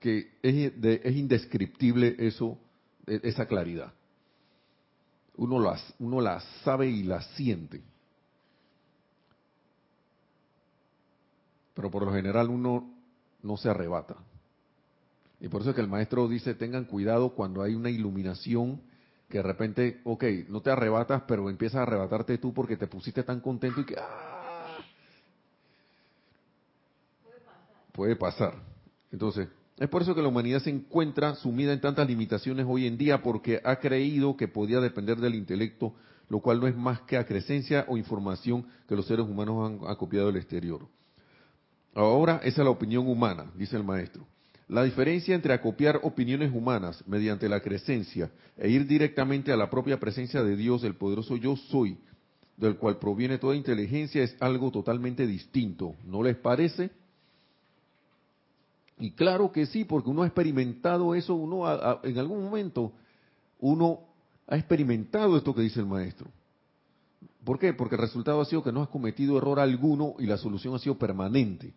que 0.00 0.30
es, 0.40 0.72
es 0.82 1.16
indescriptible 1.16 2.16
eso, 2.18 2.58
esa 3.06 3.46
claridad. 3.46 3.92
Uno 5.36 5.60
las, 5.60 5.94
uno 5.98 6.20
la 6.20 6.40
sabe 6.64 6.88
y 6.88 7.02
la 7.02 7.22
siente. 7.22 7.82
Pero 11.74 11.90
por 11.90 12.04
lo 12.04 12.12
general 12.12 12.48
uno 12.48 12.90
no 13.42 13.56
se 13.56 13.68
arrebata. 13.68 14.16
Y 15.40 15.48
por 15.48 15.60
eso 15.60 15.70
es 15.70 15.76
que 15.76 15.82
el 15.82 15.88
maestro 15.88 16.26
dice, 16.28 16.54
tengan 16.54 16.84
cuidado 16.84 17.30
cuando 17.30 17.62
hay 17.62 17.74
una 17.74 17.90
iluminación 17.90 18.80
que 19.28 19.38
de 19.38 19.42
repente, 19.42 20.00
ok, 20.04 20.24
no 20.48 20.62
te 20.62 20.70
arrebatas, 20.70 21.22
pero 21.26 21.50
empiezas 21.50 21.80
a 21.80 21.82
arrebatarte 21.82 22.38
tú 22.38 22.54
porque 22.54 22.76
te 22.76 22.86
pusiste 22.86 23.22
tan 23.22 23.40
contento 23.40 23.80
y 23.80 23.84
que... 23.84 23.96
¡ah! 23.98 24.78
Puede 27.92 28.16
pasar. 28.16 28.54
Entonces, 29.10 29.48
es 29.78 29.88
por 29.88 30.02
eso 30.02 30.14
que 30.14 30.22
la 30.22 30.28
humanidad 30.28 30.62
se 30.62 30.70
encuentra 30.70 31.34
sumida 31.34 31.72
en 31.72 31.80
tantas 31.80 32.08
limitaciones 32.08 32.64
hoy 32.68 32.86
en 32.86 32.96
día 32.96 33.22
porque 33.22 33.60
ha 33.62 33.76
creído 33.76 34.36
que 34.36 34.48
podía 34.48 34.80
depender 34.80 35.18
del 35.18 35.34
intelecto, 35.34 35.94
lo 36.30 36.40
cual 36.40 36.60
no 36.60 36.66
es 36.66 36.74
más 36.74 37.00
que 37.02 37.18
acrescencia 37.18 37.84
o 37.88 37.98
información 37.98 38.66
que 38.88 38.96
los 38.96 39.06
seres 39.06 39.26
humanos 39.26 39.70
han 39.70 39.90
acopiado 39.90 40.28
del 40.28 40.36
exterior. 40.36 40.88
Ahora, 41.94 42.40
esa 42.42 42.62
es 42.62 42.64
la 42.64 42.70
opinión 42.70 43.06
humana, 43.06 43.50
dice 43.54 43.76
el 43.76 43.84
maestro. 43.84 44.26
La 44.68 44.82
diferencia 44.82 45.34
entre 45.34 45.52
acopiar 45.52 46.00
opiniones 46.02 46.52
humanas 46.52 47.04
mediante 47.06 47.48
la 47.48 47.60
crecencia 47.60 48.30
e 48.56 48.68
ir 48.68 48.86
directamente 48.86 49.52
a 49.52 49.56
la 49.56 49.70
propia 49.70 50.00
presencia 50.00 50.42
de 50.42 50.56
Dios, 50.56 50.82
el 50.84 50.96
poderoso 50.96 51.36
yo 51.36 51.56
soy, 51.56 51.98
del 52.56 52.76
cual 52.76 52.98
proviene 52.98 53.38
toda 53.38 53.54
inteligencia, 53.54 54.22
es 54.22 54.36
algo 54.40 54.70
totalmente 54.70 55.26
distinto. 55.26 55.94
¿No 56.04 56.22
les 56.22 56.36
parece? 56.36 56.90
Y 58.98 59.12
claro 59.12 59.52
que 59.52 59.66
sí, 59.66 59.84
porque 59.84 60.08
uno 60.08 60.22
ha 60.22 60.26
experimentado 60.26 61.14
eso, 61.14 61.34
uno 61.34 61.64
en 62.02 62.18
algún 62.18 62.44
momento, 62.44 62.92
uno 63.60 64.00
ha 64.46 64.56
experimentado 64.56 65.36
esto 65.36 65.54
que 65.54 65.62
dice 65.62 65.80
el 65.80 65.86
maestro. 65.86 66.28
¿Por 67.44 67.58
qué? 67.58 67.72
Porque 67.74 67.94
el 67.94 68.00
resultado 68.00 68.40
ha 68.40 68.44
sido 68.46 68.62
que 68.62 68.72
no 68.72 68.82
has 68.82 68.88
cometido 68.88 69.36
error 69.36 69.60
alguno 69.60 70.14
y 70.18 70.26
la 70.26 70.36
solución 70.36 70.74
ha 70.74 70.78
sido 70.78 70.98
permanente. 70.98 71.74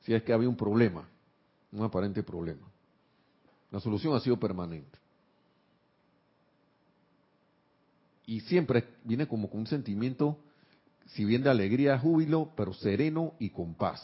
Si 0.00 0.12
es 0.12 0.22
que 0.22 0.32
había 0.32 0.48
un 0.48 0.56
problema 0.56 1.06
un 1.72 1.82
aparente 1.82 2.22
problema. 2.22 2.70
La 3.70 3.80
solución 3.80 4.14
ha 4.14 4.20
sido 4.20 4.38
permanente. 4.38 4.98
Y 8.26 8.40
siempre 8.40 8.84
viene 9.04 9.26
como 9.26 9.50
con 9.50 9.60
un 9.60 9.66
sentimiento, 9.66 10.38
si 11.06 11.24
bien 11.24 11.42
de 11.42 11.50
alegría, 11.50 11.98
júbilo, 11.98 12.52
pero 12.56 12.72
sereno 12.74 13.34
y 13.38 13.50
con 13.50 13.74
paz. 13.74 14.00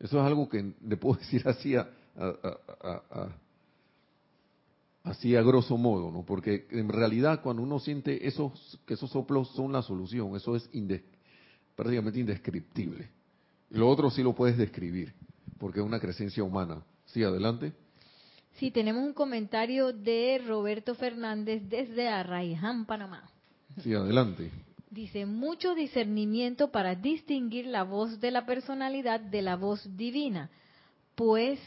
Eso 0.00 0.18
es 0.18 0.26
algo 0.26 0.48
que 0.48 0.72
le 0.82 0.96
puedo 0.96 1.14
decir 1.20 1.46
así 1.46 1.76
a, 1.76 1.88
así 5.04 5.36
a 5.36 5.42
grosso 5.42 5.76
modo, 5.76 6.10
¿no? 6.10 6.24
Porque 6.24 6.66
en 6.70 6.88
realidad 6.88 7.42
cuando 7.42 7.62
uno 7.62 7.78
siente 7.78 8.26
esos 8.26 8.80
que 8.86 8.94
esos 8.94 9.10
soplos 9.10 9.50
son 9.54 9.72
la 9.72 9.82
solución, 9.82 10.34
eso 10.34 10.56
es 10.56 10.68
prácticamente 11.76 12.20
indescriptible. 12.20 13.08
Y 13.70 13.78
lo 13.78 13.88
otro 13.88 14.10
sí 14.10 14.22
lo 14.22 14.34
puedes 14.34 14.56
describir 14.58 15.12
porque 15.58 15.80
es 15.80 15.86
una 15.86 16.00
creencia 16.00 16.42
humana. 16.42 16.82
Sí, 17.04 17.22
adelante. 17.22 17.72
Sí, 18.54 18.70
tenemos 18.70 19.04
un 19.04 19.12
comentario 19.12 19.92
de 19.92 20.42
Roberto 20.46 20.94
Fernández 20.94 21.62
desde 21.68 22.08
Arraiján, 22.08 22.86
Panamá. 22.86 23.30
Sí, 23.82 23.94
adelante. 23.94 24.50
Dice, 24.90 25.24
mucho 25.24 25.74
discernimiento 25.74 26.72
para 26.72 26.96
distinguir 26.96 27.66
la 27.66 27.84
voz 27.84 28.20
de 28.20 28.32
la 28.32 28.44
personalidad 28.44 29.20
de 29.20 29.40
la 29.40 29.56
voz 29.56 29.88
divina, 29.96 30.50
pues, 31.14 31.60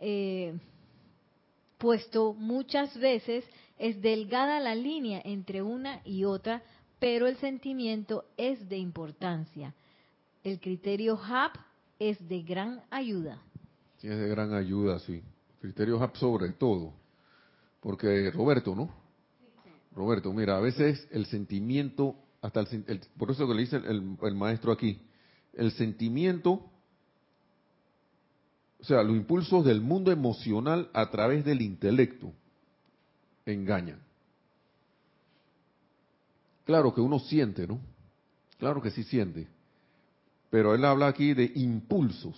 eh, 0.00 0.54
puesto 1.78 2.32
muchas 2.32 2.96
veces 2.98 3.44
es 3.78 4.00
delgada 4.00 4.58
la 4.60 4.74
línea 4.74 5.20
entre 5.24 5.62
una 5.62 6.00
y 6.04 6.24
otra, 6.24 6.62
pero 6.98 7.26
el 7.26 7.36
sentimiento 7.36 8.24
es 8.36 8.68
de 8.68 8.78
importancia. 8.78 9.74
El 10.42 10.58
criterio 10.60 11.18
HAP 11.22 11.56
es 11.98 12.26
de 12.26 12.42
gran 12.42 12.82
ayuda. 12.90 13.42
Sí, 13.98 14.08
es 14.08 14.18
de 14.18 14.28
gran 14.28 14.54
ayuda, 14.54 14.98
sí. 15.00 15.22
Criterio 15.60 16.02
HAP 16.02 16.16
sobre 16.16 16.52
todo. 16.52 16.94
Porque 17.80 18.30
Roberto, 18.30 18.74
¿no? 18.74 18.88
Roberto, 19.94 20.32
mira, 20.32 20.56
a 20.56 20.60
veces 20.60 21.06
el 21.10 21.26
sentimiento, 21.26 22.16
hasta 22.46 22.60
el, 22.60 23.00
por 23.18 23.30
eso 23.30 23.46
que 23.48 23.54
le 23.54 23.62
dice 23.62 23.76
el, 23.76 24.16
el 24.22 24.34
maestro 24.36 24.70
aquí, 24.70 25.00
el 25.54 25.72
sentimiento, 25.72 26.62
o 28.78 28.84
sea, 28.84 29.02
los 29.02 29.16
impulsos 29.16 29.64
del 29.64 29.80
mundo 29.80 30.12
emocional 30.12 30.88
a 30.92 31.10
través 31.10 31.44
del 31.44 31.60
intelecto 31.60 32.32
engañan. 33.46 33.98
Claro 36.64 36.94
que 36.94 37.00
uno 37.00 37.18
siente, 37.18 37.66
¿no? 37.66 37.80
Claro 38.58 38.80
que 38.80 38.90
sí 38.90 39.02
siente. 39.02 39.48
Pero 40.50 40.74
él 40.74 40.84
habla 40.84 41.08
aquí 41.08 41.34
de 41.34 41.50
impulsos. 41.56 42.36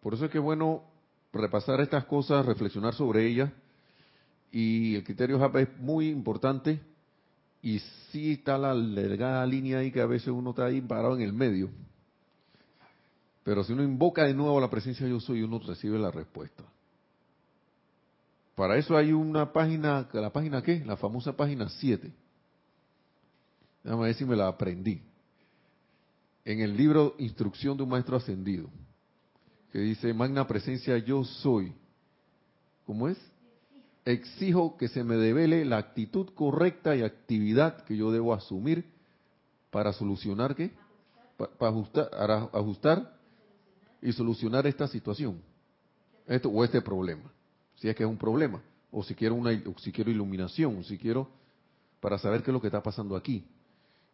Por 0.00 0.14
eso 0.14 0.24
es 0.24 0.30
que 0.30 0.38
es 0.38 0.44
bueno 0.44 0.82
repasar 1.32 1.80
estas 1.82 2.06
cosas, 2.06 2.46
reflexionar 2.46 2.94
sobre 2.94 3.26
ellas. 3.26 3.50
Y 4.52 4.94
el 4.94 5.04
criterio 5.04 5.38
JAP 5.38 5.56
es 5.56 5.78
muy 5.80 6.08
importante. 6.08 6.80
Y 7.62 7.80
sí 8.10 8.32
está 8.32 8.58
la 8.58 8.74
delgada 8.74 9.44
línea 9.46 9.78
ahí 9.78 9.90
que 9.90 10.00
a 10.00 10.06
veces 10.06 10.28
uno 10.28 10.50
está 10.50 10.66
ahí 10.66 10.80
parado 10.80 11.16
en 11.16 11.22
el 11.22 11.32
medio. 11.32 11.70
Pero 13.42 13.64
si 13.64 13.72
uno 13.72 13.82
invoca 13.82 14.24
de 14.24 14.34
nuevo 14.34 14.60
la 14.60 14.70
presencia 14.70 15.06
yo 15.06 15.20
soy, 15.20 15.42
uno 15.42 15.58
recibe 15.60 15.98
la 15.98 16.10
respuesta. 16.10 16.64
Para 18.54 18.76
eso 18.76 18.96
hay 18.96 19.12
una 19.12 19.52
página, 19.52 20.08
¿la 20.12 20.32
página 20.32 20.62
qué? 20.62 20.82
La 20.84 20.96
famosa 20.96 21.36
página 21.36 21.68
7. 21.68 22.12
Déjame 23.84 24.02
ver 24.04 24.14
si 24.14 24.24
me 24.24 24.34
la 24.34 24.48
aprendí 24.48 25.00
en 26.46 26.60
el 26.60 26.76
libro 26.76 27.16
Instrucción 27.18 27.76
de 27.76 27.82
un 27.82 27.88
Maestro 27.88 28.16
Ascendido, 28.16 28.70
que 29.72 29.80
dice, 29.80 30.14
Magna 30.14 30.46
Presencia 30.46 30.96
yo 30.96 31.24
soy. 31.24 31.74
¿Cómo 32.86 33.08
es? 33.08 33.18
Exijo 34.06 34.76
que 34.76 34.86
se 34.86 35.02
me 35.02 35.16
devele 35.16 35.64
la 35.64 35.78
actitud 35.78 36.28
correcta 36.32 36.94
y 36.94 37.02
actividad 37.02 37.84
que 37.84 37.96
yo 37.96 38.12
debo 38.12 38.32
asumir 38.32 38.84
para 39.72 39.92
solucionar 39.92 40.54
qué? 40.54 40.70
Para, 41.36 41.72
ajustar, 41.72 42.08
ajustar 42.52 43.18
y 44.00 44.12
solucionar 44.12 44.64
esta 44.68 44.86
situación. 44.86 45.42
Esto, 46.24 46.48
o 46.50 46.62
este 46.62 46.80
problema. 46.80 47.32
Si 47.74 47.88
es 47.88 47.96
que 47.96 48.04
es 48.04 48.08
un 48.08 48.16
problema. 48.16 48.62
O 48.92 49.02
si 49.02 49.12
quiero 49.16 49.34
una 49.34 49.50
si 49.78 49.90
quiero 49.90 50.10
iluminación, 50.12 50.84
si 50.84 50.96
quiero 50.96 51.28
para 51.98 52.16
saber 52.16 52.44
qué 52.44 52.52
es 52.52 52.54
lo 52.54 52.60
que 52.60 52.68
está 52.68 52.84
pasando 52.84 53.16
aquí. 53.16 53.44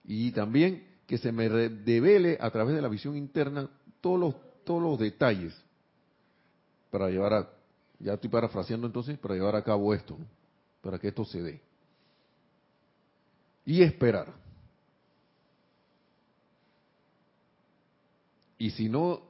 Y 0.04 0.32
también 0.32 0.86
que 1.06 1.18
se 1.18 1.32
me 1.32 1.50
devele 1.50 2.38
a 2.40 2.50
través 2.50 2.74
de 2.74 2.80
la 2.80 2.88
visión 2.88 3.14
interna 3.14 3.68
todos 4.00 4.18
los, 4.18 4.34
todos 4.64 4.82
los 4.82 4.98
detalles 4.98 5.54
para 6.90 7.10
llevar 7.10 7.34
a, 7.34 7.50
ya 8.02 8.14
estoy 8.14 8.28
parafraseando 8.28 8.86
entonces, 8.86 9.18
para 9.18 9.34
llevar 9.34 9.56
a 9.56 9.62
cabo 9.62 9.94
esto, 9.94 10.18
para 10.80 10.98
que 10.98 11.08
esto 11.08 11.24
se 11.24 11.40
dé. 11.40 11.62
Y 13.64 13.82
esperar. 13.82 14.34
Y 18.58 18.70
si 18.70 18.88
no 18.88 19.22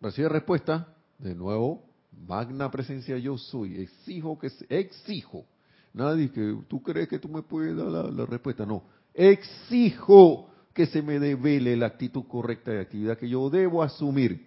recibe 0.00 0.28
respuesta, 0.28 0.94
de 1.18 1.34
nuevo, 1.34 1.84
magna 2.26 2.70
presencia 2.70 3.18
yo 3.18 3.36
soy, 3.38 3.80
exijo 3.80 4.38
que, 4.38 4.50
exijo. 4.68 5.44
Nadie 5.92 6.30
que 6.30 6.58
tú 6.68 6.82
crees 6.82 7.08
que 7.08 7.18
tú 7.18 7.28
me 7.28 7.42
puedes 7.42 7.76
dar 7.76 7.86
la, 7.86 8.02
la 8.04 8.26
respuesta, 8.26 8.64
no, 8.64 8.84
exijo 9.14 10.48
que 10.72 10.86
se 10.86 11.02
me 11.02 11.18
devele 11.18 11.74
la 11.76 11.86
actitud 11.86 12.24
correcta 12.28 12.70
de 12.70 12.82
actividad 12.82 13.18
que 13.18 13.28
yo 13.28 13.48
debo 13.50 13.82
asumir 13.82 14.46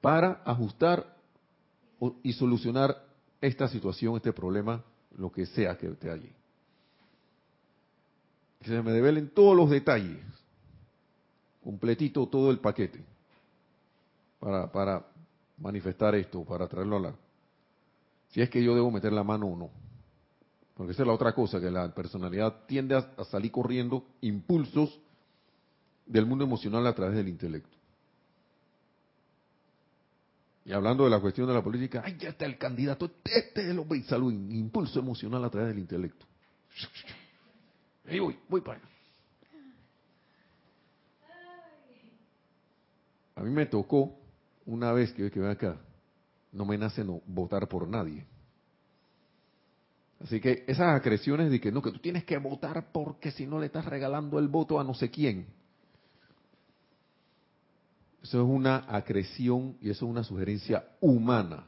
para 0.00 0.40
ajustar 0.44 1.19
y 2.22 2.32
solucionar 2.32 3.04
esta 3.40 3.68
situación, 3.68 4.16
este 4.16 4.32
problema, 4.32 4.82
lo 5.16 5.30
que 5.30 5.46
sea 5.46 5.76
que 5.76 5.88
esté 5.88 6.10
allí. 6.10 6.32
Que 8.60 8.68
se 8.68 8.82
me 8.82 8.92
develen 8.92 9.30
todos 9.30 9.56
los 9.56 9.70
detalles 9.70 10.18
completito 11.62 12.26
todo 12.26 12.50
el 12.50 12.58
paquete 12.58 13.00
para, 14.38 14.70
para 14.70 15.06
manifestar 15.58 16.14
esto, 16.14 16.44
para 16.44 16.66
traerlo 16.66 16.96
a 16.96 17.00
la... 17.00 17.14
Si 18.30 18.40
es 18.40 18.48
que 18.48 18.62
yo 18.62 18.74
debo 18.74 18.90
meter 18.90 19.12
la 19.12 19.24
mano 19.24 19.46
o 19.46 19.56
no. 19.56 19.70
Porque 20.74 20.92
esa 20.92 21.02
es 21.02 21.06
la 21.06 21.14
otra 21.14 21.34
cosa, 21.34 21.60
que 21.60 21.70
la 21.70 21.92
personalidad 21.94 22.64
tiende 22.66 22.96
a, 22.96 23.24
salir 23.24 23.50
corriendo 23.50 24.04
impulsos 24.22 24.98
del 26.06 26.26
mundo 26.26 26.44
emocional 26.44 26.86
a 26.86 26.94
través 26.94 27.16
del 27.16 27.28
intelecto. 27.28 27.76
Y 30.70 30.72
hablando 30.72 31.02
de 31.02 31.10
la 31.10 31.18
cuestión 31.18 31.48
de 31.48 31.54
la 31.54 31.64
política, 31.64 32.00
¡ay, 32.04 32.16
ya 32.16 32.28
está 32.28 32.46
el 32.46 32.56
candidato! 32.56 33.10
Este 33.24 33.60
es 33.60 33.70
el 33.70 33.78
hombre 33.80 33.98
y 33.98 34.02
salud, 34.04 34.32
impulso 34.32 35.00
emocional 35.00 35.44
a 35.44 35.50
través 35.50 35.70
del 35.70 35.80
intelecto. 35.80 36.24
Ahí 38.06 38.20
voy, 38.20 38.38
voy 38.48 38.60
para 38.60 38.78
allá. 38.78 38.88
A 43.34 43.42
mí 43.42 43.50
me 43.50 43.66
tocó 43.66 44.16
una 44.64 44.92
vez 44.92 45.12
que, 45.12 45.28
que 45.28 45.40
ven 45.40 45.50
acá, 45.50 45.76
no 46.52 46.64
me 46.64 46.78
nace 46.78 47.02
no 47.02 47.20
votar 47.26 47.66
por 47.66 47.88
nadie. 47.88 48.24
Así 50.22 50.40
que 50.40 50.62
esas 50.68 50.94
acreciones 50.94 51.50
de 51.50 51.60
que 51.60 51.72
no, 51.72 51.82
que 51.82 51.90
tú 51.90 51.98
tienes 51.98 52.22
que 52.22 52.38
votar 52.38 52.92
porque 52.92 53.32
si 53.32 53.44
no 53.44 53.58
le 53.58 53.66
estás 53.66 53.86
regalando 53.86 54.38
el 54.38 54.46
voto 54.46 54.78
a 54.78 54.84
no 54.84 54.94
sé 54.94 55.10
quién. 55.10 55.48
Eso 58.22 58.42
es 58.42 58.48
una 58.48 58.84
acreción 58.88 59.76
y 59.80 59.90
eso 59.90 60.04
es 60.04 60.10
una 60.10 60.24
sugerencia 60.24 60.84
humana. 61.00 61.66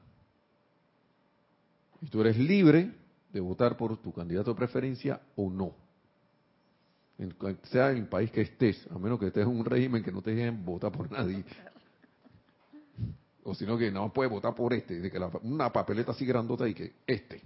Y 2.00 2.08
tú 2.08 2.20
eres 2.20 2.36
libre 2.36 2.92
de 3.32 3.40
votar 3.40 3.76
por 3.76 3.96
tu 3.96 4.12
candidato 4.12 4.50
de 4.50 4.56
preferencia 4.56 5.20
o 5.36 5.48
no. 5.48 5.74
sea 7.64 7.92
en 7.92 7.98
el 7.98 8.08
país 8.08 8.30
que 8.30 8.42
estés, 8.42 8.86
a 8.90 8.98
menos 8.98 9.18
que 9.18 9.28
estés 9.28 9.44
en 9.44 9.48
un 9.48 9.64
régimen 9.64 10.02
que 10.02 10.12
no 10.12 10.20
te 10.20 10.34
dejen 10.34 10.64
votar 10.64 10.92
por 10.92 11.10
nadie. 11.10 11.44
O 13.44 13.54
sino 13.54 13.78
que 13.78 13.90
no 13.90 14.12
puedes 14.12 14.30
votar 14.30 14.54
por 14.54 14.74
este, 14.74 15.00
de 15.00 15.10
que 15.10 15.18
una 15.42 15.72
papeleta 15.72 16.12
así 16.12 16.26
grandota 16.26 16.68
y 16.68 16.74
que 16.74 16.92
este. 17.06 17.42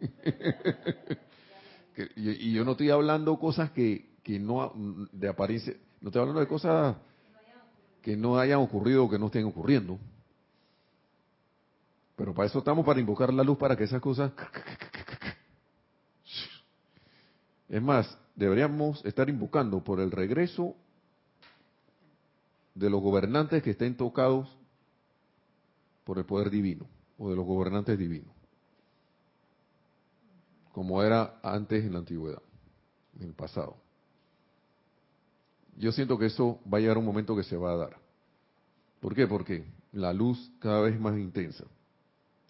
y, 2.16 2.52
yo 2.52 2.64
no 2.64 2.72
estoy 2.72 2.90
hablando 2.90 3.38
cosas 3.38 3.70
que, 3.70 4.16
que 4.22 4.38
no 4.38 4.72
de 5.12 5.28
apariencia, 5.28 5.74
no 6.00 6.08
estoy 6.08 6.20
hablando 6.20 6.40
de 6.40 6.46
cosas 6.46 6.96
que 8.02 8.16
no 8.16 8.38
hayan 8.38 8.58
ocurrido 8.58 9.04
o 9.04 9.10
que 9.10 9.18
no 9.18 9.26
estén 9.26 9.44
ocurriendo. 9.44 9.98
Pero 12.16 12.34
para 12.34 12.46
eso 12.46 12.58
estamos, 12.58 12.84
para 12.84 13.00
invocar 13.00 13.32
la 13.32 13.42
luz, 13.42 13.56
para 13.58 13.76
que 13.76 13.84
esas 13.84 14.00
cosas... 14.00 14.32
Es 17.68 17.82
más, 17.82 18.18
deberíamos 18.36 19.02
estar 19.06 19.30
invocando 19.30 19.82
por 19.82 19.98
el 20.00 20.10
regreso 20.10 20.76
de 22.74 22.90
los 22.90 23.00
gobernantes 23.00 23.62
que 23.62 23.70
estén 23.70 23.96
tocados 23.96 24.54
por 26.04 26.18
el 26.18 26.26
poder 26.26 26.50
divino 26.50 26.86
o 27.16 27.30
de 27.30 27.36
los 27.36 27.46
gobernantes 27.46 27.98
divinos 27.98 28.32
como 30.72 31.02
era 31.02 31.38
antes 31.42 31.84
en 31.84 31.92
la 31.92 31.98
antigüedad, 32.00 32.42
en 33.20 33.28
el 33.28 33.34
pasado. 33.34 33.76
Yo 35.76 35.92
siento 35.92 36.18
que 36.18 36.26
eso 36.26 36.60
va 36.72 36.78
a 36.78 36.80
llegar 36.80 36.98
un 36.98 37.04
momento 37.04 37.36
que 37.36 37.44
se 37.44 37.56
va 37.56 37.72
a 37.72 37.76
dar. 37.76 37.96
¿Por 39.00 39.14
qué? 39.14 39.26
Porque 39.26 39.64
la 39.92 40.12
luz 40.12 40.50
cada 40.58 40.80
vez 40.82 40.98
más 40.98 41.18
intensa. 41.18 41.64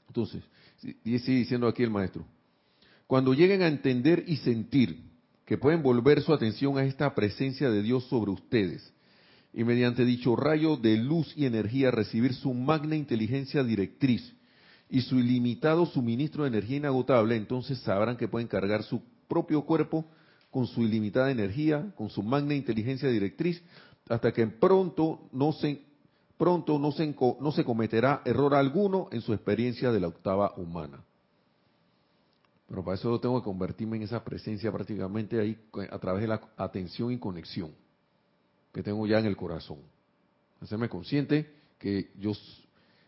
Entonces, 0.08 0.42
y 0.82 1.18
sigue 1.18 1.38
diciendo 1.38 1.66
aquí 1.66 1.82
el 1.82 1.90
maestro, 1.90 2.24
cuando 3.06 3.34
lleguen 3.34 3.62
a 3.62 3.68
entender 3.68 4.24
y 4.26 4.36
sentir 4.36 5.02
que 5.44 5.58
pueden 5.58 5.82
volver 5.82 6.22
su 6.22 6.32
atención 6.32 6.78
a 6.78 6.84
esta 6.84 7.14
presencia 7.14 7.70
de 7.70 7.82
Dios 7.82 8.04
sobre 8.04 8.30
ustedes 8.30 8.92
y 9.52 9.64
mediante 9.64 10.04
dicho 10.04 10.34
rayo 10.36 10.76
de 10.76 10.96
luz 10.96 11.32
y 11.36 11.46
energía 11.46 11.90
recibir 11.90 12.34
su 12.34 12.54
magna 12.54 12.96
inteligencia 12.96 13.62
directriz 13.62 14.32
y 14.88 15.02
su 15.02 15.18
ilimitado 15.18 15.86
suministro 15.86 16.44
de 16.44 16.50
energía 16.50 16.78
inagotable, 16.78 17.36
entonces 17.36 17.78
sabrán 17.80 18.16
que 18.16 18.28
pueden 18.28 18.48
cargar 18.48 18.82
su 18.82 19.02
propio 19.28 19.62
cuerpo 19.62 20.06
con 20.52 20.68
su 20.68 20.82
ilimitada 20.82 21.32
energía, 21.32 21.92
con 21.96 22.10
su 22.10 22.22
magna 22.22 22.54
inteligencia 22.54 23.08
directriz, 23.08 23.60
hasta 24.08 24.32
que 24.32 24.46
pronto 24.46 25.28
no 25.32 25.52
se 25.52 25.82
pronto 26.36 26.78
no 26.78 26.92
se, 26.92 27.14
no 27.40 27.52
se 27.52 27.64
cometerá 27.64 28.22
error 28.24 28.54
alguno 28.54 29.08
en 29.12 29.20
su 29.20 29.32
experiencia 29.32 29.92
de 29.92 30.00
la 30.00 30.08
octava 30.08 30.54
humana. 30.56 31.04
Pero 32.68 32.84
para 32.84 32.96
eso 32.96 33.20
tengo 33.20 33.40
que 33.40 33.44
convertirme 33.44 33.96
en 33.96 34.04
esa 34.04 34.24
presencia 34.24 34.72
prácticamente 34.72 35.38
ahí 35.38 35.56
a 35.90 35.98
través 35.98 36.22
de 36.22 36.28
la 36.28 36.40
atención 36.56 37.12
y 37.12 37.18
conexión 37.18 37.70
que 38.72 38.82
tengo 38.82 39.06
ya 39.06 39.18
en 39.18 39.26
el 39.26 39.36
corazón. 39.36 39.78
Hacerme 40.60 40.88
consciente 40.88 41.48
que 41.78 42.10
yo 42.18 42.32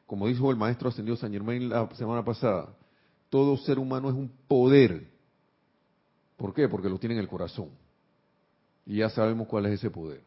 como 0.06 0.28
dijo 0.28 0.50
el 0.50 0.56
maestro 0.56 0.88
ascendido 0.88 1.16
San 1.16 1.32
Germain 1.32 1.68
la 1.68 1.88
semana 1.96 2.24
pasada, 2.24 2.76
todo 3.30 3.56
ser 3.56 3.78
humano 3.78 4.10
es 4.10 4.14
un 4.14 4.30
poder. 4.46 5.13
¿Por 6.44 6.52
qué? 6.52 6.68
Porque 6.68 6.90
lo 6.90 6.98
tiene 6.98 7.14
en 7.14 7.22
el 7.22 7.26
corazón. 7.26 7.70
Y 8.84 8.98
ya 8.98 9.08
sabemos 9.08 9.48
cuál 9.48 9.64
es 9.64 9.80
ese 9.80 9.88
poder. 9.88 10.20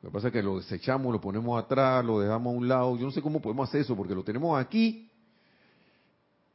Lo 0.00 0.08
que 0.08 0.14
pasa 0.14 0.28
es 0.28 0.32
que 0.32 0.42
lo 0.42 0.56
desechamos, 0.56 1.12
lo 1.12 1.20
ponemos 1.20 1.62
atrás, 1.62 2.02
lo 2.02 2.18
dejamos 2.18 2.54
a 2.54 2.56
un 2.56 2.66
lado. 2.66 2.96
Yo 2.96 3.04
no 3.04 3.10
sé 3.10 3.20
cómo 3.20 3.42
podemos 3.42 3.68
hacer 3.68 3.82
eso, 3.82 3.94
porque 3.94 4.14
lo 4.14 4.24
tenemos 4.24 4.58
aquí 4.58 5.10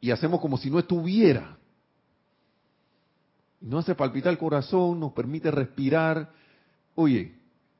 y 0.01 0.09
hacemos 0.09 0.41
como 0.41 0.57
si 0.57 0.71
no 0.71 0.79
estuviera. 0.79 1.55
No 3.61 3.77
hace 3.77 3.93
palpitar 3.93 4.31
el 4.31 4.39
corazón, 4.39 4.99
nos 4.99 5.13
permite 5.13 5.51
respirar. 5.51 6.31
Oye, 6.95 7.35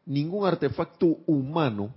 ningún 0.06 0.46
artefacto 0.46 1.08
humano 1.26 1.92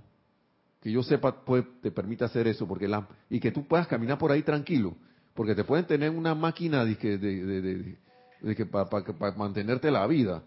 que 0.80 0.90
yo 0.90 1.02
sepa 1.02 1.36
te 1.82 1.90
permite 1.90 2.24
hacer 2.24 2.48
eso 2.48 2.66
porque 2.66 2.88
la, 2.88 3.06
y 3.28 3.40
que 3.40 3.52
tú 3.52 3.66
puedas 3.68 3.86
caminar 3.88 4.16
por 4.16 4.32
ahí 4.32 4.42
tranquilo 4.42 4.96
porque 5.34 5.54
te 5.54 5.62
pueden 5.62 5.86
tener 5.86 6.10
una 6.10 6.34
máquina 6.34 6.84
de 6.84 6.96
que 8.56 8.66
para 8.66 9.32
mantenerte 9.36 9.90
la 9.90 10.06
vida 10.06 10.42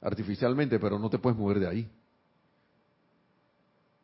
artificialmente 0.00 0.78
pero 0.78 0.98
no 0.98 1.08
te 1.10 1.18
puedes 1.18 1.38
mover 1.38 1.60
de 1.60 1.68
ahí. 1.68 1.90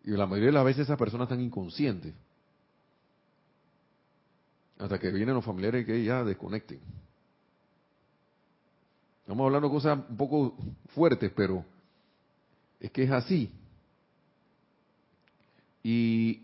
Y 0.05 0.11
la 0.11 0.27
mayoría 0.27 0.49
de 0.49 0.55
las 0.55 0.65
veces 0.65 0.83
esas 0.83 0.99
personas 0.99 1.27
están 1.27 1.41
inconscientes. 1.41 2.13
Hasta 4.79 4.99
que 4.99 5.11
vienen 5.11 5.35
los 5.35 5.45
familiares 5.45 5.87
que 5.87 6.03
ya 6.03 6.25
desconecten. 6.25 6.81
Estamos 9.21 9.47
hablando 9.47 9.69
de 9.69 9.75
cosas 9.75 9.99
un 10.09 10.17
poco 10.17 10.57
fuertes 10.89 11.31
pero 11.37 11.65
es 12.81 12.91
que 12.91 13.05
es 13.05 13.11
así. 13.11 13.51
Y, 15.85 16.41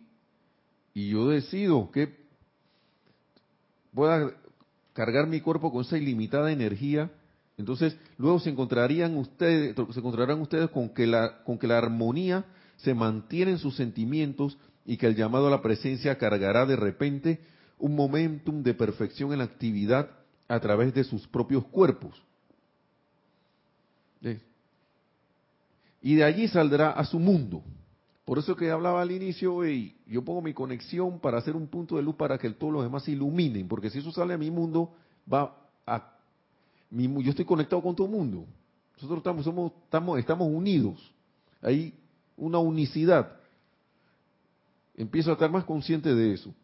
yo 0.95 1.29
decido 1.29 1.91
que 1.93 2.17
pueda 3.95 4.33
cargar 4.99 5.29
mi 5.29 5.41
cuerpo 5.41 5.71
con 5.71 5.83
esa 5.83 5.97
ilimitada 5.97 6.51
energía, 6.51 7.09
entonces 7.57 7.97
luego 8.17 8.41
se 8.41 8.51
encontrarían 8.51 9.17
ustedes, 9.17 9.77
se 9.93 10.01
encontrarán 10.01 10.41
ustedes 10.41 10.71
con 10.71 10.89
que 10.89 11.07
la, 11.07 11.45
con 11.45 11.57
que 11.57 11.69
la 11.69 11.79
armonía 11.79 12.47
se 12.79 12.95
mantiene 12.95 13.53
en 13.53 13.59
sus 13.59 13.77
sentimientos 13.77 14.59
y 14.85 14.97
que 14.97 15.07
el 15.07 15.15
llamado 15.15 15.47
a 15.47 15.51
la 15.53 15.63
presencia 15.63 16.19
cargará 16.19 16.67
de 16.67 16.75
repente 16.75 17.39
un 17.79 17.95
momentum 17.95 18.65
de 18.65 18.75
perfección 18.75 19.31
en 19.33 19.39
la 19.39 19.45
actividad 19.45 20.11
a 20.49 20.59
través 20.59 20.93
de 20.93 21.05
sus 21.05 21.29
propios 21.29 21.65
cuerpos. 21.67 22.21
Y 26.03 26.17
de 26.17 26.25
allí 26.25 26.49
saldrá 26.49 26.91
a 26.91 27.05
su 27.05 27.21
mundo. 27.21 27.63
Por 28.29 28.39
eso 28.39 28.55
que 28.55 28.71
hablaba 28.71 29.01
al 29.01 29.11
inicio, 29.11 29.67
y 29.67 29.97
yo 30.07 30.23
pongo 30.23 30.43
mi 30.43 30.53
conexión 30.53 31.19
para 31.19 31.39
hacer 31.39 31.57
un 31.57 31.67
punto 31.67 31.97
de 31.97 32.03
luz 32.03 32.15
para 32.15 32.37
que 32.37 32.51
todos 32.51 32.71
los 32.71 32.83
demás 32.83 33.03
se 33.05 33.13
iluminen, 33.13 33.67
porque 33.67 33.89
si 33.89 34.01
eso 34.01 34.13
sale 34.13 34.35
a 34.35 34.37
mi 34.37 34.51
mundo, 34.51 34.93
va 35.33 35.57
a 35.87 36.13
mi, 36.91 37.09
yo 37.25 37.31
estoy 37.31 37.47
conectado 37.47 37.81
con 37.81 37.97
todo 37.97 38.07
el 38.07 38.13
mundo. 38.13 38.45
Nosotros 38.97 39.21
estamos, 39.21 39.47
somos, 39.47 39.73
estamos, 39.83 40.19
estamos 40.19 40.47
unidos. 40.47 41.11
Hay 41.63 41.95
una 42.37 42.59
unicidad. 42.59 43.33
Empiezo 44.95 45.31
a 45.31 45.33
estar 45.33 45.51
más 45.51 45.65
consciente 45.65 46.15
de 46.15 46.35
eso. 46.35 46.55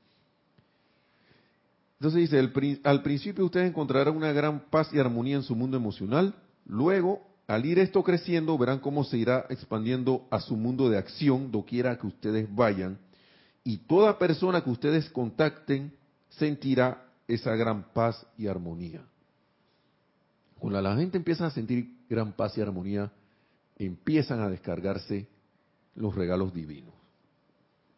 Entonces 1.99 2.31
dice, 2.31 2.79
al 2.85 3.03
principio 3.03 3.43
ustedes 3.43 3.71
encontrarán 3.71 4.15
una 4.15 4.33
gran 4.33 4.69
paz 4.69 4.93
y 4.93 4.99
armonía 4.99 5.37
en 5.37 5.43
su 5.43 5.57
mundo 5.57 5.79
emocional, 5.79 6.35
luego 6.67 7.23
al 7.47 7.67
ir 7.67 7.79
esto 7.79 8.03
creciendo, 8.03 8.57
verán 8.57 8.79
cómo 8.79 9.05
se 9.05 9.19
irá 9.19 9.47
expandiendo 9.51 10.27
a 10.31 10.41
su 10.41 10.57
mundo 10.57 10.89
de 10.89 10.99
acción, 10.99 11.51
doquiera 11.51 11.99
que 11.99 12.07
ustedes 12.07 12.53
vayan, 12.55 12.99
y 13.63 13.79
toda 13.79 14.19
persona 14.19 14.63
que 14.63 14.71
ustedes 14.71 15.09
contacten 15.11 15.93
sentirá 16.31 17.05
esa 17.29 17.55
gran 17.55 17.93
paz 17.93 18.27
y 18.39 18.47
armonía. 18.47 19.03
Cuando 20.59 20.81
la 20.81 20.97
gente 20.97 21.19
empieza 21.19 21.47
a 21.47 21.51
sentir 21.51 21.95
gran 22.09 22.33
paz 22.33 22.57
y 22.57 22.63
armonía, 22.63 23.11
empiezan 23.79 24.41
a 24.41 24.49
descargarse 24.49 25.27
los 25.95 26.15
regalos 26.15 26.55
divinos. 26.55 26.95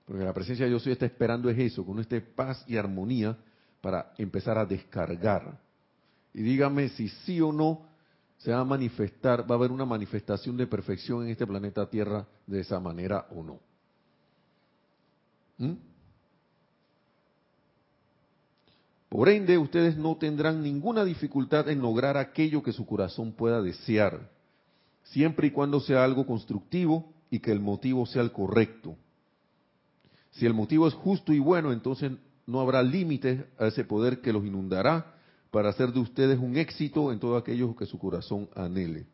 Porque 0.07 0.25
la 0.25 0.33
presencia 0.33 0.65
de 0.65 0.71
Dios 0.71 0.87
está 0.87 1.07
esperando 1.07 1.51
es 1.51 1.59
eso, 1.59 1.85
con 1.85 1.99
este 2.01 2.21
paz 2.21 2.65
y 2.67 2.77
armonía 2.77 3.37
para 3.81 4.13
empezar 4.19 4.59
a 4.59 4.65
descargar. 4.65 5.59
Y 6.33 6.43
dígame 6.43 6.89
si 6.91 7.09
sí 7.09 7.41
o 7.41 7.53
no 7.53 7.87
se 8.39 8.53
va 8.53 8.61
a 8.61 8.65
manifestar, 8.65 9.49
va 9.51 9.55
a 9.55 9.59
haber 9.59 9.73
una 9.73 9.85
manifestación 9.85 10.57
de 10.57 10.67
perfección 10.67 11.25
en 11.25 11.31
este 11.31 11.47
planeta 11.47 11.89
Tierra 11.89 12.27
de 12.47 12.61
esa 12.61 12.79
manera 12.79 13.27
o 13.31 13.43
no. 13.43 13.61
¿Mm? 15.59 15.75
Por 19.09 19.29
ende, 19.29 19.57
ustedes 19.57 19.97
no 19.97 20.17
tendrán 20.17 20.63
ninguna 20.63 21.05
dificultad 21.05 21.69
en 21.71 21.81
lograr 21.81 22.17
aquello 22.17 22.63
que 22.63 22.73
su 22.73 22.85
corazón 22.85 23.33
pueda 23.33 23.63
desear, 23.63 24.31
siempre 25.05 25.47
y 25.47 25.51
cuando 25.53 25.81
sea 25.81 26.05
algo 26.05 26.27
constructivo 26.27 27.13
y 27.31 27.39
que 27.39 27.53
el 27.53 27.61
motivo 27.61 28.05
sea 28.05 28.23
el 28.23 28.33
correcto. 28.33 28.97
Si 30.33 30.45
el 30.45 30.53
motivo 30.53 30.87
es 30.87 30.95
justo 30.95 31.33
y 31.33 31.39
bueno, 31.39 31.73
entonces 31.73 32.13
no 32.47 32.61
habrá 32.61 32.83
límites 32.83 33.45
a 33.59 33.69
ese 33.69 33.85
poder 33.85 34.21
que 34.21 34.33
los 34.33 34.45
inundará 34.45 35.16
para 35.57 35.71
hacer 35.71 35.91
de 35.91 36.01
ustedes 36.01 36.39
un 36.39 36.55
éxito 36.59 37.11
en 37.11 37.19
todo 37.19 37.35
aquello 37.35 37.75
que 37.75 37.87
su 37.87 37.99
corazón 37.99 38.47
anhele. 38.55 39.07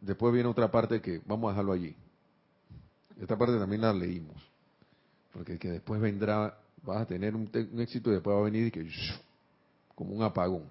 Después 0.00 0.32
viene 0.32 0.48
otra 0.48 0.70
parte 0.70 1.00
que 1.00 1.20
vamos 1.26 1.48
a 1.48 1.50
dejarlo 1.50 1.72
allí. 1.72 1.96
Esta 3.20 3.36
parte 3.36 3.58
también 3.58 3.80
la 3.80 3.92
leímos. 3.92 4.40
Porque 5.32 5.58
que 5.58 5.68
después 5.68 6.00
vendrá, 6.00 6.56
vas 6.84 7.00
a 7.00 7.06
tener 7.06 7.34
un, 7.34 7.50
éxito 7.80 8.10
y 8.10 8.12
después 8.14 8.36
va 8.36 8.42
a 8.42 8.44
venir 8.44 8.68
y 8.68 8.70
que 8.70 8.88
como 9.96 10.14
un 10.14 10.22
apagón. 10.22 10.62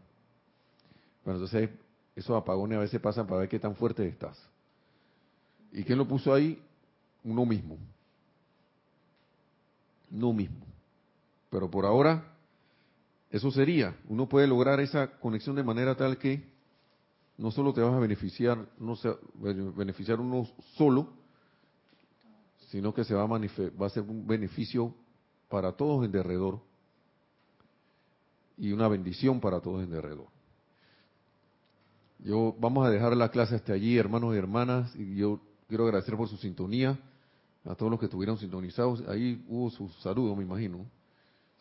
Bueno, 1.26 1.42
entonces 1.42 1.70
esos 2.16 2.42
apagones 2.42 2.78
a 2.78 2.82
veces 2.82 3.02
pasan 3.02 3.28
para 3.28 3.42
ver 3.42 3.50
qué 3.50 3.60
tan 3.60 3.76
fuerte 3.76 4.08
estás. 4.08 4.42
¿Y 5.74 5.84
quién 5.84 5.98
lo 5.98 6.08
puso 6.08 6.34
ahí? 6.34 6.64
Uno 7.26 7.46
mismo. 7.46 7.78
Uno 10.14 10.32
mismo. 10.32 10.66
Pero 11.50 11.70
por 11.70 11.86
ahora, 11.86 12.24
eso 13.30 13.52
sería. 13.52 13.98
Uno 14.08 14.30
puede 14.30 14.48
lograr 14.48 14.80
esa 14.80 15.20
conexión 15.20 15.56
de 15.56 15.64
manera 15.64 15.96
tal 15.96 16.18
que 16.18 16.48
no 17.38 17.50
solo 17.50 17.74
te 17.74 17.82
vas 17.82 17.94
a 17.94 18.00
beneficiar, 18.00 18.70
no 18.80 18.96
se, 18.96 19.12
beneficiar 19.34 20.20
uno 20.20 20.48
solo, 20.76 21.10
sino 22.70 22.94
que 22.94 23.04
se 23.04 23.16
va 23.16 23.24
a, 23.24 23.28
va 23.28 23.88
a 23.88 23.90
ser 23.90 24.04
un 24.04 24.26
beneficio 24.26 24.94
para 25.50 25.72
todos 25.72 26.06
en 26.06 26.12
derredor 26.12 26.60
y 28.58 28.72
una 28.72 28.88
bendición 28.88 29.40
para 29.40 29.62
todos 29.62 29.84
en 29.84 29.90
derredor. 29.90 30.28
Yo 32.20 32.56
vamos 32.60 32.86
a 32.86 32.90
dejar 32.90 33.18
la 33.18 33.30
clase 33.30 33.56
hasta 33.56 33.74
allí, 33.74 33.98
hermanos 33.98 34.36
y 34.36 34.38
hermanas, 34.38 34.96
y 34.96 35.16
yo 35.16 35.42
quiero 35.68 35.86
agradecer 35.86 36.16
por 36.16 36.30
su 36.30 36.38
sintonía 36.38 37.00
a 37.66 37.76
todos 37.76 37.90
los 37.92 38.00
que 38.00 38.08
estuvieron 38.08 38.38
sintonizados. 38.38 39.04
Ahí 39.08 39.44
hubo 39.48 39.70
sus 39.70 39.94
saludos, 40.02 40.38
me 40.38 40.44
imagino. 40.44 40.86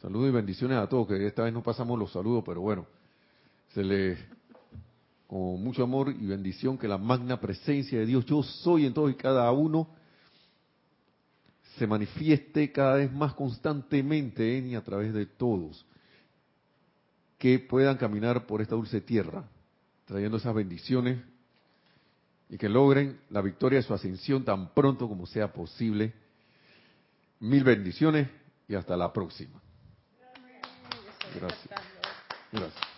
Saludos 0.01 0.31
y 0.31 0.33
bendiciones 0.33 0.79
a 0.79 0.89
todos, 0.89 1.07
que 1.07 1.27
esta 1.27 1.45
vez 1.45 1.53
no 1.53 1.63
pasamos 1.63 1.99
los 1.99 2.11
saludos, 2.11 2.43
pero 2.45 2.61
bueno, 2.61 2.87
se 3.73 3.85
le 3.85 4.19
con 5.29 5.63
mucho 5.63 5.83
amor 5.83 6.11
y 6.11 6.27
bendición 6.27 6.77
que 6.77 6.87
la 6.87 6.99
magna 6.99 7.41
presencia 7.41 7.99
de 7.99 8.05
Dios, 8.05 8.27
yo 8.27 8.43
soy 8.43 8.85
en 8.85 8.93
todos 8.93 9.11
y 9.11 9.15
cada 9.15 9.51
uno, 9.51 9.89
se 11.79 11.87
manifieste 11.87 12.71
cada 12.71 12.97
vez 12.97 13.11
más 13.11 13.33
constantemente 13.33 14.59
en 14.59 14.67
y 14.67 14.75
a 14.75 14.85
través 14.85 15.15
de 15.15 15.25
todos, 15.25 15.87
que 17.39 17.59
puedan 17.61 17.97
caminar 17.97 18.47
por 18.47 18.61
esta 18.61 18.75
dulce 18.75 19.01
tierra, 19.01 19.49
trayendo 20.05 20.37
esas 20.37 20.55
bendiciones 20.55 21.19
y 22.53 22.59
que 22.59 22.69
logren 22.69 23.19
la 23.31 23.41
victoria 23.41 23.79
de 23.79 23.83
su 23.83 23.95
ascensión 23.95 24.45
tan 24.45 24.75
pronto 24.75 25.09
como 25.09 25.25
sea 25.25 25.51
posible. 25.51 26.13
Mil 27.41 27.65
bendiciones 27.65 28.29
y 28.69 28.75
hasta 28.75 28.95
la 28.95 29.11
próxima. 29.11 29.59
Gracias. 31.35 31.81
Gracias. 32.53 32.92